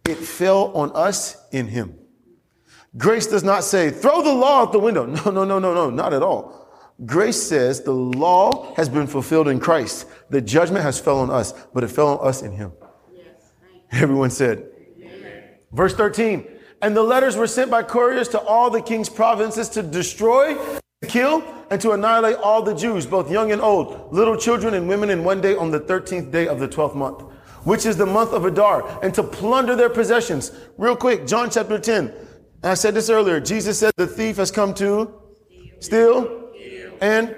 It 0.06 0.16
fell 0.16 0.70
on 0.74 0.92
us 0.94 1.36
in 1.50 1.66
him. 1.66 1.98
Grace 2.96 3.26
does 3.26 3.42
not 3.42 3.64
say, 3.64 3.90
throw 3.90 4.22
the 4.22 4.32
law 4.32 4.62
out 4.62 4.72
the 4.72 4.78
window. 4.78 5.06
No, 5.24 5.30
no, 5.30 5.44
no, 5.44 5.58
no, 5.58 5.74
no, 5.74 5.90
not 5.90 6.12
at 6.12 6.22
all. 6.22 6.68
Grace 7.04 7.42
says 7.42 7.82
the 7.82 7.92
law 7.92 8.74
has 8.76 8.88
been 8.88 9.06
fulfilled 9.06 9.48
in 9.48 9.58
Christ. 9.58 10.06
The 10.30 10.40
judgment 10.40 10.84
has 10.84 11.00
fell 11.00 11.18
on 11.18 11.30
us, 11.30 11.52
but 11.72 11.82
it 11.82 11.88
fell 11.88 12.18
on 12.18 12.28
us 12.28 12.42
in 12.42 12.52
him. 12.52 12.72
Everyone 14.02 14.30
said. 14.30 14.66
Amen. 15.00 15.44
Verse 15.72 15.94
13. 15.94 16.46
And 16.82 16.96
the 16.96 17.02
letters 17.02 17.36
were 17.36 17.46
sent 17.46 17.70
by 17.70 17.82
couriers 17.82 18.28
to 18.28 18.40
all 18.40 18.70
the 18.70 18.82
king's 18.82 19.08
provinces 19.08 19.68
to 19.70 19.82
destroy, 19.82 20.54
to 20.54 21.08
kill, 21.08 21.42
and 21.70 21.80
to 21.80 21.92
annihilate 21.92 22.36
all 22.36 22.62
the 22.62 22.74
Jews, 22.74 23.06
both 23.06 23.30
young 23.30 23.52
and 23.52 23.62
old, 23.62 24.12
little 24.12 24.36
children 24.36 24.74
and 24.74 24.88
women 24.88 25.10
in 25.10 25.24
one 25.24 25.40
day 25.40 25.56
on 25.56 25.70
the 25.70 25.80
13th 25.80 26.30
day 26.30 26.46
of 26.46 26.60
the 26.60 26.68
12th 26.68 26.94
month, 26.94 27.22
which 27.62 27.86
is 27.86 27.96
the 27.96 28.06
month 28.06 28.32
of 28.32 28.44
Adar, 28.44 29.00
and 29.02 29.14
to 29.14 29.22
plunder 29.22 29.76
their 29.76 29.88
possessions. 29.88 30.52
Real 30.76 30.96
quick, 30.96 31.26
John 31.26 31.48
chapter 31.48 31.78
10. 31.78 32.08
And 32.08 32.70
I 32.72 32.74
said 32.74 32.94
this 32.94 33.08
earlier. 33.08 33.40
Jesus 33.40 33.78
said 33.78 33.92
the 33.96 34.06
thief 34.06 34.36
has 34.36 34.50
come 34.50 34.74
to 34.74 35.22
steal 35.80 36.50
and 37.00 37.28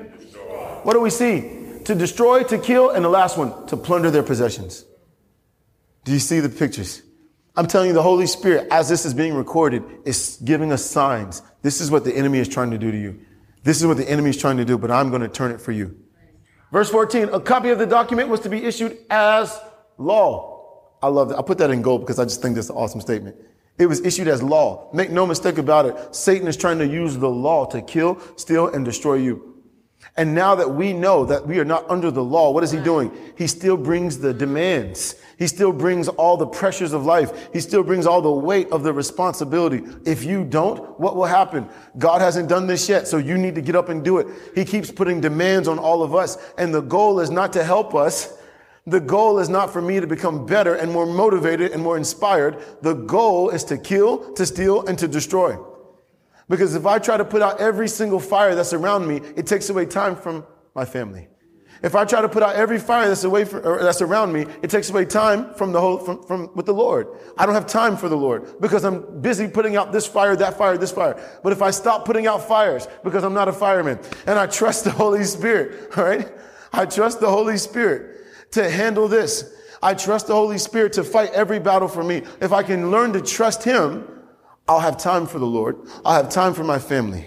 what 0.82 0.92
do 0.92 1.00
we 1.00 1.10
see? 1.10 1.80
To 1.84 1.94
destroy, 1.94 2.42
to 2.44 2.58
kill, 2.58 2.90
and 2.90 3.04
the 3.04 3.08
last 3.08 3.36
one, 3.36 3.66
to 3.66 3.76
plunder 3.76 4.10
their 4.10 4.22
possessions. 4.22 4.84
Do 6.06 6.12
you 6.12 6.20
see 6.20 6.38
the 6.38 6.48
pictures? 6.48 7.02
I'm 7.56 7.66
telling 7.66 7.88
you, 7.88 7.92
the 7.92 8.02
Holy 8.02 8.28
Spirit, 8.28 8.68
as 8.70 8.88
this 8.88 9.04
is 9.04 9.12
being 9.12 9.34
recorded, 9.34 9.82
is 10.04 10.38
giving 10.44 10.70
us 10.70 10.84
signs. 10.84 11.42
This 11.62 11.80
is 11.80 11.90
what 11.90 12.04
the 12.04 12.14
enemy 12.14 12.38
is 12.38 12.48
trying 12.48 12.70
to 12.70 12.78
do 12.78 12.92
to 12.92 12.96
you. 12.96 13.20
This 13.64 13.80
is 13.80 13.86
what 13.88 13.96
the 13.96 14.08
enemy 14.08 14.30
is 14.30 14.36
trying 14.36 14.56
to 14.58 14.64
do, 14.64 14.78
but 14.78 14.92
I'm 14.92 15.10
going 15.10 15.22
to 15.22 15.28
turn 15.28 15.50
it 15.50 15.60
for 15.60 15.72
you. 15.72 15.96
Verse 16.70 16.88
14, 16.90 17.30
a 17.30 17.40
copy 17.40 17.70
of 17.70 17.80
the 17.80 17.86
document 17.86 18.28
was 18.28 18.38
to 18.40 18.48
be 18.48 18.58
issued 18.58 18.96
as 19.10 19.58
law. 19.98 20.92
I 21.02 21.08
love 21.08 21.30
that. 21.30 21.38
I 21.38 21.42
put 21.42 21.58
that 21.58 21.70
in 21.70 21.82
gold 21.82 22.02
because 22.02 22.20
I 22.20 22.24
just 22.24 22.40
think 22.40 22.54
that's 22.54 22.70
an 22.70 22.76
awesome 22.76 23.00
statement. 23.00 23.34
It 23.76 23.86
was 23.86 24.00
issued 24.02 24.28
as 24.28 24.44
law. 24.44 24.88
Make 24.92 25.10
no 25.10 25.26
mistake 25.26 25.58
about 25.58 25.86
it. 25.86 26.14
Satan 26.14 26.46
is 26.46 26.56
trying 26.56 26.78
to 26.78 26.86
use 26.86 27.16
the 27.16 27.28
law 27.28 27.66
to 27.66 27.82
kill, 27.82 28.20
steal, 28.36 28.68
and 28.68 28.84
destroy 28.84 29.14
you. 29.14 29.55
And 30.18 30.34
now 30.34 30.54
that 30.54 30.70
we 30.70 30.94
know 30.94 31.26
that 31.26 31.46
we 31.46 31.58
are 31.58 31.64
not 31.64 31.88
under 31.90 32.10
the 32.10 32.24
law, 32.24 32.50
what 32.50 32.64
is 32.64 32.70
he 32.70 32.80
doing? 32.80 33.12
He 33.36 33.46
still 33.46 33.76
brings 33.76 34.18
the 34.18 34.32
demands. 34.32 35.16
He 35.38 35.46
still 35.46 35.72
brings 35.72 36.08
all 36.08 36.38
the 36.38 36.46
pressures 36.46 36.94
of 36.94 37.04
life. 37.04 37.50
He 37.52 37.60
still 37.60 37.82
brings 37.82 38.06
all 38.06 38.22
the 38.22 38.30
weight 38.30 38.70
of 38.70 38.82
the 38.82 38.94
responsibility. 38.94 39.82
If 40.06 40.24
you 40.24 40.44
don't, 40.44 40.98
what 40.98 41.16
will 41.16 41.26
happen? 41.26 41.68
God 41.98 42.22
hasn't 42.22 42.48
done 42.48 42.66
this 42.66 42.88
yet, 42.88 43.06
so 43.06 43.18
you 43.18 43.36
need 43.36 43.54
to 43.56 43.60
get 43.60 43.76
up 43.76 43.90
and 43.90 44.02
do 44.02 44.16
it. 44.16 44.26
He 44.54 44.64
keeps 44.64 44.90
putting 44.90 45.20
demands 45.20 45.68
on 45.68 45.78
all 45.78 46.02
of 46.02 46.14
us. 46.14 46.38
And 46.56 46.74
the 46.74 46.80
goal 46.80 47.20
is 47.20 47.30
not 47.30 47.52
to 47.52 47.62
help 47.62 47.94
us. 47.94 48.38
The 48.86 49.00
goal 49.00 49.38
is 49.38 49.50
not 49.50 49.70
for 49.70 49.82
me 49.82 50.00
to 50.00 50.06
become 50.06 50.46
better 50.46 50.76
and 50.76 50.90
more 50.90 51.04
motivated 51.04 51.72
and 51.72 51.82
more 51.82 51.98
inspired. 51.98 52.62
The 52.80 52.94
goal 52.94 53.50
is 53.50 53.64
to 53.64 53.76
kill, 53.76 54.32
to 54.32 54.46
steal, 54.46 54.86
and 54.86 54.98
to 54.98 55.08
destroy. 55.08 55.58
Because 56.48 56.74
if 56.74 56.86
I 56.86 56.98
try 56.98 57.16
to 57.16 57.24
put 57.24 57.42
out 57.42 57.60
every 57.60 57.88
single 57.88 58.20
fire 58.20 58.54
that's 58.54 58.72
around 58.72 59.06
me, 59.06 59.16
it 59.36 59.46
takes 59.46 59.68
away 59.68 59.86
time 59.86 60.14
from 60.14 60.44
my 60.74 60.84
family. 60.84 61.28
If 61.82 61.94
I 61.94 62.04
try 62.04 62.22
to 62.22 62.28
put 62.28 62.42
out 62.42 62.56
every 62.56 62.78
fire 62.78 63.08
that's 63.08 63.24
away 63.24 63.44
from, 63.44 63.66
or 63.66 63.82
that's 63.82 64.00
around 64.00 64.32
me, 64.32 64.46
it 64.62 64.70
takes 64.70 64.88
away 64.88 65.04
time 65.04 65.52
from 65.54 65.72
the 65.72 65.80
whole, 65.80 65.98
from, 65.98 66.22
from, 66.22 66.50
with 66.54 66.66
the 66.66 66.72
Lord. 66.72 67.08
I 67.36 67.44
don't 67.44 67.54
have 67.54 67.66
time 67.66 67.96
for 67.96 68.08
the 68.08 68.16
Lord 68.16 68.60
because 68.60 68.84
I'm 68.84 69.20
busy 69.20 69.46
putting 69.46 69.76
out 69.76 69.92
this 69.92 70.06
fire, 70.06 70.34
that 70.36 70.56
fire, 70.56 70.78
this 70.78 70.92
fire. 70.92 71.20
But 71.42 71.52
if 71.52 71.60
I 71.60 71.70
stop 71.70 72.04
putting 72.04 72.26
out 72.26 72.48
fires 72.48 72.88
because 73.04 73.24
I'm 73.24 73.34
not 73.34 73.48
a 73.48 73.52
fireman 73.52 73.98
and 74.26 74.38
I 74.38 74.46
trust 74.46 74.84
the 74.84 74.90
Holy 74.90 75.24
Spirit, 75.24 75.90
all 75.96 76.04
right? 76.08 76.32
I 76.72 76.86
trust 76.86 77.20
the 77.20 77.30
Holy 77.30 77.58
Spirit 77.58 78.52
to 78.52 78.70
handle 78.70 79.06
this. 79.06 79.54
I 79.82 79.94
trust 79.94 80.28
the 80.28 80.34
Holy 80.34 80.58
Spirit 80.58 80.94
to 80.94 81.04
fight 81.04 81.32
every 81.32 81.58
battle 81.58 81.88
for 81.88 82.02
me. 82.02 82.22
If 82.40 82.52
I 82.52 82.62
can 82.62 82.90
learn 82.90 83.12
to 83.12 83.20
trust 83.20 83.62
Him, 83.62 84.08
I'll 84.68 84.80
have 84.80 84.96
time 84.96 85.26
for 85.26 85.38
the 85.38 85.46
Lord. 85.46 85.76
I'll 86.04 86.22
have 86.22 86.30
time 86.30 86.54
for 86.54 86.64
my 86.64 86.78
family. 86.78 87.26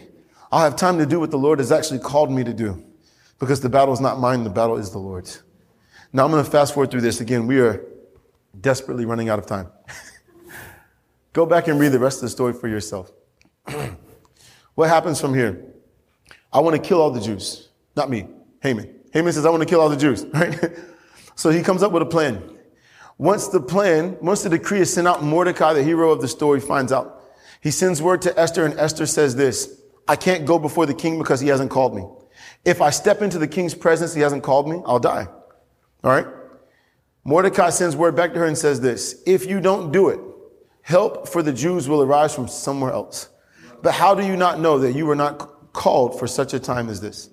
I'll 0.51 0.63
have 0.63 0.75
time 0.75 0.97
to 0.97 1.05
do 1.05 1.19
what 1.19 1.31
the 1.31 1.37
Lord 1.37 1.59
has 1.59 1.71
actually 1.71 1.99
called 1.99 2.31
me 2.31 2.43
to 2.43 2.53
do 2.53 2.83
because 3.39 3.61
the 3.61 3.69
battle 3.69 3.93
is 3.93 4.01
not 4.01 4.19
mine, 4.19 4.43
the 4.43 4.49
battle 4.49 4.77
is 4.77 4.91
the 4.91 4.97
Lord's. 4.97 5.43
Now 6.11 6.25
I'm 6.25 6.31
going 6.31 6.43
to 6.43 6.49
fast 6.49 6.73
forward 6.73 6.91
through 6.91 7.01
this 7.01 7.21
again. 7.21 7.47
We 7.47 7.59
are 7.59 7.85
desperately 8.59 9.05
running 9.05 9.29
out 9.29 9.39
of 9.39 9.45
time. 9.45 9.69
Go 11.33 11.45
back 11.45 11.67
and 11.67 11.79
read 11.79 11.89
the 11.89 11.99
rest 11.99 12.17
of 12.17 12.21
the 12.23 12.29
story 12.29 12.53
for 12.53 12.67
yourself. 12.67 13.11
what 14.75 14.89
happens 14.89 15.21
from 15.21 15.33
here? 15.33 15.65
I 16.51 16.59
want 16.59 16.75
to 16.75 16.81
kill 16.81 16.99
all 16.99 17.11
the 17.11 17.21
Jews. 17.21 17.69
Not 17.95 18.09
me, 18.09 18.27
Haman. 18.61 18.93
Haman 19.13 19.33
says, 19.33 19.45
I 19.45 19.49
want 19.49 19.61
to 19.61 19.69
kill 19.69 19.81
all 19.81 19.89
the 19.89 19.97
Jews, 19.97 20.25
right? 20.33 20.59
so 21.35 21.51
he 21.51 21.61
comes 21.61 21.83
up 21.83 21.91
with 21.91 22.01
a 22.01 22.07
plan. 22.07 22.57
Once 23.17 23.49
the 23.49 23.59
plan, 23.59 24.17
once 24.21 24.43
the 24.43 24.49
decree 24.49 24.79
is 24.79 24.91
sent 24.91 25.07
out, 25.07 25.23
Mordecai, 25.23 25.73
the 25.73 25.83
hero 25.83 26.09
of 26.11 26.21
the 26.21 26.27
story, 26.27 26.59
finds 26.59 26.91
out. 26.91 27.18
He 27.61 27.71
sends 27.71 28.01
word 28.01 28.21
to 28.23 28.39
Esther, 28.39 28.65
and 28.65 28.77
Esther 28.79 29.05
says 29.05 29.35
this 29.35 29.81
I 30.07 30.15
can't 30.15 30.45
go 30.45 30.57
before 30.57 30.85
the 30.85 30.93
king 30.93 31.17
because 31.17 31.39
he 31.39 31.49
hasn't 31.49 31.71
called 31.71 31.95
me. 31.95 32.05
If 32.65 32.81
I 32.81 32.89
step 32.89 33.21
into 33.21 33.37
the 33.37 33.47
king's 33.47 33.75
presence, 33.75 34.13
he 34.13 34.21
hasn't 34.21 34.43
called 34.43 34.67
me, 34.67 34.81
I'll 34.85 34.99
die. 34.99 35.27
All 36.03 36.11
right? 36.11 36.27
Mordecai 37.23 37.69
sends 37.69 37.95
word 37.95 38.15
back 38.15 38.33
to 38.33 38.39
her 38.39 38.45
and 38.45 38.57
says 38.57 38.81
this 38.81 39.21
If 39.25 39.45
you 39.45 39.59
don't 39.59 39.91
do 39.91 40.09
it, 40.09 40.19
help 40.81 41.27
for 41.27 41.43
the 41.43 41.53
Jews 41.53 41.87
will 41.87 42.01
arise 42.01 42.33
from 42.33 42.47
somewhere 42.47 42.91
else. 42.91 43.29
But 43.81 43.93
how 43.93 44.15
do 44.15 44.25
you 44.25 44.35
not 44.35 44.59
know 44.59 44.79
that 44.79 44.93
you 44.93 45.05
were 45.05 45.15
not 45.15 45.73
called 45.73 46.17
for 46.19 46.27
such 46.27 46.53
a 46.53 46.59
time 46.59 46.89
as 46.89 47.01
this? 47.01 47.29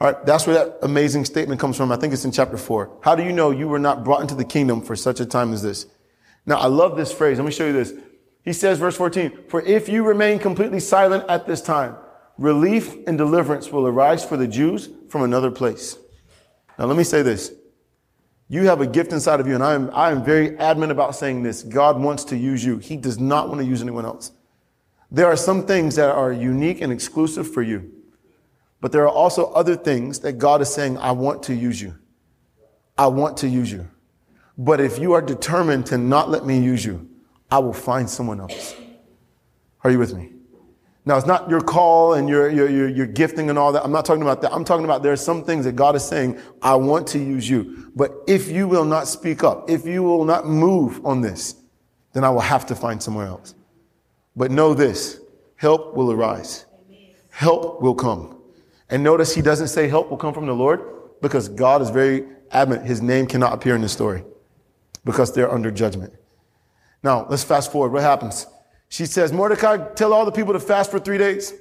All 0.00 0.10
right, 0.10 0.26
that's 0.26 0.46
where 0.46 0.56
that 0.56 0.78
amazing 0.82 1.24
statement 1.24 1.60
comes 1.60 1.76
from. 1.76 1.92
I 1.92 1.96
think 1.96 2.12
it's 2.12 2.24
in 2.24 2.32
chapter 2.32 2.56
four. 2.56 2.98
How 3.02 3.14
do 3.14 3.22
you 3.22 3.32
know 3.32 3.50
you 3.52 3.68
were 3.68 3.78
not 3.78 4.04
brought 4.04 4.20
into 4.20 4.34
the 4.34 4.44
kingdom 4.44 4.82
for 4.82 4.96
such 4.96 5.20
a 5.20 5.26
time 5.26 5.52
as 5.52 5.62
this? 5.62 5.86
Now, 6.44 6.56
I 6.56 6.66
love 6.66 6.96
this 6.96 7.12
phrase. 7.12 7.38
Let 7.38 7.46
me 7.46 7.52
show 7.52 7.66
you 7.66 7.72
this. 7.72 7.94
He 8.44 8.52
says, 8.52 8.78
verse 8.78 8.96
14, 8.96 9.44
for 9.48 9.62
if 9.62 9.88
you 9.88 10.04
remain 10.04 10.38
completely 10.38 10.80
silent 10.80 11.24
at 11.28 11.46
this 11.46 11.62
time, 11.62 11.96
relief 12.36 12.94
and 13.06 13.16
deliverance 13.16 13.70
will 13.70 13.86
arise 13.86 14.24
for 14.24 14.36
the 14.36 14.46
Jews 14.46 14.90
from 15.08 15.22
another 15.22 15.50
place. 15.50 15.96
Now, 16.78 16.84
let 16.84 16.96
me 16.96 17.04
say 17.04 17.22
this. 17.22 17.52
You 18.48 18.66
have 18.66 18.82
a 18.82 18.86
gift 18.86 19.12
inside 19.12 19.40
of 19.40 19.46
you, 19.46 19.54
and 19.54 19.64
I 19.64 19.74
am, 19.74 19.90
I 19.94 20.10
am 20.10 20.22
very 20.22 20.58
adamant 20.58 20.92
about 20.92 21.16
saying 21.16 21.42
this. 21.42 21.62
God 21.62 21.98
wants 21.98 22.24
to 22.24 22.36
use 22.36 22.62
you. 22.62 22.76
He 22.78 22.96
does 22.96 23.18
not 23.18 23.48
want 23.48 23.60
to 23.60 23.66
use 23.66 23.80
anyone 23.80 24.04
else. 24.04 24.32
There 25.10 25.26
are 25.26 25.36
some 25.36 25.66
things 25.66 25.96
that 25.96 26.10
are 26.10 26.32
unique 26.32 26.82
and 26.82 26.92
exclusive 26.92 27.50
for 27.50 27.62
you. 27.62 27.90
But 28.82 28.92
there 28.92 29.04
are 29.04 29.08
also 29.08 29.46
other 29.52 29.76
things 29.76 30.18
that 30.20 30.34
God 30.34 30.60
is 30.60 30.72
saying, 30.72 30.98
I 30.98 31.12
want 31.12 31.42
to 31.44 31.54
use 31.54 31.80
you. 31.80 31.96
I 32.98 33.06
want 33.06 33.38
to 33.38 33.48
use 33.48 33.72
you. 33.72 33.88
But 34.58 34.80
if 34.80 34.98
you 34.98 35.14
are 35.14 35.22
determined 35.22 35.86
to 35.86 35.96
not 35.96 36.28
let 36.28 36.44
me 36.44 36.60
use 36.60 36.84
you, 36.84 37.08
I 37.50 37.58
will 37.58 37.72
find 37.72 38.08
someone 38.08 38.40
else. 38.40 38.74
Are 39.82 39.90
you 39.90 39.98
with 39.98 40.14
me? 40.14 40.30
Now, 41.06 41.18
it's 41.18 41.26
not 41.26 41.50
your 41.50 41.60
call 41.60 42.14
and 42.14 42.28
your, 42.28 42.48
your, 42.48 42.68
your, 42.70 42.88
your, 42.88 43.06
gifting 43.06 43.50
and 43.50 43.58
all 43.58 43.72
that. 43.72 43.84
I'm 43.84 43.92
not 43.92 44.06
talking 44.06 44.22
about 44.22 44.40
that. 44.40 44.54
I'm 44.54 44.64
talking 44.64 44.86
about 44.86 45.02
there 45.02 45.12
are 45.12 45.16
some 45.16 45.44
things 45.44 45.66
that 45.66 45.76
God 45.76 45.94
is 45.94 46.02
saying, 46.02 46.40
I 46.62 46.74
want 46.76 47.06
to 47.08 47.18
use 47.18 47.48
you. 47.48 47.92
But 47.94 48.12
if 48.26 48.50
you 48.50 48.66
will 48.66 48.86
not 48.86 49.06
speak 49.06 49.44
up, 49.44 49.68
if 49.68 49.84
you 49.84 50.02
will 50.02 50.24
not 50.24 50.46
move 50.46 51.04
on 51.04 51.20
this, 51.20 51.56
then 52.14 52.24
I 52.24 52.30
will 52.30 52.40
have 52.40 52.64
to 52.66 52.74
find 52.74 53.02
somewhere 53.02 53.26
else. 53.26 53.54
But 54.34 54.50
know 54.50 54.72
this 54.72 55.20
help 55.56 55.94
will 55.94 56.10
arise, 56.10 56.64
help 57.30 57.82
will 57.82 57.94
come. 57.94 58.38
And 58.88 59.02
notice 59.02 59.34
he 59.34 59.42
doesn't 59.42 59.68
say 59.68 59.88
help 59.88 60.10
will 60.10 60.16
come 60.16 60.32
from 60.32 60.46
the 60.46 60.54
Lord 60.54 60.80
because 61.20 61.48
God 61.48 61.82
is 61.82 61.90
very 61.90 62.24
adamant 62.50 62.86
his 62.86 63.02
name 63.02 63.26
cannot 63.26 63.52
appear 63.52 63.74
in 63.74 63.82
the 63.82 63.88
story 63.88 64.24
because 65.04 65.32
they're 65.32 65.50
under 65.50 65.70
judgment. 65.70 66.14
Now, 67.04 67.26
let's 67.28 67.44
fast 67.44 67.70
forward. 67.70 67.92
What 67.92 68.02
happens? 68.02 68.48
She 68.88 69.06
says, 69.06 69.32
Mordecai, 69.32 69.76
tell 69.94 70.12
all 70.12 70.24
the 70.24 70.32
people 70.32 70.54
to 70.54 70.58
fast 70.58 70.90
for 70.90 70.98
three 70.98 71.18
days. 71.18 71.54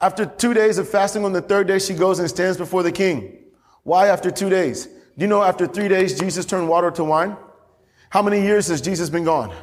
After 0.00 0.24
two 0.24 0.54
days 0.54 0.78
of 0.78 0.88
fasting 0.88 1.24
on 1.26 1.34
the 1.34 1.42
third 1.42 1.66
day, 1.66 1.78
she 1.78 1.92
goes 1.92 2.18
and 2.18 2.30
stands 2.30 2.56
before 2.56 2.82
the 2.82 2.92
king. 2.92 3.44
Why 3.82 4.06
after 4.06 4.30
two 4.30 4.48
days? 4.48 4.86
Do 4.86 4.92
you 5.18 5.26
know 5.26 5.42
after 5.42 5.66
three 5.66 5.88
days, 5.88 6.18
Jesus 6.18 6.46
turned 6.46 6.68
water 6.68 6.90
to 6.92 7.04
wine? 7.04 7.36
How 8.08 8.22
many 8.22 8.40
years 8.40 8.68
has 8.68 8.80
Jesus 8.80 9.10
been 9.10 9.24
gone? 9.24 9.54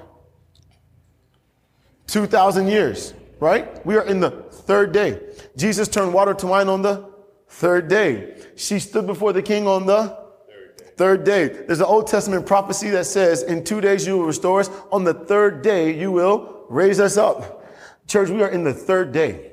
2,000 2.05 2.67
years 2.67 3.15
right? 3.39 3.85
We 3.85 3.95
are 3.95 4.05
in 4.05 4.19
the 4.19 4.31
third 4.31 4.91
day. 4.91 5.19
Jesus 5.55 5.87
turned 5.87 6.13
water 6.13 6.33
to 6.33 6.47
wine 6.47 6.67
on 6.67 6.81
the 6.81 7.09
third 7.47 7.87
day. 7.87 8.35
She 8.55 8.79
stood 8.79 9.05
before 9.05 9.33
the 9.33 9.41
king 9.41 9.67
on 9.67 9.85
the 9.85 10.24
third 10.97 11.23
day. 11.23 11.47
There's 11.47 11.79
an 11.79 11.85
Old 11.85 12.07
Testament 12.07 12.45
prophecy 12.45 12.89
that 12.91 13.05
says, 13.05 13.43
in 13.43 13.63
two 13.63 13.81
days 13.81 14.07
you 14.07 14.17
will 14.17 14.25
restore 14.25 14.59
us. 14.59 14.69
On 14.91 15.03
the 15.03 15.13
third 15.13 15.61
day 15.61 15.97
you 15.97 16.11
will 16.11 16.65
raise 16.69 16.99
us 16.99 17.17
up. 17.17 17.63
Church, 18.07 18.29
we 18.29 18.41
are 18.43 18.49
in 18.49 18.63
the 18.63 18.73
third 18.73 19.11
day. 19.11 19.51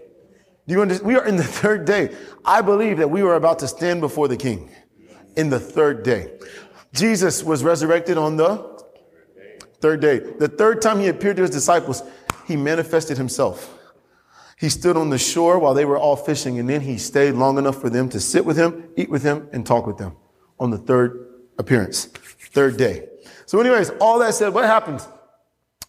Do 0.66 0.74
you 0.74 0.82
understand? 0.82 1.06
We 1.06 1.16
are 1.16 1.26
in 1.26 1.36
the 1.36 1.44
third 1.60 1.84
day. 1.84 2.14
I 2.44 2.60
believe 2.60 2.98
that 2.98 3.10
we 3.10 3.22
were 3.22 3.34
about 3.34 3.58
to 3.60 3.68
stand 3.68 4.00
before 4.00 4.28
the 4.28 4.36
king 4.36 4.70
in 5.36 5.50
the 5.50 5.60
third 5.60 6.02
day. 6.02 6.32
Jesus 6.92 7.42
was 7.42 7.64
resurrected 7.64 8.18
on 8.18 8.36
the 8.36 8.70
third 9.80 10.00
day. 10.00 10.18
The 10.18 10.48
third 10.48 10.82
time 10.82 11.00
he 11.00 11.08
appeared 11.08 11.36
to 11.36 11.42
his 11.42 11.50
disciples, 11.50 12.02
he 12.46 12.56
manifested 12.56 13.16
himself. 13.16 13.78
He 14.58 14.68
stood 14.68 14.96
on 14.96 15.10
the 15.10 15.18
shore 15.18 15.58
while 15.58 15.74
they 15.74 15.84
were 15.84 15.98
all 15.98 16.14
fishing, 16.14 16.60
and 16.60 16.68
then 16.68 16.82
he 16.82 16.98
stayed 16.98 17.32
long 17.32 17.58
enough 17.58 17.80
for 17.80 17.90
them 17.90 18.08
to 18.10 18.20
sit 18.20 18.44
with 18.44 18.56
him, 18.56 18.90
eat 18.96 19.10
with 19.10 19.24
him, 19.24 19.48
and 19.52 19.66
talk 19.66 19.86
with 19.86 19.98
them 19.98 20.16
on 20.60 20.70
the 20.70 20.78
third 20.78 21.31
appearance, 21.58 22.06
third 22.06 22.76
day. 22.76 23.08
So, 23.46 23.60
anyways, 23.60 23.90
all 24.00 24.18
that 24.20 24.34
said, 24.34 24.54
what 24.54 24.64
happens? 24.64 25.06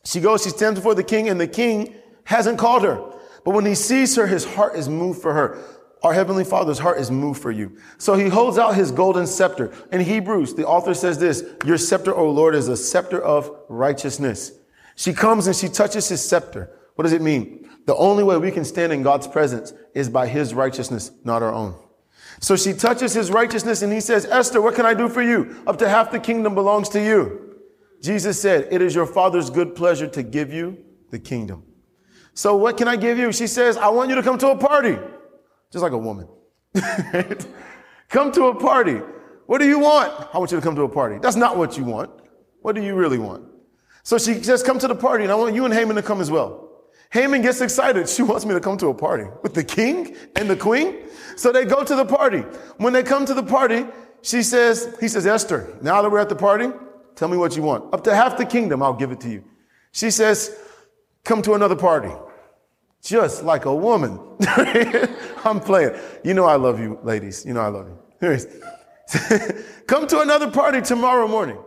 She 0.05 0.19
goes, 0.19 0.43
she 0.43 0.49
stands 0.49 0.79
before 0.79 0.95
the 0.95 1.03
king, 1.03 1.29
and 1.29 1.39
the 1.39 1.47
king 1.47 1.95
hasn't 2.25 2.59
called 2.59 2.83
her. 2.83 3.01
But 3.45 3.51
when 3.51 3.65
he 3.65 3.75
sees 3.75 4.15
her, 4.15 4.27
his 4.27 4.45
heart 4.45 4.75
is 4.75 4.89
moved 4.89 5.21
for 5.21 5.33
her. 5.33 5.57
Our 6.03 6.13
Heavenly 6.13 6.43
Father's 6.43 6.79
heart 6.79 6.99
is 6.99 7.09
moved 7.09 7.41
for 7.41 7.51
you. 7.51 7.77
So 7.97 8.15
he 8.15 8.27
holds 8.27 8.57
out 8.57 8.75
his 8.75 8.91
golden 8.91 9.25
scepter. 9.25 9.71
In 9.91 10.01
Hebrews, 10.01 10.53
the 10.53 10.67
author 10.67 10.93
says 10.93 11.17
this, 11.17 11.45
your 11.65 11.77
scepter, 11.77 12.13
O 12.13 12.29
Lord, 12.29 12.55
is 12.55 12.67
a 12.67 12.75
scepter 12.75 13.21
of 13.21 13.49
righteousness. 13.69 14.51
She 14.95 15.13
comes 15.13 15.47
and 15.47 15.55
she 15.55 15.69
touches 15.69 16.09
his 16.09 16.21
scepter. 16.21 16.77
What 16.95 17.03
does 17.03 17.13
it 17.13 17.21
mean? 17.21 17.69
The 17.85 17.95
only 17.95 18.23
way 18.23 18.37
we 18.37 18.51
can 18.51 18.65
stand 18.65 18.91
in 18.91 19.01
God's 19.01 19.27
presence 19.27 19.73
is 19.95 20.09
by 20.09 20.27
his 20.27 20.53
righteousness, 20.53 21.11
not 21.23 21.41
our 21.41 21.53
own. 21.53 21.75
So 22.43 22.57
she 22.57 22.73
touches 22.73 23.13
his 23.13 23.31
righteousness 23.31 23.83
and 23.83 23.93
he 23.93 24.01
says, 24.01 24.25
Esther, 24.25 24.61
what 24.61 24.75
can 24.75 24.85
I 24.85 24.93
do 24.93 25.07
for 25.07 25.21
you? 25.21 25.63
Up 25.65 25.77
to 25.77 25.87
half 25.87 26.11
the 26.11 26.19
kingdom 26.19 26.53
belongs 26.53 26.89
to 26.89 27.01
you. 27.01 27.55
Jesus 28.01 28.41
said, 28.41 28.67
it 28.69 28.81
is 28.81 28.93
your 28.93 29.05
father's 29.05 29.49
good 29.49 29.75
pleasure 29.75 30.09
to 30.09 30.21
give 30.21 30.51
you 30.51 30.77
the 31.09 31.17
kingdom. 31.19 31.63
So 32.33 32.57
what 32.57 32.75
can 32.75 32.89
I 32.89 32.97
give 32.97 33.17
you? 33.17 33.31
She 33.31 33.47
says, 33.47 33.77
I 33.77 33.87
want 33.87 34.09
you 34.09 34.15
to 34.15 34.21
come 34.21 34.37
to 34.39 34.49
a 34.49 34.57
party. 34.57 34.97
Just 35.71 35.83
like 35.83 35.93
a 35.93 35.97
woman. 35.97 36.27
come 38.09 38.29
to 38.33 38.47
a 38.47 38.55
party. 38.55 38.99
What 39.45 39.59
do 39.59 39.65
you 39.65 39.79
want? 39.79 40.11
I 40.35 40.37
want 40.37 40.51
you 40.51 40.57
to 40.57 40.61
come 40.61 40.75
to 40.75 40.81
a 40.81 40.89
party. 40.89 41.19
That's 41.19 41.37
not 41.37 41.55
what 41.55 41.77
you 41.77 41.85
want. 41.85 42.11
What 42.61 42.75
do 42.75 42.83
you 42.83 42.93
really 42.93 43.19
want? 43.19 43.45
So 44.03 44.17
she 44.17 44.43
says, 44.43 44.61
come 44.61 44.79
to 44.79 44.87
the 44.89 44.95
party 44.95 45.23
and 45.23 45.31
I 45.31 45.35
want 45.35 45.55
you 45.55 45.63
and 45.63 45.73
Haman 45.73 45.95
to 45.95 46.01
come 46.01 46.19
as 46.19 46.29
well. 46.29 46.72
Haman 47.13 47.43
gets 47.43 47.61
excited. 47.61 48.09
She 48.09 48.23
wants 48.23 48.43
me 48.43 48.55
to 48.55 48.59
come 48.59 48.75
to 48.79 48.87
a 48.87 48.93
party 48.93 49.25
with 49.43 49.53
the 49.53 49.63
king 49.63 50.15
and 50.35 50.49
the 50.49 50.55
queen. 50.55 50.95
So 51.35 51.51
they 51.51 51.63
go 51.63 51.83
to 51.83 51.95
the 51.95 52.05
party. 52.05 52.39
When 52.77 52.91
they 52.91 53.03
come 53.03 53.23
to 53.27 53.35
the 53.35 53.43
party, 53.43 53.85
she 54.23 54.41
says, 54.41 54.95
he 54.99 55.07
says, 55.07 55.27
Esther, 55.27 55.77
now 55.83 56.01
that 56.01 56.09
we're 56.09 56.17
at 56.17 56.29
the 56.29 56.35
party, 56.35 56.71
tell 57.15 57.27
me 57.27 57.37
what 57.37 57.55
you 57.55 57.61
want. 57.61 57.93
Up 57.93 58.03
to 58.05 58.15
half 58.15 58.35
the 58.35 58.45
kingdom, 58.45 58.81
I'll 58.81 58.95
give 58.95 59.11
it 59.11 59.19
to 59.21 59.29
you. 59.29 59.43
She 59.91 60.09
says, 60.09 60.57
come 61.23 61.43
to 61.43 61.53
another 61.53 61.75
party. 61.75 62.11
Just 63.03 63.43
like 63.43 63.65
a 63.65 63.75
woman. 63.75 64.19
I'm 65.45 65.59
playing. 65.59 65.95
You 66.23 66.33
know 66.33 66.45
I 66.45 66.55
love 66.55 66.79
you, 66.79 66.97
ladies. 67.03 67.45
You 67.45 67.53
know 67.53 67.61
I 67.61 67.67
love 67.67 67.89
you. 67.89 67.99
Come 69.87 70.07
to 70.07 70.21
another 70.21 70.49
party 70.49 70.81
tomorrow 70.81 71.27
morning. 71.27 71.57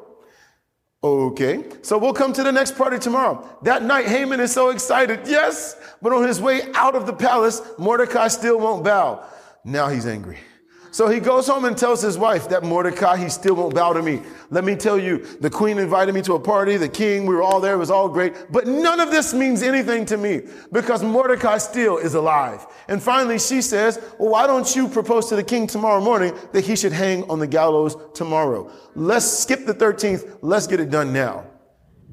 Okay, 1.04 1.64
so 1.82 1.98
we'll 1.98 2.12
come 2.12 2.32
to 2.32 2.42
the 2.42 2.50
next 2.50 2.76
party 2.76 2.98
tomorrow. 2.98 3.46
That 3.62 3.82
night, 3.82 4.06
Haman 4.06 4.40
is 4.40 4.52
so 4.52 4.70
excited. 4.70 5.20
Yes, 5.26 5.76
but 6.02 6.12
on 6.12 6.26
his 6.26 6.40
way 6.40 6.62
out 6.74 6.96
of 6.96 7.06
the 7.06 7.12
palace, 7.12 7.62
Mordecai 7.78 8.28
still 8.28 8.58
won't 8.58 8.82
bow. 8.82 9.24
Now 9.64 9.88
he's 9.88 10.06
angry. 10.06 10.38
So 10.96 11.08
he 11.08 11.20
goes 11.20 11.46
home 11.46 11.66
and 11.66 11.76
tells 11.76 12.00
his 12.00 12.16
wife 12.16 12.48
that 12.48 12.62
Mordecai, 12.62 13.18
he 13.18 13.28
still 13.28 13.54
won't 13.54 13.74
bow 13.74 13.92
to 13.92 14.00
me. 14.00 14.22
Let 14.48 14.64
me 14.64 14.74
tell 14.74 14.98
you, 14.98 15.18
the 15.42 15.50
queen 15.50 15.76
invited 15.76 16.14
me 16.14 16.22
to 16.22 16.36
a 16.36 16.40
party, 16.40 16.78
the 16.78 16.88
king, 16.88 17.26
we 17.26 17.34
were 17.34 17.42
all 17.42 17.60
there, 17.60 17.74
it 17.74 17.76
was 17.76 17.90
all 17.90 18.08
great. 18.08 18.32
But 18.50 18.66
none 18.66 18.98
of 18.98 19.10
this 19.10 19.34
means 19.34 19.62
anything 19.62 20.06
to 20.06 20.16
me 20.16 20.44
because 20.72 21.02
Mordecai 21.02 21.58
still 21.58 21.98
is 21.98 22.14
alive. 22.14 22.66
And 22.88 23.02
finally 23.02 23.38
she 23.38 23.60
says, 23.60 24.02
well, 24.18 24.30
why 24.30 24.46
don't 24.46 24.74
you 24.74 24.88
propose 24.88 25.28
to 25.28 25.36
the 25.36 25.44
king 25.44 25.66
tomorrow 25.66 26.00
morning 26.00 26.32
that 26.52 26.64
he 26.64 26.74
should 26.74 26.92
hang 26.92 27.28
on 27.28 27.40
the 27.40 27.46
gallows 27.46 27.94
tomorrow? 28.14 28.72
Let's 28.94 29.26
skip 29.26 29.66
the 29.66 29.74
13th. 29.74 30.38
Let's 30.40 30.66
get 30.66 30.80
it 30.80 30.88
done 30.88 31.12
now. 31.12 31.44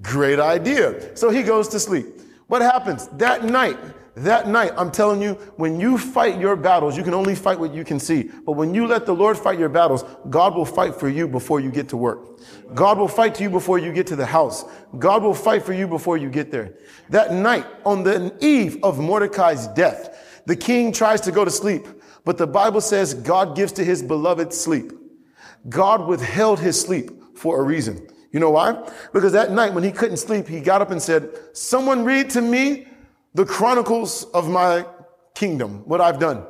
Great 0.02 0.40
idea. 0.40 1.16
So 1.16 1.30
he 1.30 1.42
goes 1.42 1.70
to 1.70 1.80
sleep. 1.80 2.20
What 2.48 2.62
happens 2.62 3.08
that 3.14 3.46
night? 3.46 3.78
That 4.16 4.48
night, 4.48 4.74
I'm 4.78 4.92
telling 4.92 5.24
you, 5.24 5.34
when 5.56 5.80
you 5.80 5.98
fight 5.98 6.40
your 6.40 6.56
battles, 6.56 6.96
you 6.96 7.04
can 7.04 7.16
only 7.16 7.34
fight 7.34 7.60
what 7.60 7.74
you 7.74 7.84
can 7.84 8.00
see. 8.00 8.30
But 8.46 8.52
when 8.52 8.76
you 8.76 8.86
let 8.86 9.08
the 9.08 9.16
Lord 9.16 9.38
fight 9.38 9.58
your 9.58 9.70
battles, 9.70 10.06
God 10.30 10.54
will 10.56 10.66
fight 10.66 10.94
for 10.96 11.10
you 11.10 11.28
before 11.28 11.60
you 11.60 11.72
get 11.72 11.90
to 11.90 11.98
work. 11.98 12.40
God 12.76 13.00
will 13.00 13.08
fight 13.08 13.34
to 13.36 13.44
you 13.44 13.50
before 13.50 13.80
you 13.80 13.92
get 13.92 14.06
to 14.08 14.16
the 14.16 14.26
house. 14.26 14.66
God 15.00 15.24
will 15.24 15.34
fight 15.34 15.64
for 15.64 15.74
you 15.74 15.88
before 15.88 16.18
you 16.18 16.30
get 16.30 16.52
there. 16.52 16.76
That 17.10 17.34
night, 17.34 17.66
on 17.86 18.04
the 18.04 18.36
eve 18.40 18.78
of 18.84 19.00
Mordecai's 19.00 19.66
death, 19.68 20.42
the 20.46 20.56
king 20.56 20.92
tries 20.92 21.22
to 21.22 21.32
go 21.32 21.44
to 21.44 21.52
sleep, 21.52 21.88
but 22.24 22.38
the 22.38 22.48
Bible 22.48 22.82
says 22.82 23.16
God 23.16 23.56
gives 23.56 23.72
to 23.74 23.84
his 23.84 24.04
beloved 24.04 24.54
sleep. 24.54 24.92
God 25.70 26.08
withheld 26.08 26.60
his 26.60 26.80
sleep 26.80 27.10
for 27.36 27.60
a 27.60 27.64
reason. 27.64 28.08
You 28.32 28.40
know 28.40 28.52
why? 28.52 28.90
Because 29.12 29.32
that 29.34 29.52
night 29.52 29.74
when 29.74 29.84
he 29.84 29.92
couldn't 29.92 30.18
sleep, 30.18 30.48
he 30.48 30.60
got 30.60 30.82
up 30.82 30.92
and 30.92 31.02
said, 31.02 31.30
someone 31.54 32.04
read 32.04 32.30
to 32.32 32.42
me 32.42 32.88
the 33.34 33.46
chronicles 33.46 34.26
of 34.26 34.50
my 34.50 34.86
kingdom, 35.36 35.88
what 35.88 36.02
I've 36.02 36.20
done. 36.20 36.46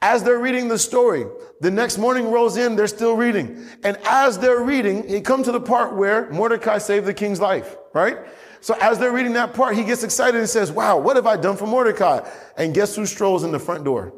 As 0.00 0.22
they're 0.22 0.38
reading 0.38 0.68
the 0.68 0.78
story, 0.78 1.24
the 1.60 1.70
next 1.70 1.96
morning 1.96 2.30
rolls 2.30 2.56
in, 2.56 2.76
they're 2.76 2.86
still 2.86 3.16
reading. 3.16 3.66
And 3.84 3.96
as 4.04 4.38
they're 4.38 4.60
reading, 4.60 5.08
he 5.08 5.20
come 5.20 5.42
to 5.42 5.52
the 5.52 5.60
part 5.60 5.94
where 5.94 6.30
Mordecai 6.30 6.78
saved 6.78 7.06
the 7.06 7.14
king's 7.14 7.40
life, 7.40 7.76
right? 7.94 8.18
So 8.60 8.76
as 8.80 8.98
they're 8.98 9.12
reading 9.12 9.34
that 9.34 9.54
part, 9.54 9.76
he 9.76 9.84
gets 9.84 10.04
excited 10.04 10.38
and 10.38 10.48
says, 10.48 10.72
wow, 10.72 10.98
what 10.98 11.16
have 11.16 11.26
I 11.26 11.36
done 11.36 11.56
for 11.56 11.66
Mordecai? 11.66 12.26
And 12.56 12.74
guess 12.74 12.96
who 12.96 13.06
strolls 13.06 13.44
in 13.44 13.52
the 13.52 13.58
front 13.58 13.84
door? 13.84 14.12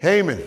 Haman. 0.00 0.42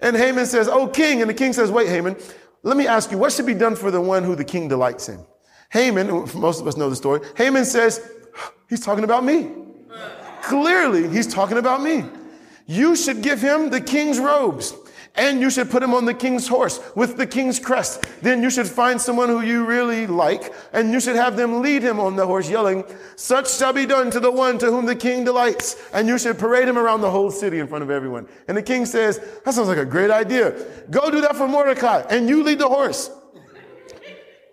And 0.00 0.16
Haman 0.16 0.46
says, 0.46 0.68
oh, 0.68 0.88
king. 0.88 1.20
And 1.20 1.30
the 1.30 1.34
king 1.34 1.52
says, 1.52 1.70
wait, 1.70 1.88
Haman, 1.88 2.16
let 2.62 2.76
me 2.76 2.86
ask 2.86 3.10
you, 3.10 3.18
what 3.18 3.32
should 3.32 3.46
be 3.46 3.54
done 3.54 3.76
for 3.76 3.90
the 3.90 4.00
one 4.00 4.24
who 4.24 4.34
the 4.34 4.44
king 4.44 4.68
delights 4.68 5.08
in? 5.08 5.24
Haman, 5.70 6.08
most 6.34 6.60
of 6.60 6.66
us 6.66 6.76
know 6.76 6.88
the 6.88 6.96
story. 6.96 7.20
Haman 7.36 7.64
says, 7.64 8.10
he's 8.68 8.80
talking 8.80 9.04
about 9.04 9.24
me. 9.24 9.50
Clearly, 10.44 11.08
he's 11.08 11.26
talking 11.26 11.56
about 11.56 11.82
me. 11.82 12.04
You 12.66 12.96
should 12.96 13.22
give 13.22 13.40
him 13.40 13.70
the 13.70 13.80
king's 13.80 14.18
robes 14.18 14.74
and 15.14 15.40
you 15.40 15.48
should 15.48 15.70
put 15.70 15.82
him 15.82 15.94
on 15.94 16.04
the 16.04 16.12
king's 16.12 16.46
horse 16.46 16.80
with 16.94 17.16
the 17.16 17.26
king's 17.26 17.58
crest. 17.58 18.04
Then 18.20 18.42
you 18.42 18.50
should 18.50 18.66
find 18.66 19.00
someone 19.00 19.30
who 19.30 19.40
you 19.40 19.64
really 19.64 20.06
like 20.06 20.52
and 20.74 20.92
you 20.92 21.00
should 21.00 21.16
have 21.16 21.38
them 21.38 21.62
lead 21.62 21.82
him 21.82 21.98
on 21.98 22.14
the 22.16 22.26
horse 22.26 22.50
yelling, 22.50 22.84
such 23.16 23.50
shall 23.50 23.72
be 23.72 23.86
done 23.86 24.10
to 24.10 24.20
the 24.20 24.30
one 24.30 24.58
to 24.58 24.66
whom 24.66 24.84
the 24.84 24.94
king 24.94 25.24
delights. 25.24 25.82
And 25.94 26.06
you 26.06 26.18
should 26.18 26.38
parade 26.38 26.68
him 26.68 26.76
around 26.76 27.00
the 27.00 27.10
whole 27.10 27.30
city 27.30 27.58
in 27.58 27.66
front 27.66 27.82
of 27.82 27.90
everyone. 27.90 28.28
And 28.46 28.54
the 28.54 28.62
king 28.62 28.84
says, 28.84 29.20
that 29.46 29.54
sounds 29.54 29.68
like 29.68 29.78
a 29.78 29.86
great 29.86 30.10
idea. 30.10 30.62
Go 30.90 31.10
do 31.10 31.22
that 31.22 31.36
for 31.36 31.48
Mordecai 31.48 32.04
and 32.10 32.28
you 32.28 32.42
lead 32.42 32.58
the 32.58 32.68
horse. 32.68 33.10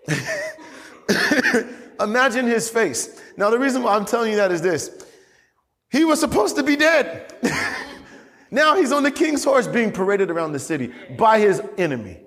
Imagine 2.00 2.46
his 2.46 2.70
face. 2.70 3.20
Now, 3.36 3.50
the 3.50 3.58
reason 3.58 3.82
why 3.82 3.94
I'm 3.94 4.06
telling 4.06 4.30
you 4.30 4.36
that 4.36 4.50
is 4.50 4.62
this. 4.62 5.02
He 5.92 6.04
was 6.04 6.18
supposed 6.18 6.56
to 6.56 6.62
be 6.62 6.74
dead. 6.74 7.34
now 8.50 8.76
he's 8.76 8.92
on 8.92 9.02
the 9.02 9.10
king's 9.10 9.44
horse 9.44 9.66
being 9.66 9.92
paraded 9.92 10.30
around 10.30 10.52
the 10.52 10.58
city 10.58 10.90
by 11.18 11.38
his 11.38 11.62
enemy. 11.76 12.18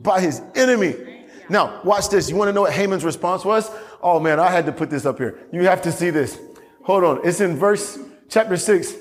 By 0.00 0.20
his 0.20 0.40
enemy. 0.54 1.26
Now, 1.48 1.82
watch 1.82 2.08
this. 2.08 2.30
You 2.30 2.36
want 2.36 2.48
to 2.48 2.52
know 2.52 2.62
what 2.62 2.72
Haman's 2.72 3.04
response 3.04 3.44
was? 3.44 3.68
Oh 4.00 4.20
man, 4.20 4.38
I 4.38 4.48
had 4.48 4.64
to 4.66 4.72
put 4.72 4.90
this 4.90 5.04
up 5.04 5.18
here. 5.18 5.40
You 5.52 5.64
have 5.64 5.82
to 5.82 5.92
see 5.92 6.10
this. 6.10 6.38
Hold 6.84 7.02
on. 7.02 7.20
It's 7.24 7.40
in 7.40 7.56
verse 7.56 7.98
chapter 8.28 8.56
6. 8.56 8.94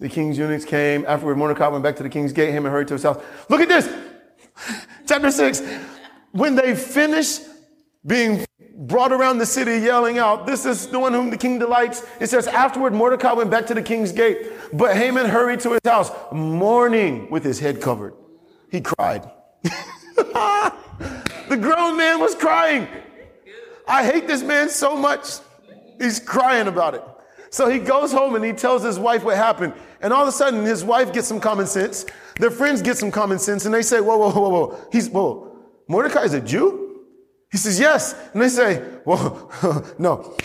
The 0.00 0.08
king's 0.08 0.38
eunuchs 0.38 0.64
came. 0.64 1.04
Afterward, 1.06 1.36
Mordecai 1.36 1.68
went 1.68 1.84
back 1.84 1.96
to 1.96 2.02
the 2.02 2.08
king's 2.08 2.32
gate. 2.32 2.52
Haman 2.52 2.72
hurried 2.72 2.88
to 2.88 2.94
his 2.94 3.02
house. 3.02 3.22
Look 3.50 3.60
at 3.60 3.68
this. 3.68 3.86
chapter 5.06 5.30
6. 5.30 5.62
When 6.32 6.54
they 6.54 6.74
finished 6.74 7.42
being 8.06 8.46
brought 8.80 9.12
around 9.12 9.38
the 9.38 9.46
city 9.46 9.78
yelling 9.78 10.18
out, 10.18 10.46
This 10.46 10.64
is 10.64 10.86
the 10.88 10.98
one 10.98 11.12
whom 11.12 11.30
the 11.30 11.36
king 11.36 11.58
delights. 11.58 12.04
It 12.18 12.28
says, 12.28 12.46
Afterward, 12.46 12.94
Mordecai 12.94 13.32
went 13.34 13.50
back 13.50 13.66
to 13.66 13.74
the 13.74 13.82
king's 13.82 14.10
gate, 14.10 14.52
but 14.72 14.96
Haman 14.96 15.26
hurried 15.26 15.60
to 15.60 15.72
his 15.72 15.80
house, 15.84 16.10
mourning 16.32 17.30
with 17.30 17.44
his 17.44 17.60
head 17.60 17.80
covered. 17.80 18.14
He 18.70 18.80
cried. 18.80 19.30
the 19.62 21.58
grown 21.60 21.96
man 21.96 22.18
was 22.20 22.34
crying. 22.34 22.88
I 23.86 24.04
hate 24.04 24.26
this 24.26 24.42
man 24.42 24.70
so 24.70 24.96
much. 24.96 25.38
He's 25.98 26.18
crying 26.18 26.66
about 26.66 26.94
it. 26.94 27.04
So 27.50 27.68
he 27.68 27.80
goes 27.80 28.12
home 28.12 28.36
and 28.36 28.44
he 28.44 28.52
tells 28.52 28.82
his 28.82 28.98
wife 28.98 29.24
what 29.24 29.36
happened. 29.36 29.74
And 30.00 30.12
all 30.12 30.22
of 30.22 30.28
a 30.28 30.32
sudden, 30.32 30.64
his 30.64 30.84
wife 30.84 31.12
gets 31.12 31.26
some 31.26 31.40
common 31.40 31.66
sense. 31.66 32.06
Their 32.38 32.50
friends 32.50 32.80
get 32.80 32.96
some 32.96 33.10
common 33.10 33.38
sense 33.40 33.66
and 33.66 33.74
they 33.74 33.82
say, 33.82 34.00
Whoa, 34.00 34.16
whoa, 34.16 34.30
whoa, 34.30 34.48
whoa. 34.48 34.88
He's, 34.90 35.10
whoa, 35.10 35.58
Mordecai 35.88 36.22
is 36.22 36.32
a 36.32 36.40
Jew? 36.40 36.89
He 37.50 37.58
says, 37.58 37.80
yes. 37.80 38.14
And 38.32 38.40
they 38.40 38.48
say, 38.48 38.82
well, 39.04 39.50
no. 39.98 40.36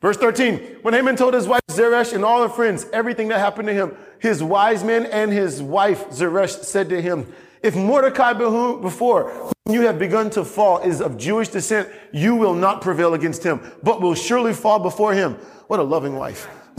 Verse 0.00 0.16
13, 0.16 0.78
when 0.82 0.94
Haman 0.94 1.16
told 1.16 1.34
his 1.34 1.46
wife 1.46 1.60
Zeresh 1.70 2.14
and 2.14 2.24
all 2.24 2.42
her 2.42 2.48
friends 2.48 2.86
everything 2.92 3.28
that 3.28 3.38
happened 3.38 3.68
to 3.68 3.74
him, 3.74 3.94
his 4.18 4.42
wise 4.42 4.82
men 4.82 5.04
and 5.06 5.30
his 5.30 5.62
wife 5.62 6.10
Zeresh 6.10 6.62
said 6.64 6.88
to 6.88 7.02
him, 7.02 7.30
if 7.62 7.76
Mordecai 7.76 8.32
before 8.32 9.30
whom 9.30 9.74
you 9.74 9.82
have 9.82 9.98
begun 9.98 10.30
to 10.30 10.44
fall 10.44 10.78
is 10.78 11.02
of 11.02 11.18
Jewish 11.18 11.48
descent, 11.48 11.90
you 12.10 12.34
will 12.34 12.54
not 12.54 12.80
prevail 12.80 13.12
against 13.12 13.44
him, 13.44 13.60
but 13.82 14.00
will 14.00 14.14
surely 14.14 14.54
fall 14.54 14.78
before 14.78 15.12
him. 15.12 15.34
What 15.66 15.78
a 15.78 15.82
loving 15.82 16.16
wife. 16.16 16.48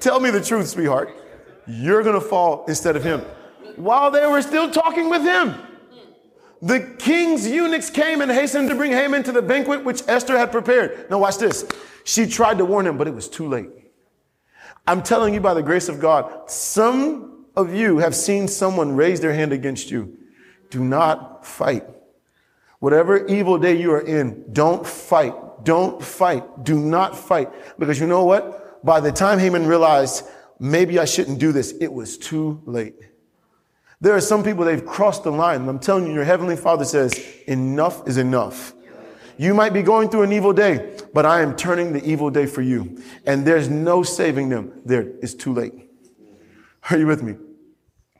Tell 0.00 0.18
me 0.18 0.30
the 0.30 0.42
truth, 0.42 0.68
sweetheart. 0.68 1.14
You're 1.66 2.02
going 2.02 2.18
to 2.18 2.26
fall 2.26 2.64
instead 2.68 2.96
of 2.96 3.04
him. 3.04 3.20
While 3.76 4.10
they 4.10 4.26
were 4.26 4.40
still 4.40 4.70
talking 4.70 5.10
with 5.10 5.22
him, 5.22 5.54
the 6.62 6.80
king's 6.98 7.48
eunuchs 7.48 7.90
came 7.90 8.20
and 8.20 8.30
hastened 8.30 8.68
to 8.68 8.74
bring 8.74 8.92
Haman 8.92 9.22
to 9.24 9.32
the 9.32 9.42
banquet 9.42 9.84
which 9.84 10.02
Esther 10.06 10.36
had 10.36 10.52
prepared. 10.52 11.10
Now, 11.10 11.18
watch 11.18 11.38
this. 11.38 11.66
She 12.04 12.26
tried 12.26 12.58
to 12.58 12.64
warn 12.64 12.86
him, 12.86 12.98
but 12.98 13.08
it 13.08 13.14
was 13.14 13.28
too 13.28 13.48
late. 13.48 13.70
I'm 14.86 15.02
telling 15.02 15.34
you 15.34 15.40
by 15.40 15.54
the 15.54 15.62
grace 15.62 15.88
of 15.88 16.00
God, 16.00 16.50
some 16.50 17.46
of 17.56 17.74
you 17.74 17.98
have 17.98 18.14
seen 18.14 18.48
someone 18.48 18.96
raise 18.96 19.20
their 19.20 19.32
hand 19.32 19.52
against 19.52 19.90
you. 19.90 20.16
Do 20.70 20.84
not 20.84 21.46
fight. 21.46 21.84
Whatever 22.78 23.26
evil 23.26 23.58
day 23.58 23.76
you 23.78 23.92
are 23.92 24.00
in, 24.00 24.52
don't 24.52 24.86
fight. 24.86 25.34
Don't 25.64 26.02
fight. 26.02 26.64
Do 26.64 26.78
not 26.78 27.16
fight. 27.16 27.50
Because 27.78 28.00
you 28.00 28.06
know 28.06 28.24
what? 28.24 28.84
By 28.84 29.00
the 29.00 29.12
time 29.12 29.38
Haman 29.38 29.66
realized, 29.66 30.24
maybe 30.58 30.98
I 30.98 31.04
shouldn't 31.04 31.38
do 31.38 31.52
this, 31.52 31.72
it 31.80 31.92
was 31.92 32.16
too 32.16 32.62
late. 32.64 32.96
There 34.00 34.14
are 34.14 34.20
some 34.20 34.42
people, 34.42 34.64
they've 34.64 34.84
crossed 34.84 35.24
the 35.24 35.30
line. 35.30 35.68
I'm 35.68 35.78
telling 35.78 36.06
you, 36.06 36.14
your 36.14 36.24
heavenly 36.24 36.56
father 36.56 36.84
says, 36.84 37.18
enough 37.46 38.08
is 38.08 38.16
enough. 38.16 38.72
You 39.36 39.54
might 39.54 39.72
be 39.72 39.82
going 39.82 40.08
through 40.08 40.22
an 40.22 40.32
evil 40.32 40.52
day, 40.52 40.96
but 41.12 41.26
I 41.26 41.42
am 41.42 41.56
turning 41.56 41.92
the 41.92 42.04
evil 42.04 42.30
day 42.30 42.46
for 42.46 42.62
you. 42.62 43.02
And 43.26 43.46
there's 43.46 43.68
no 43.68 44.02
saving 44.02 44.48
them. 44.48 44.80
There, 44.84 45.02
it's 45.22 45.34
too 45.34 45.52
late. 45.52 45.72
Are 46.90 46.98
you 46.98 47.06
with 47.06 47.22
me? 47.22 47.36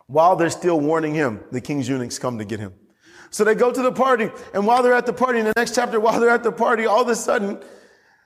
While 0.06 0.36
they're 0.36 0.50
still 0.50 0.80
warning 0.80 1.14
him, 1.14 1.40
the 1.50 1.60
king's 1.60 1.88
eunuchs 1.88 2.18
come 2.18 2.38
to 2.38 2.44
get 2.44 2.60
him. 2.60 2.74
So 3.30 3.44
they 3.44 3.54
go 3.54 3.70
to 3.70 3.82
the 3.82 3.92
party, 3.92 4.30
and 4.52 4.66
while 4.66 4.82
they're 4.82 4.94
at 4.94 5.06
the 5.06 5.12
party, 5.12 5.38
in 5.38 5.44
the 5.44 5.52
next 5.56 5.74
chapter, 5.74 6.00
while 6.00 6.18
they're 6.18 6.30
at 6.30 6.42
the 6.42 6.52
party, 6.52 6.84
all 6.84 7.02
of 7.02 7.08
a 7.08 7.14
sudden, 7.14 7.62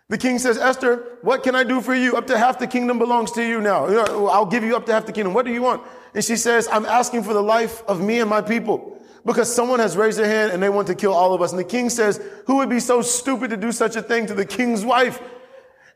the 0.08 0.16
king 0.16 0.38
says, 0.38 0.56
Esther, 0.56 1.18
what 1.22 1.42
can 1.42 1.54
I 1.54 1.62
do 1.62 1.80
for 1.80 1.94
you? 1.94 2.16
Up 2.16 2.26
to 2.28 2.38
half 2.38 2.58
the 2.58 2.66
kingdom 2.66 2.98
belongs 2.98 3.32
to 3.32 3.46
you 3.46 3.60
now. 3.60 3.86
I'll 4.28 4.46
give 4.46 4.64
you 4.64 4.76
up 4.76 4.86
to 4.86 4.92
half 4.92 5.04
the 5.06 5.12
kingdom. 5.12 5.34
What 5.34 5.44
do 5.44 5.52
you 5.52 5.62
want? 5.62 5.82
And 6.14 6.24
she 6.24 6.36
says, 6.36 6.68
I'm 6.70 6.86
asking 6.86 7.24
for 7.24 7.34
the 7.34 7.42
life 7.42 7.82
of 7.88 8.00
me 8.00 8.20
and 8.20 8.30
my 8.30 8.40
people 8.40 8.98
because 9.24 9.52
someone 9.52 9.80
has 9.80 9.96
raised 9.96 10.18
their 10.18 10.26
hand 10.26 10.52
and 10.52 10.62
they 10.62 10.68
want 10.68 10.86
to 10.88 10.94
kill 10.94 11.12
all 11.12 11.34
of 11.34 11.42
us. 11.42 11.50
And 11.50 11.58
the 11.58 11.64
king 11.64 11.90
says, 11.90 12.20
who 12.46 12.56
would 12.56 12.68
be 12.68 12.80
so 12.80 13.02
stupid 13.02 13.50
to 13.50 13.56
do 13.56 13.72
such 13.72 13.96
a 13.96 14.02
thing 14.02 14.26
to 14.26 14.34
the 14.34 14.44
king's 14.44 14.84
wife? 14.84 15.20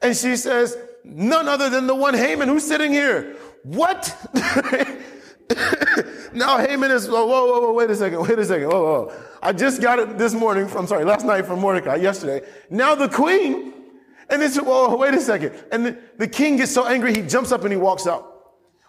And 0.03 0.17
she 0.17 0.37
says, 0.37 0.77
none 1.05 1.49
other 1.49 1.71
than 1.71 1.87
the 1.87 1.95
one 1.95 2.15
Haman 2.15 2.49
who's 2.49 2.67
sitting 2.67 2.93
here. 2.93 3.37
What? 3.63 4.17
now 6.33 6.59
Haman 6.59 6.91
is, 6.91 7.09
whoa, 7.09 7.27
whoa, 7.27 7.61
whoa, 7.61 7.73
wait 7.73 7.91
a 7.91 7.97
second, 7.97 8.21
wait 8.21 8.39
a 8.39 8.45
second, 8.45 8.69
whoa, 8.69 8.83
whoa. 8.83 9.13
I 9.43 9.53
just 9.53 9.81
got 9.81 9.99
it 9.99 10.19
this 10.19 10.35
morning, 10.35 10.67
from, 10.67 10.87
sorry, 10.87 11.05
last 11.05 11.25
night 11.25 11.47
from 11.47 11.61
Mordecai, 11.61 11.97
yesterday. 11.97 12.47
Now 12.71 12.95
the 12.95 13.09
queen, 13.09 13.75
and 14.31 14.43
it's, 14.43 14.57
whoa, 14.57 14.97
wait 14.97 15.15
a 15.15 15.21
second. 15.21 15.53
And 15.71 15.87
the, 15.87 15.99
the 16.17 16.29
king 16.29 16.57
gets 16.57 16.73
so 16.73 16.87
angry, 16.87 17.15
he 17.15 17.23
jumps 17.23 17.53
up 17.53 17.63
and 17.63 17.73
he 17.73 17.79
walks 17.79 18.07
out. 18.07 18.38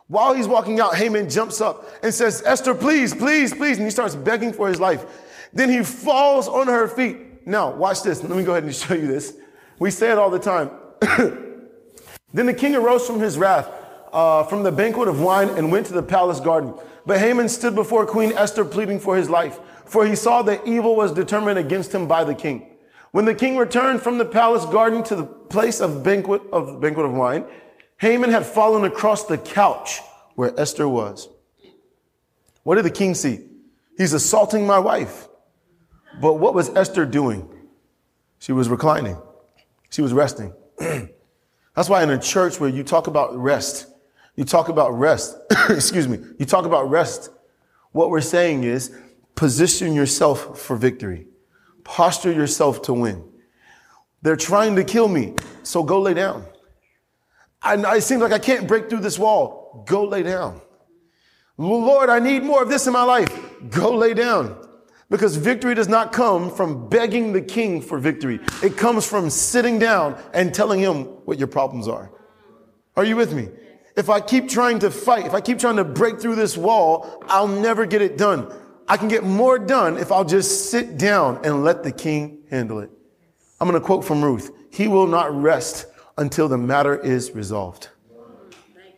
While 0.09 0.33
he's 0.33 0.47
walking 0.47 0.79
out, 0.79 0.95
Haman 0.95 1.29
jumps 1.29 1.61
up 1.61 1.87
and 2.03 2.13
says, 2.13 2.43
Esther, 2.45 2.75
please, 2.75 3.13
please, 3.13 3.53
please. 3.53 3.77
And 3.77 3.85
he 3.85 3.91
starts 3.91 4.15
begging 4.15 4.51
for 4.51 4.67
his 4.67 4.79
life. 4.79 5.05
Then 5.53 5.69
he 5.69 5.83
falls 5.83 6.47
on 6.47 6.67
her 6.67 6.87
feet. 6.87 7.47
Now, 7.47 7.71
watch 7.71 8.03
this. 8.03 8.21
Let 8.21 8.35
me 8.35 8.43
go 8.43 8.51
ahead 8.51 8.63
and 8.63 8.75
show 8.75 8.95
you 8.95 9.07
this. 9.07 9.35
We 9.79 9.91
say 9.91 10.11
it 10.11 10.17
all 10.17 10.29
the 10.29 10.39
time. 10.39 10.71
then 12.33 12.45
the 12.45 12.53
king 12.53 12.75
arose 12.75 13.07
from 13.07 13.19
his 13.21 13.37
wrath. 13.37 13.69
uh, 14.11 14.43
from 14.43 14.63
the 14.63 14.71
banquet 14.71 15.07
of 15.07 15.21
wine 15.21 15.49
and 15.49 15.71
went 15.71 15.85
to 15.87 15.93
the 15.93 16.03
palace 16.03 16.39
garden. 16.39 16.73
But 17.05 17.19
Haman 17.19 17.49
stood 17.49 17.75
before 17.75 18.05
Queen 18.05 18.33
Esther 18.33 18.65
pleading 18.65 18.99
for 18.99 19.15
his 19.15 19.29
life, 19.29 19.59
for 19.85 20.05
he 20.05 20.15
saw 20.15 20.41
that 20.43 20.65
evil 20.67 20.95
was 20.95 21.11
determined 21.11 21.57
against 21.57 21.93
him 21.93 22.07
by 22.07 22.23
the 22.23 22.35
king. 22.35 22.77
When 23.11 23.25
the 23.25 23.33
king 23.33 23.57
returned 23.57 24.01
from 24.01 24.17
the 24.17 24.25
palace 24.25 24.65
garden 24.65 25.03
to 25.03 25.15
the 25.15 25.23
place 25.23 25.79
of 25.79 26.03
banquet 26.03 26.41
of 26.51 26.79
banquet 26.79 27.05
of 27.05 27.13
wine, 27.13 27.45
Haman 27.99 28.31
had 28.31 28.45
fallen 28.45 28.85
across 28.85 29.25
the 29.25 29.37
couch 29.37 29.99
where 30.35 30.57
Esther 30.59 30.87
was. 30.87 31.27
What 32.63 32.75
did 32.75 32.85
the 32.85 32.91
king 32.91 33.13
see? 33.13 33.41
He's 33.97 34.13
assaulting 34.13 34.65
my 34.65 34.79
wife. 34.79 35.27
But 36.21 36.35
what 36.35 36.53
was 36.53 36.69
Esther 36.69 37.05
doing? 37.05 37.47
She 38.39 38.53
was 38.53 38.69
reclining. 38.69 39.17
She 39.89 40.01
was 40.01 40.13
resting. 40.13 40.53
That's 40.79 41.89
why 41.89 42.03
in 42.03 42.09
a 42.09 42.17
church 42.17 42.59
where 42.59 42.69
you 42.69 42.83
talk 42.83 43.07
about 43.07 43.35
rest, 43.35 43.87
you 44.35 44.45
talk 44.45 44.69
about 44.69 44.91
rest, 44.91 45.37
excuse 45.69 46.07
me, 46.07 46.19
you 46.37 46.45
talk 46.45 46.65
about 46.65 46.89
rest. 46.89 47.29
What 47.91 48.09
we're 48.09 48.21
saying 48.21 48.63
is 48.63 48.95
position 49.35 49.93
yourself 49.93 50.57
for 50.59 50.77
victory. 50.77 51.27
Posture 51.83 52.31
yourself 52.31 52.81
to 52.83 52.93
win. 52.93 53.23
They're 54.21 54.37
trying 54.37 54.75
to 54.77 54.83
kill 54.85 55.09
me, 55.09 55.33
so 55.63 55.83
go 55.83 55.99
lay 55.99 56.13
down. 56.13 56.45
I, 57.61 57.97
it 57.97 58.01
seems 58.01 58.21
like 58.21 58.31
I 58.31 58.39
can't 58.39 58.67
break 58.67 58.89
through 58.89 59.01
this 59.01 59.19
wall. 59.19 59.83
Go 59.87 60.05
lay 60.05 60.23
down. 60.23 60.61
Lord, 61.57 62.09
I 62.09 62.19
need 62.19 62.43
more 62.43 62.63
of 62.63 62.69
this 62.69 62.87
in 62.87 62.93
my 62.93 63.03
life. 63.03 63.29
Go 63.69 63.93
lay 63.95 64.13
down. 64.13 64.65
Because 65.09 65.35
victory 65.35 65.73
does 65.73 65.89
not 65.89 66.13
come 66.13 66.51
from 66.55 66.87
begging 66.87 67.33
the 67.33 67.41
king 67.41 67.81
for 67.81 67.97
victory. 67.97 68.39
It 68.63 68.77
comes 68.77 69.05
from 69.05 69.29
sitting 69.29 69.79
down 69.79 70.21
and 70.33 70.53
telling 70.53 70.79
him 70.79 71.03
what 71.25 71.39
your 71.39 71.47
problems 71.47 71.87
are. 71.87 72.11
Are 72.95 73.03
you 73.03 73.15
with 73.15 73.33
me? 73.33 73.49
If 73.97 74.09
I 74.09 74.21
keep 74.21 74.47
trying 74.47 74.79
to 74.79 74.91
fight, 74.91 75.25
if 75.25 75.33
I 75.33 75.41
keep 75.41 75.59
trying 75.59 75.75
to 75.77 75.83
break 75.83 76.21
through 76.21 76.35
this 76.35 76.55
wall, 76.55 77.23
I'll 77.27 77.47
never 77.47 77.85
get 77.85 78.01
it 78.01 78.17
done. 78.17 78.53
I 78.87 78.97
can 78.97 79.07
get 79.07 79.23
more 79.23 79.59
done 79.59 79.97
if 79.97 80.11
I'll 80.11 80.23
just 80.23 80.69
sit 80.69 80.97
down 80.97 81.43
and 81.43 81.63
let 81.63 81.83
the 81.83 81.91
king 81.91 82.43
handle 82.49 82.79
it. 82.79 82.89
I'm 83.59 83.67
going 83.67 83.79
to 83.79 83.85
quote 83.85 84.05
from 84.05 84.23
Ruth. 84.23 84.51
He 84.71 84.87
will 84.87 85.07
not 85.07 85.33
rest 85.33 85.87
until 86.19 86.49
the 86.49 86.57
matter 86.57 86.97
is 86.97 87.31
resolved. 87.31 87.89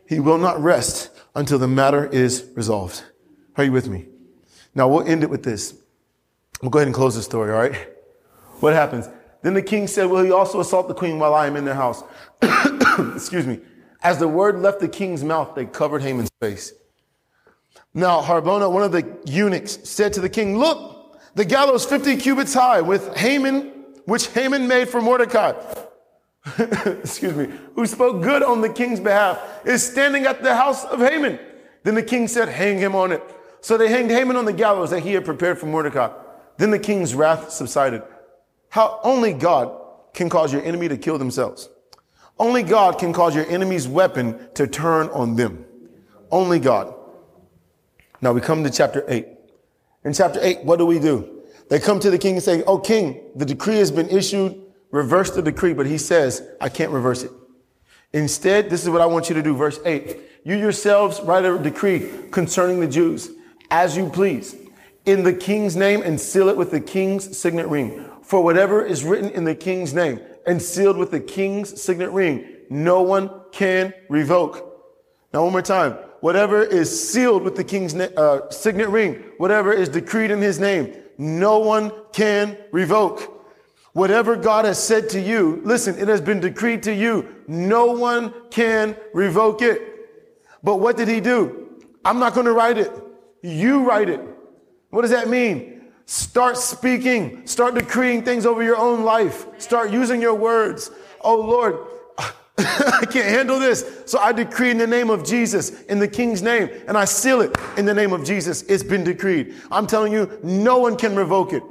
He 0.07 0.19
will 0.19 0.39
not 0.39 0.61
rest 0.61 1.11
until 1.35 1.59
the 1.59 1.67
matter 1.67 2.05
is 2.07 2.49
resolved. 2.55 3.03
Are 3.55 3.63
you 3.63 3.71
with 3.71 3.87
me? 3.87 4.07
Now 4.73 4.87
we'll 4.87 5.07
end 5.07 5.23
it 5.23 5.29
with 5.29 5.43
this. 5.43 5.75
We'll 6.61 6.71
go 6.71 6.79
ahead 6.79 6.87
and 6.87 6.95
close 6.95 7.15
the 7.15 7.21
story, 7.21 7.51
all 7.51 7.59
right? 7.59 7.75
What 8.59 8.73
happens? 8.73 9.07
Then 9.43 9.53
the 9.53 9.61
king 9.61 9.87
said, 9.87 10.05
Will 10.05 10.23
he 10.23 10.31
also 10.31 10.59
assault 10.59 10.87
the 10.87 10.93
queen 10.93 11.19
while 11.19 11.33
I 11.33 11.47
am 11.47 11.55
in 11.55 11.63
their 11.63 11.75
house? 11.75 12.03
Excuse 13.15 13.47
me. 13.47 13.59
As 14.03 14.17
the 14.17 14.27
word 14.27 14.59
left 14.59 14.79
the 14.79 14.87
king's 14.87 15.23
mouth, 15.23 15.55
they 15.55 15.65
covered 15.65 16.01
Haman's 16.01 16.31
face. 16.39 16.73
Now, 17.93 18.21
Harbona, 18.21 18.71
one 18.71 18.83
of 18.83 18.91
the 18.91 19.17
eunuchs, 19.25 19.77
said 19.83 20.13
to 20.13 20.21
the 20.21 20.29
king, 20.29 20.57
Look, 20.57 21.21
the 21.35 21.45
gallows 21.45 21.85
50 21.85 22.17
cubits 22.17 22.53
high 22.53 22.81
with 22.81 23.15
Haman, 23.15 23.71
which 24.05 24.27
Haman 24.27 24.67
made 24.67 24.89
for 24.89 25.01
Mordecai. 25.01 25.53
Excuse 26.57 27.35
me, 27.35 27.49
who 27.75 27.85
spoke 27.85 28.21
good 28.21 28.41
on 28.41 28.61
the 28.61 28.69
king's 28.69 28.99
behalf, 28.99 29.39
is 29.65 29.85
standing 29.85 30.25
at 30.25 30.41
the 30.41 30.55
house 30.55 30.83
of 30.85 30.99
Haman. 30.99 31.39
Then 31.83 31.95
the 31.95 32.03
king 32.03 32.27
said, 32.27 32.49
Hang 32.49 32.77
him 32.77 32.95
on 32.95 33.11
it. 33.11 33.23
So 33.61 33.77
they 33.77 33.89
hanged 33.89 34.09
Haman 34.09 34.35
on 34.35 34.45
the 34.45 34.53
gallows 34.53 34.89
that 34.89 35.01
he 35.01 35.13
had 35.13 35.23
prepared 35.23 35.59
for 35.59 35.67
Mordecai. 35.67 36.11
Then 36.57 36.71
the 36.71 36.79
king's 36.79 37.13
wrath 37.13 37.51
subsided. 37.51 38.01
How 38.69 38.99
only 39.03 39.33
God 39.33 39.77
can 40.13 40.29
cause 40.29 40.51
your 40.51 40.63
enemy 40.63 40.87
to 40.87 40.97
kill 40.97 41.17
themselves. 41.17 41.69
Only 42.39 42.63
God 42.63 42.97
can 42.97 43.13
cause 43.13 43.35
your 43.35 43.45
enemy's 43.45 43.87
weapon 43.87 44.49
to 44.55 44.65
turn 44.65 45.09
on 45.09 45.35
them. 45.35 45.65
Only 46.31 46.59
God. 46.59 46.93
Now 48.19 48.33
we 48.33 48.41
come 48.41 48.63
to 48.63 48.69
chapter 48.69 49.05
8. 49.07 49.27
In 50.05 50.13
chapter 50.13 50.39
8, 50.41 50.63
what 50.63 50.79
do 50.79 50.85
we 50.85 50.99
do? 50.99 51.43
They 51.69 51.79
come 51.79 51.99
to 51.99 52.09
the 52.09 52.17
king 52.17 52.35
and 52.35 52.43
say, 52.43 52.63
Oh, 52.63 52.79
king, 52.79 53.21
the 53.35 53.45
decree 53.45 53.77
has 53.77 53.91
been 53.91 54.09
issued. 54.09 54.59
Reverse 54.91 55.31
the 55.31 55.41
decree. 55.41 55.73
But 55.73 55.87
he 55.87 55.97
says, 55.97 56.47
I 56.59 56.69
can't 56.69 56.91
reverse 56.91 57.23
it. 57.23 57.31
Instead, 58.13 58.69
this 58.69 58.83
is 58.83 58.89
what 58.89 59.01
I 59.01 59.05
want 59.05 59.29
you 59.29 59.35
to 59.35 59.43
do. 59.43 59.55
Verse 59.55 59.79
8. 59.85 60.17
You 60.43 60.55
yourselves 60.55 61.21
write 61.21 61.45
a 61.45 61.57
decree 61.57 62.09
concerning 62.31 62.79
the 62.79 62.87
Jews 62.87 63.29
as 63.69 63.95
you 63.95 64.09
please 64.09 64.55
in 65.05 65.23
the 65.23 65.33
king's 65.33 65.75
name 65.75 66.01
and 66.01 66.19
seal 66.19 66.49
it 66.49 66.57
with 66.57 66.71
the 66.71 66.79
king's 66.79 67.37
signet 67.37 67.67
ring. 67.67 68.05
For 68.23 68.43
whatever 68.43 68.83
is 68.83 69.03
written 69.03 69.29
in 69.29 69.43
the 69.43 69.55
king's 69.55 69.93
name 69.93 70.19
and 70.45 70.61
sealed 70.61 70.97
with 70.97 71.11
the 71.11 71.19
king's 71.19 71.81
signet 71.81 72.11
ring, 72.11 72.45
no 72.69 73.01
one 73.01 73.29
can 73.51 73.93
revoke. 74.09 74.67
Now, 75.33 75.43
one 75.43 75.51
more 75.51 75.61
time 75.61 75.97
whatever 76.21 76.63
is 76.63 77.11
sealed 77.11 77.43
with 77.43 77.55
the 77.55 77.63
king's 77.63 77.95
uh, 77.95 78.49
signet 78.51 78.89
ring, 78.89 79.15
whatever 79.37 79.73
is 79.73 79.89
decreed 79.89 80.31
in 80.31 80.39
his 80.39 80.59
name, 80.59 80.95
no 81.17 81.59
one 81.59 81.91
can 82.13 82.57
revoke. 82.71 83.30
Whatever 83.93 84.35
God 84.37 84.65
has 84.65 84.81
said 84.81 85.09
to 85.09 85.19
you, 85.19 85.61
listen, 85.65 85.97
it 85.99 86.07
has 86.07 86.21
been 86.21 86.39
decreed 86.39 86.83
to 86.83 86.93
you. 86.93 87.43
No 87.47 87.87
one 87.87 88.33
can 88.49 88.95
revoke 89.13 89.61
it. 89.61 89.81
But 90.63 90.79
what 90.79 90.95
did 90.95 91.07
he 91.07 91.19
do? 91.19 91.81
I'm 92.05 92.19
not 92.19 92.33
going 92.33 92.45
to 92.45 92.53
write 92.53 92.77
it. 92.77 92.91
You 93.41 93.83
write 93.83 94.09
it. 94.09 94.21
What 94.91 95.01
does 95.01 95.11
that 95.11 95.27
mean? 95.27 95.81
Start 96.05 96.57
speaking. 96.57 97.45
Start 97.47 97.75
decreeing 97.75 98.23
things 98.23 98.45
over 98.45 98.63
your 98.63 98.77
own 98.77 99.03
life. 99.03 99.45
Start 99.57 99.91
using 99.91 100.21
your 100.21 100.35
words. 100.35 100.91
Oh 101.21 101.39
Lord, 101.39 101.87
I 102.57 103.05
can't 103.09 103.29
handle 103.29 103.59
this. 103.59 104.03
So 104.05 104.19
I 104.19 104.31
decree 104.31 104.71
in 104.71 104.77
the 104.77 104.87
name 104.87 105.09
of 105.09 105.25
Jesus, 105.25 105.83
in 105.83 105.99
the 105.99 106.07
King's 106.07 106.41
name, 106.41 106.69
and 106.87 106.97
I 106.97 107.05
seal 107.05 107.41
it 107.41 107.55
in 107.77 107.85
the 107.85 107.93
name 107.93 108.13
of 108.13 108.23
Jesus. 108.23 108.63
It's 108.63 108.83
been 108.83 109.03
decreed. 109.03 109.55
I'm 109.71 109.87
telling 109.87 110.11
you, 110.11 110.39
no 110.43 110.79
one 110.79 110.97
can 110.97 111.15
revoke 111.15 111.53
it. 111.53 111.63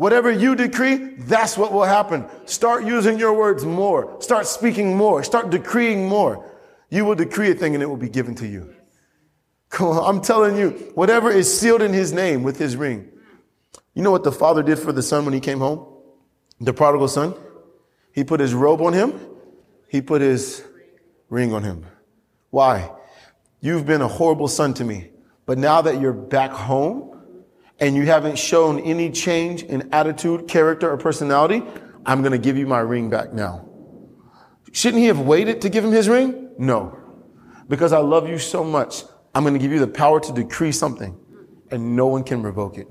Whatever 0.00 0.30
you 0.30 0.56
decree, 0.56 1.14
that's 1.18 1.58
what 1.58 1.74
will 1.74 1.84
happen. 1.84 2.24
Start 2.46 2.86
using 2.86 3.18
your 3.18 3.34
words 3.34 3.66
more. 3.66 4.16
Start 4.22 4.46
speaking 4.46 4.96
more. 4.96 5.22
Start 5.22 5.50
decreeing 5.50 6.08
more. 6.08 6.50
You 6.88 7.04
will 7.04 7.14
decree 7.14 7.50
a 7.50 7.54
thing 7.54 7.74
and 7.74 7.82
it 7.82 7.86
will 7.86 7.98
be 7.98 8.08
given 8.08 8.34
to 8.36 8.46
you. 8.46 8.74
Come 9.68 9.88
on, 9.88 10.02
I'm 10.02 10.22
telling 10.22 10.56
you, 10.56 10.70
whatever 10.94 11.30
is 11.30 11.52
sealed 11.60 11.82
in 11.82 11.92
his 11.92 12.14
name 12.14 12.42
with 12.42 12.58
his 12.58 12.76
ring. 12.76 13.10
You 13.92 14.00
know 14.02 14.10
what 14.10 14.24
the 14.24 14.32
father 14.32 14.62
did 14.62 14.78
for 14.78 14.90
the 14.90 15.02
son 15.02 15.26
when 15.26 15.34
he 15.34 15.40
came 15.40 15.58
home? 15.58 15.86
The 16.62 16.72
prodigal 16.72 17.08
son? 17.08 17.34
He 18.12 18.24
put 18.24 18.40
his 18.40 18.54
robe 18.54 18.80
on 18.80 18.94
him 18.94 19.20
he 19.90 20.00
put 20.00 20.22
his 20.22 20.62
ring 21.28 21.52
on 21.52 21.64
him. 21.64 21.84
Why? 22.50 22.90
You've 23.60 23.84
been 23.84 24.00
a 24.00 24.08
horrible 24.08 24.46
son 24.46 24.72
to 24.74 24.84
me. 24.84 25.10
But 25.46 25.58
now 25.58 25.82
that 25.82 26.00
you're 26.00 26.12
back 26.12 26.52
home 26.52 27.09
and 27.80 27.96
you 27.96 28.04
haven't 28.04 28.38
shown 28.38 28.78
any 28.80 29.10
change 29.10 29.62
in 29.62 29.88
attitude, 29.92 30.46
character, 30.46 30.90
or 30.90 30.96
personality, 30.96 31.62
I'm 32.04 32.20
going 32.20 32.32
to 32.32 32.38
give 32.38 32.56
you 32.56 32.66
my 32.66 32.80
ring 32.80 33.08
back 33.10 33.32
now. 33.32 33.66
Shouldn't 34.72 35.00
he 35.00 35.06
have 35.06 35.20
waited 35.20 35.62
to 35.62 35.68
give 35.68 35.84
him 35.84 35.92
his 35.92 36.08
ring? 36.08 36.50
No. 36.58 36.96
Because 37.68 37.92
I 37.92 37.98
love 37.98 38.28
you 38.28 38.38
so 38.38 38.62
much, 38.62 39.04
I'm 39.34 39.42
going 39.42 39.54
to 39.54 39.60
give 39.60 39.72
you 39.72 39.78
the 39.78 39.88
power 39.88 40.20
to 40.20 40.32
decree 40.32 40.72
something 40.72 41.18
and 41.70 41.96
no 41.96 42.06
one 42.06 42.22
can 42.24 42.42
revoke 42.42 42.78
it. 42.78 42.88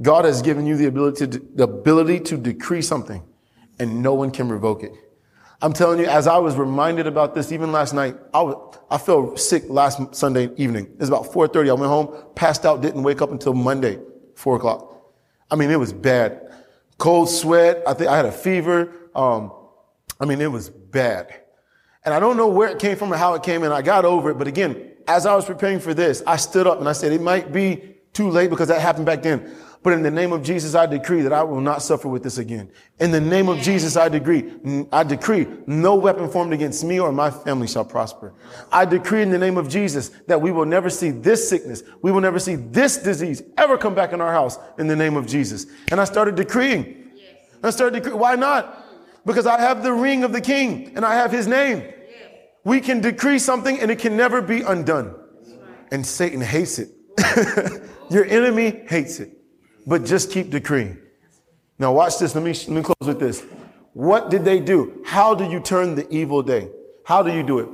God 0.00 0.24
has 0.24 0.42
given 0.42 0.66
you 0.66 0.76
the 0.76 0.86
ability 0.86 1.26
to, 1.26 1.38
the 1.38 1.64
ability 1.64 2.20
to 2.20 2.36
decree 2.36 2.82
something 2.82 3.22
and 3.78 4.02
no 4.02 4.14
one 4.14 4.30
can 4.30 4.48
revoke 4.48 4.82
it. 4.82 4.92
I'm 5.60 5.72
telling 5.72 5.98
you, 5.98 6.06
as 6.06 6.28
I 6.28 6.38
was 6.38 6.54
reminded 6.56 7.08
about 7.08 7.34
this 7.34 7.50
even 7.50 7.72
last 7.72 7.92
night, 7.92 8.16
I, 8.32 8.42
was, 8.42 8.78
I 8.90 8.98
felt 8.98 9.40
sick 9.40 9.64
last 9.68 10.14
Sunday 10.14 10.50
evening. 10.56 10.84
It 10.86 11.00
was 11.00 11.08
about 11.08 11.32
4.30. 11.32 11.70
I 11.70 11.72
went 11.72 11.86
home, 11.86 12.14
passed 12.36 12.64
out, 12.64 12.80
didn't 12.80 13.02
wake 13.02 13.20
up 13.20 13.32
until 13.32 13.54
Monday, 13.54 13.98
4 14.36 14.56
o'clock. 14.56 14.94
I 15.50 15.56
mean, 15.56 15.70
it 15.70 15.78
was 15.78 15.92
bad. 15.92 16.54
Cold 16.98 17.28
sweat. 17.28 17.82
I 17.86 17.94
think 17.94 18.08
I 18.08 18.16
had 18.16 18.26
a 18.26 18.32
fever. 18.32 18.92
Um, 19.16 19.52
I 20.20 20.26
mean, 20.26 20.40
it 20.40 20.50
was 20.50 20.70
bad. 20.70 21.34
And 22.04 22.14
I 22.14 22.20
don't 22.20 22.36
know 22.36 22.48
where 22.48 22.68
it 22.68 22.78
came 22.78 22.96
from 22.96 23.12
or 23.12 23.16
how 23.16 23.34
it 23.34 23.42
came 23.42 23.64
in. 23.64 23.72
I 23.72 23.82
got 23.82 24.04
over 24.04 24.30
it. 24.30 24.34
But 24.34 24.46
again, 24.46 24.92
as 25.08 25.26
I 25.26 25.34
was 25.34 25.44
preparing 25.44 25.80
for 25.80 25.92
this, 25.92 26.22
I 26.26 26.36
stood 26.36 26.68
up 26.68 26.78
and 26.78 26.88
I 26.88 26.92
said, 26.92 27.12
it 27.12 27.20
might 27.20 27.52
be 27.52 27.96
too 28.12 28.30
late 28.30 28.50
because 28.50 28.68
that 28.68 28.80
happened 28.80 29.06
back 29.06 29.22
then. 29.22 29.54
But 29.82 29.92
in 29.92 30.02
the 30.02 30.10
name 30.10 30.32
of 30.32 30.42
Jesus, 30.42 30.74
I 30.74 30.86
decree 30.86 31.22
that 31.22 31.32
I 31.32 31.42
will 31.42 31.60
not 31.60 31.82
suffer 31.82 32.08
with 32.08 32.24
this 32.24 32.38
again. 32.38 32.70
In 32.98 33.12
the 33.12 33.20
name 33.20 33.48
of 33.48 33.58
Jesus, 33.58 33.96
I 33.96 34.08
decree, 34.08 34.52
I 34.90 35.04
decree 35.04 35.46
no 35.66 35.94
weapon 35.94 36.28
formed 36.28 36.52
against 36.52 36.82
me 36.82 36.98
or 36.98 37.12
my 37.12 37.30
family 37.30 37.68
shall 37.68 37.84
prosper. 37.84 38.34
I 38.72 38.84
decree 38.84 39.22
in 39.22 39.30
the 39.30 39.38
name 39.38 39.56
of 39.56 39.68
Jesus 39.68 40.08
that 40.26 40.40
we 40.40 40.50
will 40.50 40.64
never 40.64 40.90
see 40.90 41.10
this 41.10 41.48
sickness. 41.48 41.84
We 42.02 42.10
will 42.10 42.20
never 42.20 42.40
see 42.40 42.56
this 42.56 42.96
disease 42.98 43.42
ever 43.56 43.78
come 43.78 43.94
back 43.94 44.12
in 44.12 44.20
our 44.20 44.32
house 44.32 44.58
in 44.78 44.88
the 44.88 44.96
name 44.96 45.16
of 45.16 45.26
Jesus. 45.26 45.66
And 45.92 46.00
I 46.00 46.04
started 46.04 46.34
decreeing. 46.34 47.12
I 47.62 47.70
started 47.70 48.02
decreeing. 48.02 48.18
Why 48.18 48.34
not? 48.34 48.84
Because 49.24 49.46
I 49.46 49.60
have 49.60 49.84
the 49.84 49.92
ring 49.92 50.24
of 50.24 50.32
the 50.32 50.40
king 50.40 50.92
and 50.96 51.04
I 51.04 51.14
have 51.14 51.30
his 51.30 51.46
name. 51.46 51.84
We 52.64 52.80
can 52.80 53.00
decree 53.00 53.38
something 53.38 53.78
and 53.78 53.92
it 53.92 54.00
can 54.00 54.16
never 54.16 54.42
be 54.42 54.62
undone. 54.62 55.14
And 55.92 56.04
Satan 56.04 56.40
hates 56.40 56.80
it. 56.80 56.90
Your 58.10 58.24
enemy 58.24 58.82
hates 58.88 59.20
it 59.20 59.37
but 59.88 60.04
just 60.04 60.30
keep 60.30 60.50
decreeing. 60.50 60.98
Now 61.78 61.92
watch 61.92 62.18
this. 62.18 62.34
Let 62.34 62.44
me, 62.44 62.50
let 62.52 62.68
me 62.68 62.82
close 62.82 63.08
with 63.08 63.18
this. 63.18 63.42
What 63.94 64.28
did 64.28 64.44
they 64.44 64.60
do? 64.60 65.02
How 65.06 65.34
do 65.34 65.44
you 65.44 65.60
turn 65.60 65.94
the 65.94 66.06
evil 66.14 66.42
day? 66.42 66.68
How 67.04 67.22
do 67.22 67.32
you 67.32 67.42
do 67.42 67.58
it? 67.58 67.68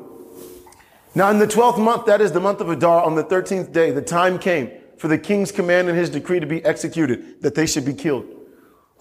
Now, 1.17 1.31
in 1.31 1.39
the 1.39 1.47
12th 1.47 1.79
month, 1.79 2.07
that 2.07 2.21
is 2.21 2.31
the 2.33 2.41
month 2.41 2.61
of 2.61 2.71
Adar, 2.71 3.03
on 3.03 3.15
the 3.17 3.25
13th 3.25 3.73
day, 3.73 3.91
the 3.91 4.03
time 4.03 4.39
came 4.39 4.71
for 4.97 5.09
the 5.09 5.19
king's 5.19 5.51
command 5.51 5.89
and 5.89 5.99
his 5.99 6.09
decree 6.09 6.41
to 6.41 6.47
be 6.47 6.65
executed, 6.65 7.43
that 7.43 7.55
they 7.55 7.67
should 7.67 7.85
be 7.85 7.95
killed. 7.95 8.27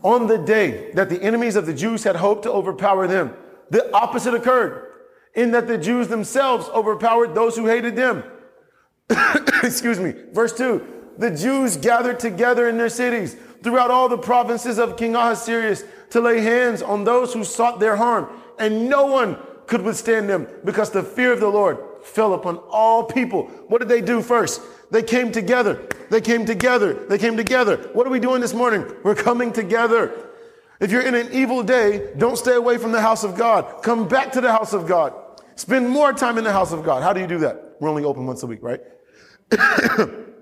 On 0.03 0.27
the 0.27 0.37
day 0.37 0.91
that 0.93 1.09
the 1.09 1.21
enemies 1.21 1.55
of 1.55 1.65
the 1.65 1.73
Jews 1.73 2.03
had 2.03 2.15
hoped 2.15 2.43
to 2.43 2.51
overpower 2.51 3.07
them, 3.07 3.33
the 3.69 3.91
opposite 3.95 4.33
occurred, 4.33 4.91
in 5.35 5.51
that 5.51 5.67
the 5.67 5.77
Jews 5.77 6.07
themselves 6.07 6.67
overpowered 6.69 7.35
those 7.35 7.55
who 7.55 7.67
hated 7.67 7.95
them. 7.95 8.23
Excuse 9.63 9.99
me. 9.99 10.13
Verse 10.33 10.53
2 10.53 10.92
The 11.17 11.31
Jews 11.31 11.77
gathered 11.77 12.19
together 12.19 12.67
in 12.67 12.77
their 12.77 12.89
cities 12.89 13.35
throughout 13.61 13.91
all 13.91 14.09
the 14.09 14.17
provinces 14.17 14.77
of 14.77 14.97
King 14.97 15.15
Ahasuerus 15.15 15.83
to 16.11 16.21
lay 16.21 16.41
hands 16.41 16.81
on 16.81 17.03
those 17.03 17.33
who 17.33 17.43
sought 17.43 17.79
their 17.79 17.95
harm, 17.95 18.27
and 18.59 18.89
no 18.89 19.05
one 19.05 19.37
could 19.67 19.81
withstand 19.81 20.29
them 20.29 20.47
because 20.65 20.91
the 20.91 21.03
fear 21.03 21.31
of 21.31 21.39
the 21.39 21.47
Lord 21.47 21.77
fell 22.03 22.33
upon 22.33 22.57
all 22.69 23.05
people. 23.05 23.47
What 23.67 23.79
did 23.79 23.87
they 23.87 24.01
do 24.01 24.21
first? 24.21 24.61
They 24.91 25.01
came 25.01 25.31
together. 25.31 25.87
They 26.09 26.21
came 26.21 26.45
together. 26.45 26.93
They 26.93 27.17
came 27.17 27.37
together. 27.37 27.77
What 27.93 28.05
are 28.05 28.11
we 28.11 28.19
doing 28.19 28.41
this 28.41 28.53
morning? 28.53 28.85
We're 29.03 29.15
coming 29.15 29.51
together. 29.51 30.29
If 30.79 30.91
you're 30.91 31.01
in 31.01 31.15
an 31.15 31.31
evil 31.31 31.63
day, 31.63 32.11
don't 32.17 32.37
stay 32.37 32.55
away 32.55 32.77
from 32.77 32.91
the 32.91 33.01
house 33.01 33.23
of 33.23 33.35
God. 33.35 33.81
Come 33.83 34.07
back 34.07 34.33
to 34.33 34.41
the 34.41 34.51
house 34.51 34.73
of 34.73 34.85
God. 34.85 35.13
Spend 35.55 35.89
more 35.89 36.13
time 36.13 36.37
in 36.37 36.43
the 36.43 36.51
house 36.51 36.73
of 36.73 36.83
God. 36.83 37.03
How 37.03 37.13
do 37.13 37.21
you 37.21 37.27
do 37.27 37.39
that? 37.39 37.75
We're 37.79 37.89
only 37.89 38.03
open 38.03 38.25
once 38.25 38.43
a 38.43 38.47
week, 38.47 38.59
right? 38.61 38.81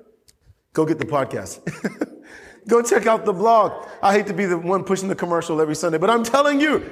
Go 0.74 0.86
get 0.86 1.00
the 1.00 1.06
podcast. 1.06 1.60
Go 2.68 2.82
check 2.82 3.08
out 3.08 3.26
the 3.26 3.34
blog. 3.34 3.88
I 4.02 4.14
hate 4.14 4.28
to 4.28 4.34
be 4.34 4.46
the 4.46 4.58
one 4.58 4.84
pushing 4.84 5.10
the 5.10 5.16
commercial 5.16 5.60
every 5.60 5.76
Sunday, 5.76 5.98
but 5.98 6.10
I'm 6.10 6.24
telling 6.24 6.62
you, 6.62 6.90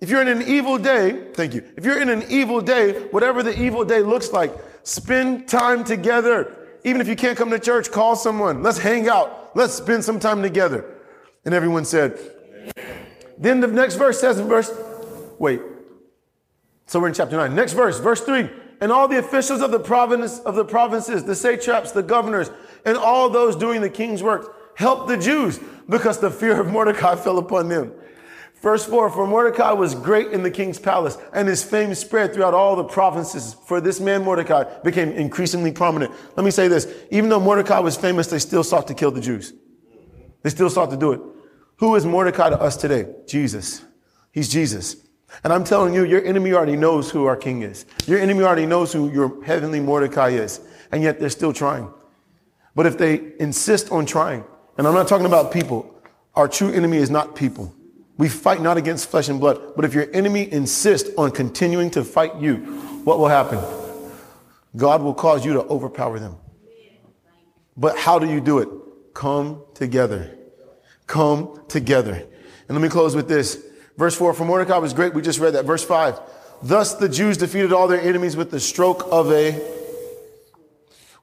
if 0.00 0.08
you're 0.08 0.22
in 0.22 0.28
an 0.28 0.42
evil 0.42 0.78
day, 0.78 1.28
thank 1.34 1.54
you. 1.54 1.62
If 1.76 1.84
you're 1.84 2.00
in 2.00 2.08
an 2.08 2.24
evil 2.28 2.60
day, 2.60 2.92
whatever 3.10 3.42
the 3.42 3.60
evil 3.60 3.84
day 3.84 4.00
looks 4.00 4.32
like, 4.32 4.54
spend 4.84 5.48
time 5.48 5.84
together. 5.84 6.56
Even 6.84 7.00
if 7.00 7.08
you 7.08 7.16
can't 7.16 7.36
come 7.36 7.50
to 7.50 7.58
church, 7.58 7.90
call 7.90 8.16
someone. 8.16 8.62
Let's 8.62 8.78
hang 8.78 9.08
out. 9.08 9.50
Let's 9.54 9.74
spend 9.74 10.04
some 10.04 10.18
time 10.18 10.42
together. 10.42 10.84
And 11.44 11.54
everyone 11.54 11.84
said, 11.84 12.18
then 13.36 13.60
the 13.60 13.66
next 13.66 13.96
verse 13.96 14.20
says 14.20 14.38
in 14.38 14.46
verse, 14.46 14.72
wait. 15.38 15.60
So 16.86 17.00
we're 17.00 17.08
in 17.08 17.14
chapter 17.14 17.36
9. 17.36 17.54
Next 17.54 17.72
verse, 17.72 17.98
verse 17.98 18.20
3. 18.20 18.48
And 18.80 18.90
all 18.90 19.08
the 19.08 19.18
officials 19.18 19.60
of 19.60 19.70
the 19.70 19.80
province 19.80 20.40
of 20.40 20.54
the 20.54 20.64
provinces, 20.64 21.24
the 21.24 21.34
satraps, 21.34 21.92
the 21.92 22.02
governors, 22.02 22.50
and 22.84 22.96
all 22.96 23.28
those 23.30 23.56
doing 23.56 23.80
the 23.80 23.90
king's 23.90 24.22
work 24.22 24.56
helped 24.74 25.08
the 25.08 25.16
Jews 25.16 25.60
because 25.88 26.18
the 26.18 26.30
fear 26.30 26.60
of 26.60 26.68
Mordecai 26.68 27.14
fell 27.16 27.38
upon 27.38 27.68
them. 27.68 27.92
Verse 28.62 28.86
4 28.86 29.10
For 29.10 29.26
Mordecai 29.26 29.72
was 29.72 29.94
great 29.94 30.28
in 30.28 30.42
the 30.42 30.50
king's 30.50 30.78
palace, 30.78 31.18
and 31.32 31.48
his 31.48 31.64
fame 31.64 31.94
spread 31.94 32.32
throughout 32.32 32.54
all 32.54 32.76
the 32.76 32.84
provinces. 32.84 33.56
For 33.66 33.80
this 33.80 34.00
man 34.00 34.22
Mordecai 34.22 34.64
became 34.82 35.10
increasingly 35.10 35.72
prominent. 35.72 36.12
Let 36.36 36.44
me 36.44 36.52
say 36.52 36.68
this 36.68 36.86
even 37.10 37.28
though 37.28 37.40
Mordecai 37.40 37.80
was 37.80 37.96
famous, 37.96 38.28
they 38.28 38.38
still 38.38 38.64
sought 38.64 38.86
to 38.88 38.94
kill 38.94 39.10
the 39.10 39.20
Jews. 39.20 39.52
They 40.42 40.50
still 40.50 40.70
sought 40.70 40.90
to 40.90 40.96
do 40.96 41.12
it. 41.12 41.20
Who 41.76 41.94
is 41.96 42.06
Mordecai 42.06 42.50
to 42.50 42.60
us 42.60 42.76
today? 42.76 43.06
Jesus. 43.26 43.84
He's 44.30 44.48
Jesus. 44.48 44.96
And 45.44 45.52
I'm 45.52 45.64
telling 45.64 45.94
you, 45.94 46.04
your 46.04 46.24
enemy 46.24 46.52
already 46.52 46.76
knows 46.76 47.10
who 47.10 47.24
our 47.24 47.36
king 47.36 47.62
is. 47.62 47.86
Your 48.06 48.18
enemy 48.18 48.42
already 48.44 48.66
knows 48.66 48.92
who 48.92 49.10
your 49.10 49.42
heavenly 49.44 49.80
Mordecai 49.80 50.30
is. 50.30 50.60
And 50.92 51.02
yet 51.02 51.18
they're 51.18 51.30
still 51.30 51.52
trying. 51.52 51.92
But 52.74 52.86
if 52.86 52.96
they 52.98 53.32
insist 53.38 53.90
on 53.90 54.06
trying, 54.06 54.44
and 54.78 54.86
I'm 54.86 54.94
not 54.94 55.08
talking 55.08 55.26
about 55.26 55.52
people, 55.52 55.94
our 56.34 56.48
true 56.48 56.72
enemy 56.72 56.96
is 56.96 57.10
not 57.10 57.36
people. 57.36 57.74
We 58.16 58.28
fight 58.28 58.62
not 58.62 58.76
against 58.76 59.10
flesh 59.10 59.28
and 59.28 59.40
blood. 59.40 59.74
But 59.74 59.84
if 59.84 59.94
your 59.94 60.06
enemy 60.14 60.50
insists 60.50 61.10
on 61.18 61.30
continuing 61.30 61.90
to 61.90 62.04
fight 62.04 62.36
you, 62.36 62.56
what 63.04 63.18
will 63.18 63.28
happen? 63.28 63.58
God 64.76 65.02
will 65.02 65.14
cause 65.14 65.44
you 65.44 65.54
to 65.54 65.62
overpower 65.62 66.18
them. 66.18 66.36
But 67.76 67.98
how 67.98 68.18
do 68.18 68.28
you 68.28 68.40
do 68.40 68.58
it? 68.58 68.68
Come 69.14 69.62
together. 69.74 70.38
Come 71.06 71.60
together. 71.68 72.14
And 72.14 72.78
let 72.78 72.80
me 72.80 72.88
close 72.88 73.14
with 73.14 73.28
this. 73.28 73.62
Verse 73.98 74.14
4 74.14 74.32
For 74.34 74.44
Mordecai 74.44 74.78
was 74.78 74.92
great. 74.92 75.14
We 75.14 75.22
just 75.22 75.38
read 75.38 75.54
that. 75.54 75.64
Verse 75.64 75.84
5 75.84 76.18
Thus 76.62 76.94
the 76.94 77.08
Jews 77.08 77.36
defeated 77.36 77.72
all 77.72 77.88
their 77.88 78.00
enemies 78.00 78.36
with 78.36 78.50
the 78.50 78.60
stroke 78.60 79.06
of 79.10 79.30
a, 79.32 79.60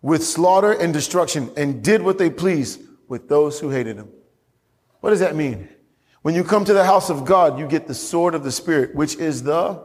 with 0.02 0.24
slaughter 0.24 0.72
and 0.72 0.94
destruction, 0.94 1.52
and 1.58 1.84
did 1.84 2.02
what 2.02 2.18
they 2.18 2.30
pleased 2.30 2.82
with 3.08 3.28
those 3.28 3.60
who 3.60 3.70
hated 3.70 3.98
them. 3.98 4.10
What 5.02 5.10
does 5.10 5.20
that 5.20 5.36
mean? 5.36 5.70
When 6.22 6.36
you 6.36 6.44
come 6.44 6.66
to 6.66 6.74
the 6.74 6.86
house 6.86 7.10
of 7.10 7.26
God, 7.26 7.60
you 7.60 7.68
get 7.68 7.88
the 7.88 7.94
sword 7.94 8.36
of 8.36 8.44
the 8.44 8.52
Spirit, 8.52 8.96
which 8.96 9.16
is 9.16 9.44
the. 9.44 9.84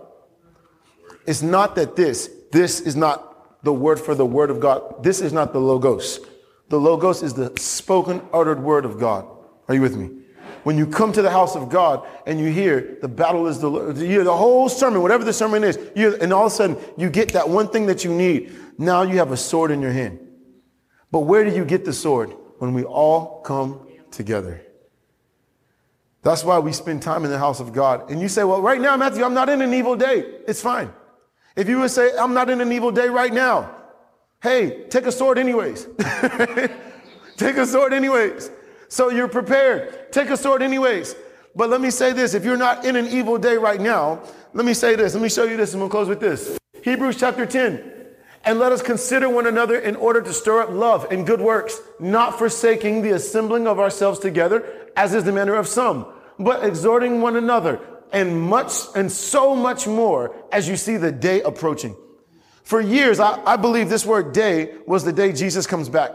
It's 1.26 1.42
not 1.42 1.74
that 1.76 1.96
this, 1.96 2.30
this 2.52 2.80
is 2.80 2.96
not 2.96 3.62
the 3.64 3.72
word 3.72 3.98
for 3.98 4.14
the 4.14 4.26
word 4.26 4.50
of 4.50 4.60
God. 4.60 5.02
This 5.02 5.20
is 5.20 5.32
not 5.32 5.52
the 5.52 5.60
Logos. 5.60 6.20
The 6.68 6.78
Logos 6.78 7.22
is 7.22 7.34
the 7.34 7.52
spoken, 7.58 8.20
uttered 8.32 8.62
word 8.62 8.84
of 8.84 8.98
God. 8.98 9.26
Are 9.68 9.74
you 9.74 9.80
with 9.80 9.96
me? 9.96 10.23
When 10.64 10.78
you 10.78 10.86
come 10.86 11.12
to 11.12 11.22
the 11.22 11.30
house 11.30 11.56
of 11.56 11.68
God 11.68 12.06
and 12.26 12.40
you 12.40 12.50
hear 12.50 12.98
the 13.00 13.08
battle 13.08 13.46
is 13.46 13.60
the 13.60 13.70
you 13.70 14.06
hear 14.06 14.24
the 14.24 14.36
whole 14.36 14.68
sermon, 14.68 15.02
whatever 15.02 15.22
the 15.22 15.32
sermon 15.32 15.62
is, 15.62 15.78
you, 15.94 16.16
and 16.16 16.32
all 16.32 16.46
of 16.46 16.52
a 16.52 16.54
sudden 16.54 16.76
you 16.96 17.10
get 17.10 17.34
that 17.34 17.48
one 17.48 17.68
thing 17.68 17.86
that 17.86 18.02
you 18.02 18.12
need. 18.12 18.52
Now 18.78 19.02
you 19.02 19.18
have 19.18 19.30
a 19.30 19.36
sword 19.36 19.70
in 19.70 19.80
your 19.80 19.92
hand. 19.92 20.18
But 21.12 21.20
where 21.20 21.44
do 21.44 21.54
you 21.54 21.64
get 21.64 21.84
the 21.84 21.92
sword? 21.92 22.34
When 22.58 22.72
we 22.72 22.82
all 22.82 23.42
come 23.42 23.86
together. 24.10 24.64
That's 26.22 26.42
why 26.42 26.58
we 26.58 26.72
spend 26.72 27.02
time 27.02 27.24
in 27.26 27.30
the 27.30 27.38
house 27.38 27.60
of 27.60 27.74
God. 27.74 28.10
And 28.10 28.20
you 28.20 28.28
say, 28.28 28.44
well, 28.44 28.62
right 28.62 28.80
now, 28.80 28.96
Matthew, 28.96 29.22
I'm 29.22 29.34
not 29.34 29.50
in 29.50 29.60
an 29.60 29.74
evil 29.74 29.94
day. 29.94 30.24
It's 30.48 30.62
fine. 30.62 30.90
If 31.54 31.68
you 31.68 31.80
would 31.80 31.90
say, 31.90 32.16
I'm 32.18 32.32
not 32.32 32.48
in 32.48 32.62
an 32.62 32.72
evil 32.72 32.90
day 32.90 33.08
right 33.08 33.32
now, 33.32 33.74
hey, 34.42 34.84
take 34.88 35.04
a 35.04 35.12
sword 35.12 35.36
anyways. 35.36 35.86
take 37.36 37.56
a 37.58 37.66
sword 37.66 37.92
anyways. 37.92 38.50
So 38.94 39.10
you're 39.10 39.26
prepared. 39.26 40.12
Take 40.12 40.30
a 40.30 40.36
sword 40.36 40.62
anyways. 40.62 41.16
But 41.56 41.68
let 41.68 41.80
me 41.80 41.90
say 41.90 42.12
this 42.12 42.32
if 42.32 42.44
you're 42.44 42.56
not 42.56 42.84
in 42.84 42.94
an 42.94 43.08
evil 43.08 43.38
day 43.38 43.56
right 43.56 43.80
now, 43.80 44.22
let 44.52 44.64
me 44.64 44.72
say 44.72 44.94
this. 44.94 45.14
Let 45.14 45.20
me 45.20 45.28
show 45.28 45.42
you 45.42 45.56
this 45.56 45.72
and 45.72 45.80
we'll 45.80 45.90
close 45.90 46.06
with 46.06 46.20
this. 46.20 46.56
Hebrews 46.80 47.16
chapter 47.18 47.44
10. 47.44 47.90
And 48.44 48.60
let 48.60 48.70
us 48.70 48.82
consider 48.82 49.28
one 49.28 49.48
another 49.48 49.80
in 49.80 49.96
order 49.96 50.22
to 50.22 50.32
stir 50.32 50.60
up 50.60 50.70
love 50.70 51.10
and 51.10 51.26
good 51.26 51.40
works, 51.40 51.80
not 51.98 52.38
forsaking 52.38 53.02
the 53.02 53.10
assembling 53.10 53.66
of 53.66 53.80
ourselves 53.80 54.20
together, 54.20 54.64
as 54.96 55.12
is 55.12 55.24
the 55.24 55.32
manner 55.32 55.56
of 55.56 55.66
some, 55.66 56.06
but 56.38 56.64
exhorting 56.64 57.20
one 57.20 57.34
another, 57.34 57.80
and 58.12 58.40
much 58.40 58.74
and 58.94 59.10
so 59.10 59.56
much 59.56 59.88
more 59.88 60.36
as 60.52 60.68
you 60.68 60.76
see 60.76 60.98
the 60.98 61.10
day 61.10 61.42
approaching. 61.42 61.96
For 62.62 62.80
years, 62.80 63.18
I, 63.18 63.42
I 63.44 63.56
believe 63.56 63.88
this 63.88 64.06
word 64.06 64.32
day 64.32 64.76
was 64.86 65.02
the 65.02 65.12
day 65.12 65.32
Jesus 65.32 65.66
comes 65.66 65.88
back. 65.88 66.12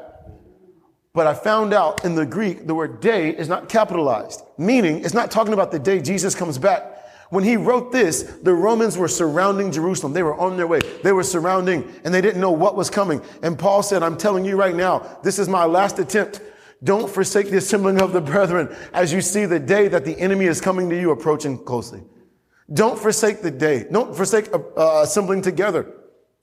But 1.19 1.27
I 1.27 1.33
found 1.33 1.73
out 1.73 2.05
in 2.05 2.15
the 2.15 2.25
Greek, 2.25 2.65
the 2.65 2.73
word 2.73 3.01
day 3.01 3.35
is 3.35 3.49
not 3.49 3.67
capitalized, 3.67 4.41
meaning 4.57 5.03
it's 5.03 5.13
not 5.13 5.29
talking 5.29 5.51
about 5.51 5.69
the 5.69 5.77
day 5.77 6.01
Jesus 6.01 6.33
comes 6.33 6.57
back. 6.57 6.81
When 7.29 7.43
he 7.43 7.57
wrote 7.57 7.91
this, 7.91 8.23
the 8.41 8.53
Romans 8.53 8.97
were 8.97 9.09
surrounding 9.09 9.69
Jerusalem. 9.69 10.13
They 10.13 10.23
were 10.23 10.39
on 10.39 10.55
their 10.55 10.65
way. 10.65 10.79
They 11.03 11.11
were 11.11 11.23
surrounding 11.23 11.93
and 12.05 12.13
they 12.13 12.21
didn't 12.21 12.39
know 12.39 12.51
what 12.51 12.77
was 12.77 12.89
coming. 12.89 13.21
And 13.43 13.59
Paul 13.59 13.83
said, 13.83 14.01
I'm 14.01 14.15
telling 14.15 14.45
you 14.45 14.55
right 14.55 14.73
now, 14.73 15.19
this 15.21 15.39
is 15.39 15.49
my 15.49 15.65
last 15.65 15.99
attempt. 15.99 16.39
Don't 16.85 17.11
forsake 17.11 17.49
the 17.49 17.57
assembling 17.57 18.01
of 18.01 18.13
the 18.13 18.21
brethren 18.21 18.73
as 18.93 19.11
you 19.11 19.19
see 19.19 19.45
the 19.45 19.59
day 19.59 19.89
that 19.89 20.05
the 20.05 20.17
enemy 20.17 20.45
is 20.45 20.61
coming 20.61 20.89
to 20.89 20.97
you 20.97 21.11
approaching 21.11 21.61
closely. 21.65 22.01
Don't 22.71 22.97
forsake 22.97 23.41
the 23.41 23.51
day. 23.51 23.87
Don't 23.91 24.15
forsake 24.15 24.53
uh, 24.53 24.59
uh 24.77 25.01
assembling 25.03 25.41
together. 25.41 25.98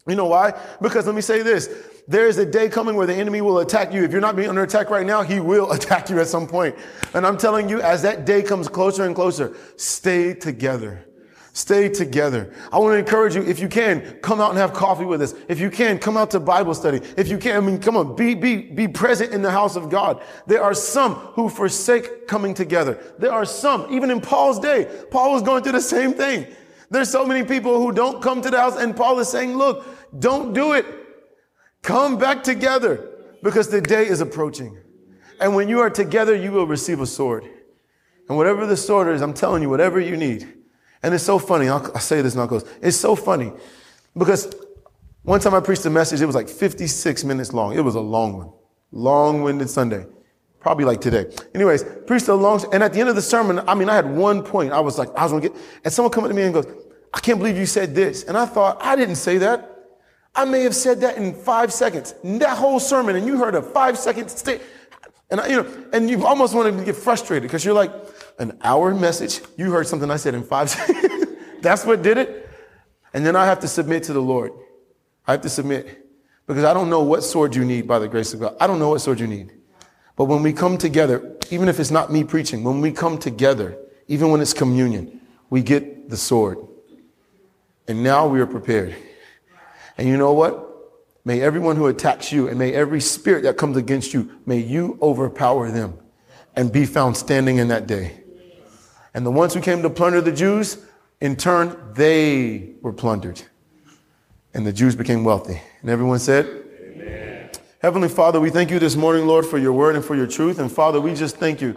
You 0.06 0.14
know 0.14 0.26
why? 0.26 0.54
Because 0.80 1.06
let 1.06 1.14
me 1.14 1.20
say 1.20 1.42
this. 1.42 1.68
There 2.08 2.28
is 2.28 2.38
a 2.38 2.46
day 2.46 2.68
coming 2.68 2.94
where 2.94 3.06
the 3.06 3.14
enemy 3.14 3.40
will 3.40 3.58
attack 3.58 3.92
you. 3.92 4.04
If 4.04 4.12
you're 4.12 4.20
not 4.20 4.36
being 4.36 4.48
under 4.48 4.62
attack 4.62 4.90
right 4.90 5.06
now, 5.06 5.22
he 5.22 5.40
will 5.40 5.72
attack 5.78 6.08
you 6.08 6.20
at 6.20 6.28
some 6.28 6.46
point. 6.46 6.76
And 7.14 7.26
I'm 7.26 7.36
telling 7.36 7.68
you, 7.68 7.80
as 7.80 8.02
that 8.02 8.24
day 8.24 8.42
comes 8.42 8.68
closer 8.68 9.04
and 9.04 9.14
closer, 9.14 9.56
stay 9.76 10.34
together. 10.34 11.04
Stay 11.52 11.88
together. 11.88 12.52
I 12.70 12.78
want 12.78 12.92
to 12.92 12.98
encourage 12.98 13.34
you, 13.34 13.42
if 13.42 13.58
you 13.58 13.68
can, 13.68 14.18
come 14.20 14.42
out 14.42 14.50
and 14.50 14.58
have 14.58 14.74
coffee 14.74 15.06
with 15.06 15.22
us. 15.22 15.34
If 15.48 15.58
you 15.58 15.70
can, 15.70 15.98
come 15.98 16.18
out 16.18 16.30
to 16.32 16.40
Bible 16.40 16.74
study. 16.74 17.00
If 17.16 17.28
you 17.28 17.38
can, 17.38 17.56
I 17.56 17.60
mean, 17.60 17.80
come 17.80 17.96
on, 17.96 18.14
be, 18.14 18.34
be, 18.34 18.56
be 18.56 18.86
present 18.86 19.32
in 19.32 19.40
the 19.40 19.50
house 19.50 19.74
of 19.74 19.88
God. 19.88 20.22
There 20.46 20.62
are 20.62 20.74
some 20.74 21.14
who 21.14 21.48
forsake 21.48 22.28
coming 22.28 22.52
together. 22.52 23.02
There 23.18 23.32
are 23.32 23.46
some, 23.46 23.90
even 23.90 24.10
in 24.10 24.20
Paul's 24.20 24.60
day, 24.60 24.86
Paul 25.10 25.32
was 25.32 25.40
going 25.40 25.62
through 25.62 25.72
the 25.72 25.80
same 25.80 26.12
thing. 26.12 26.46
There's 26.90 27.10
so 27.10 27.26
many 27.26 27.46
people 27.46 27.80
who 27.80 27.92
don't 27.92 28.22
come 28.22 28.42
to 28.42 28.50
the 28.50 28.60
house, 28.60 28.76
and 28.76 28.96
Paul 28.96 29.18
is 29.18 29.28
saying, 29.28 29.56
look, 29.56 29.84
don't 30.18 30.52
do 30.52 30.72
it. 30.72 30.86
Come 31.82 32.18
back 32.18 32.42
together 32.42 33.08
because 33.42 33.68
the 33.68 33.80
day 33.80 34.06
is 34.06 34.20
approaching. 34.20 34.78
And 35.40 35.54
when 35.54 35.68
you 35.68 35.80
are 35.80 35.90
together, 35.90 36.34
you 36.34 36.52
will 36.52 36.66
receive 36.66 37.00
a 37.00 37.06
sword. 37.06 37.48
And 38.28 38.36
whatever 38.36 38.66
the 38.66 38.76
sword 38.76 39.08
is, 39.14 39.22
I'm 39.22 39.34
telling 39.34 39.62
you, 39.62 39.68
whatever 39.68 40.00
you 40.00 40.16
need. 40.16 40.52
And 41.02 41.14
it's 41.14 41.24
so 41.24 41.38
funny. 41.38 41.68
I'll, 41.68 41.84
I'll 41.94 42.00
say 42.00 42.22
this 42.22 42.32
and 42.34 42.42
I'll 42.42 42.48
close. 42.48 42.64
It's 42.82 42.96
so 42.96 43.14
funny 43.14 43.52
because 44.16 44.52
one 45.22 45.40
time 45.40 45.54
I 45.54 45.60
preached 45.60 45.84
a 45.84 45.90
message, 45.90 46.20
it 46.20 46.26
was 46.26 46.34
like 46.34 46.48
56 46.48 47.24
minutes 47.24 47.52
long. 47.52 47.74
It 47.74 47.82
was 47.82 47.94
a 47.94 48.00
long 48.00 48.36
one. 48.36 48.52
Long 48.90 49.42
winded 49.42 49.70
Sunday. 49.70 50.06
Probably 50.66 50.84
like 50.84 51.00
today. 51.00 51.32
Anyways, 51.54 51.84
preached 52.08 52.26
a 52.26 52.34
long, 52.34 52.60
and 52.72 52.82
at 52.82 52.92
the 52.92 52.98
end 52.98 53.08
of 53.08 53.14
the 53.14 53.22
sermon, 53.22 53.60
I 53.68 53.74
mean, 53.76 53.88
I 53.88 53.94
had 53.94 54.10
one 54.10 54.42
point. 54.42 54.72
I 54.72 54.80
was 54.80 54.98
like, 54.98 55.14
I 55.14 55.22
was 55.22 55.30
gonna 55.30 55.42
get, 55.42 55.56
and 55.84 55.94
someone 55.94 56.10
come 56.10 56.24
up 56.24 56.30
to 56.30 56.34
me 56.34 56.42
and 56.42 56.52
goes, 56.52 56.66
I 57.14 57.20
can't 57.20 57.38
believe 57.38 57.56
you 57.56 57.66
said 57.66 57.94
this. 57.94 58.24
And 58.24 58.36
I 58.36 58.46
thought, 58.46 58.78
I 58.80 58.96
didn't 58.96 59.14
say 59.14 59.38
that. 59.38 59.86
I 60.34 60.44
may 60.44 60.62
have 60.62 60.74
said 60.74 61.02
that 61.02 61.18
in 61.18 61.34
five 61.34 61.72
seconds. 61.72 62.16
That 62.24 62.58
whole 62.58 62.80
sermon, 62.80 63.14
and 63.14 63.28
you 63.28 63.38
heard 63.38 63.54
a 63.54 63.62
five 63.62 63.96
second 63.96 64.28
state. 64.28 64.60
And 65.30 65.40
I, 65.40 65.46
you 65.46 65.62
know, 65.62 65.84
and 65.92 66.10
you 66.10 66.26
almost 66.26 66.52
want 66.52 66.76
to 66.76 66.84
get 66.84 66.96
frustrated 66.96 67.44
because 67.44 67.64
you're 67.64 67.72
like, 67.72 67.92
an 68.40 68.58
hour 68.64 68.92
message, 68.92 69.42
you 69.56 69.70
heard 69.70 69.86
something 69.86 70.10
I 70.10 70.16
said 70.16 70.34
in 70.34 70.42
five 70.42 70.68
seconds. 70.70 71.26
That's 71.62 71.86
what 71.86 72.02
did 72.02 72.18
it. 72.18 72.50
And 73.14 73.24
then 73.24 73.36
I 73.36 73.44
have 73.44 73.60
to 73.60 73.68
submit 73.68 74.02
to 74.02 74.12
the 74.12 74.20
Lord. 74.20 74.50
I 75.28 75.30
have 75.30 75.42
to 75.42 75.48
submit 75.48 76.08
because 76.44 76.64
I 76.64 76.74
don't 76.74 76.90
know 76.90 77.02
what 77.02 77.22
sword 77.22 77.54
you 77.54 77.64
need 77.64 77.86
by 77.86 78.00
the 78.00 78.08
grace 78.08 78.34
of 78.34 78.40
God. 78.40 78.56
I 78.58 78.66
don't 78.66 78.80
know 78.80 78.88
what 78.88 79.00
sword 79.00 79.20
you 79.20 79.28
need. 79.28 79.55
But 80.16 80.24
when 80.24 80.42
we 80.42 80.52
come 80.52 80.78
together, 80.78 81.36
even 81.50 81.68
if 81.68 81.78
it's 81.78 81.90
not 81.90 82.10
me 82.10 82.24
preaching, 82.24 82.64
when 82.64 82.80
we 82.80 82.90
come 82.90 83.18
together, 83.18 83.76
even 84.08 84.30
when 84.30 84.40
it's 84.40 84.54
communion, 84.54 85.20
we 85.50 85.62
get 85.62 86.08
the 86.08 86.16
sword. 86.16 86.58
And 87.86 88.02
now 88.02 88.26
we 88.26 88.40
are 88.40 88.46
prepared. 88.46 88.96
And 89.98 90.08
you 90.08 90.16
know 90.16 90.32
what? 90.32 90.64
May 91.24 91.42
everyone 91.42 91.76
who 91.76 91.86
attacks 91.86 92.32
you 92.32 92.48
and 92.48 92.58
may 92.58 92.72
every 92.72 93.00
spirit 93.00 93.42
that 93.42 93.56
comes 93.56 93.76
against 93.76 94.14
you, 94.14 94.30
may 94.46 94.58
you 94.58 94.98
overpower 95.02 95.70
them 95.70 95.98
and 96.54 96.72
be 96.72 96.86
found 96.86 97.16
standing 97.16 97.58
in 97.58 97.68
that 97.68 97.86
day. 97.86 98.22
And 99.12 99.24
the 99.24 99.30
ones 99.30 99.54
who 99.54 99.60
came 99.60 99.82
to 99.82 99.90
plunder 99.90 100.20
the 100.20 100.32
Jews, 100.32 100.78
in 101.20 101.36
turn, 101.36 101.76
they 101.94 102.74
were 102.80 102.92
plundered. 102.92 103.42
And 104.54 104.66
the 104.66 104.72
Jews 104.72 104.96
became 104.96 105.24
wealthy. 105.24 105.60
And 105.80 105.90
everyone 105.90 106.18
said. 106.18 106.65
Heavenly 107.82 108.08
Father, 108.08 108.40
we 108.40 108.48
thank 108.48 108.70
you 108.70 108.78
this 108.78 108.96
morning, 108.96 109.26
Lord, 109.26 109.44
for 109.44 109.58
your 109.58 109.72
word 109.74 109.96
and 109.96 110.04
for 110.04 110.16
your 110.16 110.26
truth. 110.26 110.58
And 110.58 110.72
Father, 110.72 110.98
we 110.98 111.12
just 111.12 111.36
thank 111.36 111.60
you 111.60 111.76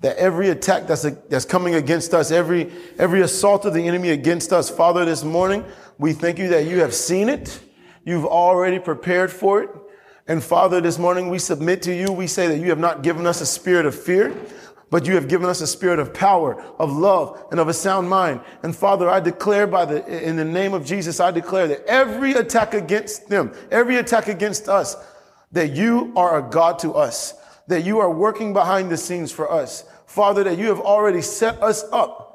that 0.00 0.18
every 0.18 0.50
attack 0.50 0.86
that's, 0.86 1.06
a, 1.06 1.12
that's 1.30 1.46
coming 1.46 1.74
against 1.74 2.12
us, 2.12 2.30
every, 2.30 2.70
every 2.98 3.22
assault 3.22 3.64
of 3.64 3.72
the 3.72 3.88
enemy 3.88 4.10
against 4.10 4.52
us, 4.52 4.68
Father, 4.68 5.06
this 5.06 5.24
morning, 5.24 5.64
we 5.96 6.12
thank 6.12 6.38
you 6.38 6.48
that 6.48 6.66
you 6.66 6.80
have 6.80 6.92
seen 6.92 7.30
it. 7.30 7.60
You've 8.04 8.26
already 8.26 8.78
prepared 8.78 9.30
for 9.30 9.62
it. 9.62 9.70
And 10.28 10.44
Father, 10.44 10.82
this 10.82 10.98
morning 10.98 11.30
we 11.30 11.38
submit 11.38 11.80
to 11.82 11.94
you. 11.94 12.12
We 12.12 12.26
say 12.26 12.46
that 12.48 12.58
you 12.58 12.68
have 12.68 12.78
not 12.78 13.02
given 13.02 13.26
us 13.26 13.40
a 13.40 13.46
spirit 13.46 13.86
of 13.86 13.94
fear, 13.94 14.36
but 14.90 15.06
you 15.06 15.14
have 15.14 15.28
given 15.28 15.48
us 15.48 15.62
a 15.62 15.66
spirit 15.66 15.98
of 15.98 16.12
power, 16.12 16.62
of 16.78 16.92
love, 16.92 17.46
and 17.50 17.58
of 17.58 17.68
a 17.68 17.74
sound 17.74 18.10
mind. 18.10 18.42
And 18.62 18.76
Father, 18.76 19.08
I 19.08 19.20
declare 19.20 19.66
by 19.66 19.86
the, 19.86 20.28
in 20.28 20.36
the 20.36 20.44
name 20.44 20.74
of 20.74 20.84
Jesus, 20.84 21.20
I 21.20 21.30
declare 21.30 21.68
that 21.68 21.86
every 21.86 22.32
attack 22.32 22.74
against 22.74 23.28
them, 23.30 23.54
every 23.70 23.96
attack 23.96 24.28
against 24.28 24.68
us, 24.68 24.94
that 25.52 25.72
you 25.72 26.12
are 26.16 26.38
a 26.38 26.50
God 26.50 26.78
to 26.80 26.94
us, 26.94 27.34
that 27.68 27.84
you 27.84 28.00
are 28.00 28.10
working 28.10 28.52
behind 28.52 28.90
the 28.90 28.96
scenes 28.96 29.30
for 29.30 29.50
us. 29.50 29.84
Father, 30.06 30.44
that 30.44 30.58
you 30.58 30.66
have 30.66 30.80
already 30.80 31.22
set 31.22 31.62
us 31.62 31.84
up 31.92 32.28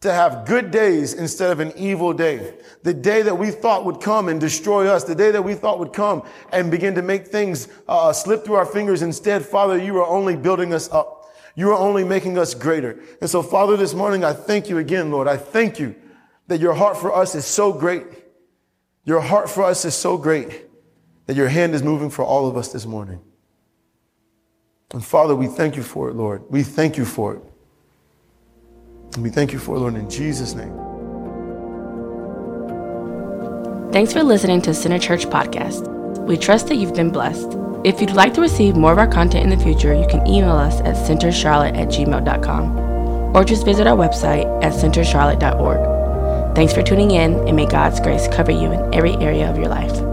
to 0.00 0.12
have 0.12 0.44
good 0.46 0.72
days 0.72 1.14
instead 1.14 1.52
of 1.52 1.60
an 1.60 1.72
evil 1.76 2.12
day. 2.12 2.54
The 2.82 2.92
day 2.92 3.22
that 3.22 3.38
we 3.38 3.52
thought 3.52 3.84
would 3.84 4.00
come 4.00 4.28
and 4.28 4.40
destroy 4.40 4.88
us, 4.88 5.04
the 5.04 5.14
day 5.14 5.30
that 5.30 5.42
we 5.42 5.54
thought 5.54 5.78
would 5.78 5.92
come 5.92 6.26
and 6.50 6.70
begin 6.70 6.96
to 6.96 7.02
make 7.02 7.28
things 7.28 7.68
uh, 7.86 8.12
slip 8.12 8.44
through 8.44 8.56
our 8.56 8.66
fingers. 8.66 9.02
Instead, 9.02 9.44
Father, 9.44 9.78
you 9.78 9.96
are 9.98 10.06
only 10.06 10.34
building 10.34 10.74
us 10.74 10.90
up. 10.90 11.30
You 11.54 11.70
are 11.70 11.78
only 11.78 12.02
making 12.02 12.36
us 12.36 12.54
greater. 12.54 12.98
And 13.20 13.30
so, 13.30 13.42
Father, 13.42 13.76
this 13.76 13.94
morning, 13.94 14.24
I 14.24 14.32
thank 14.32 14.68
you 14.68 14.78
again, 14.78 15.10
Lord. 15.10 15.28
I 15.28 15.36
thank 15.36 15.78
you 15.78 15.94
that 16.48 16.58
your 16.58 16.74
heart 16.74 16.96
for 16.96 17.14
us 17.14 17.34
is 17.34 17.44
so 17.44 17.72
great. 17.72 18.06
Your 19.04 19.20
heart 19.20 19.48
for 19.48 19.62
us 19.62 19.84
is 19.84 19.94
so 19.94 20.16
great 20.16 20.64
that 21.26 21.36
your 21.36 21.48
hand 21.48 21.74
is 21.74 21.82
moving 21.82 22.10
for 22.10 22.24
all 22.24 22.48
of 22.48 22.56
us 22.56 22.72
this 22.72 22.86
morning. 22.86 23.20
And 24.92 25.04
Father, 25.04 25.34
we 25.34 25.46
thank 25.46 25.76
you 25.76 25.82
for 25.82 26.08
it, 26.08 26.14
Lord. 26.14 26.42
We 26.50 26.62
thank 26.62 26.96
you 26.96 27.04
for 27.04 27.36
it. 27.36 27.42
And 29.14 29.22
we 29.22 29.30
thank 29.30 29.52
you 29.52 29.58
for 29.58 29.76
it, 29.76 29.80
Lord, 29.80 29.94
in 29.94 30.08
Jesus' 30.08 30.54
name. 30.54 30.72
Thanks 33.92 34.12
for 34.12 34.22
listening 34.22 34.62
to 34.62 34.72
Center 34.72 34.98
Church 34.98 35.26
Podcast. 35.26 35.86
We 36.26 36.36
trust 36.36 36.68
that 36.68 36.76
you've 36.76 36.94
been 36.94 37.10
blessed. 37.10 37.58
If 37.84 38.00
you'd 38.00 38.12
like 38.12 38.32
to 38.34 38.40
receive 38.40 38.76
more 38.76 38.92
of 38.92 38.98
our 38.98 39.08
content 39.08 39.44
in 39.44 39.58
the 39.58 39.62
future, 39.62 39.92
you 39.92 40.06
can 40.06 40.26
email 40.26 40.56
us 40.56 40.80
at 40.80 40.94
centercharlotte 40.94 41.76
at 41.76 41.88
gmail.com 41.88 43.36
or 43.36 43.44
just 43.44 43.64
visit 43.64 43.86
our 43.86 43.96
website 43.96 44.46
at 44.62 44.72
centercharlotte.org. 44.72 46.54
Thanks 46.54 46.72
for 46.72 46.82
tuning 46.82 47.12
in, 47.12 47.34
and 47.48 47.56
may 47.56 47.66
God's 47.66 47.98
grace 48.00 48.28
cover 48.28 48.52
you 48.52 48.72
in 48.72 48.94
every 48.94 49.14
area 49.16 49.50
of 49.50 49.56
your 49.56 49.68
life. 49.68 50.11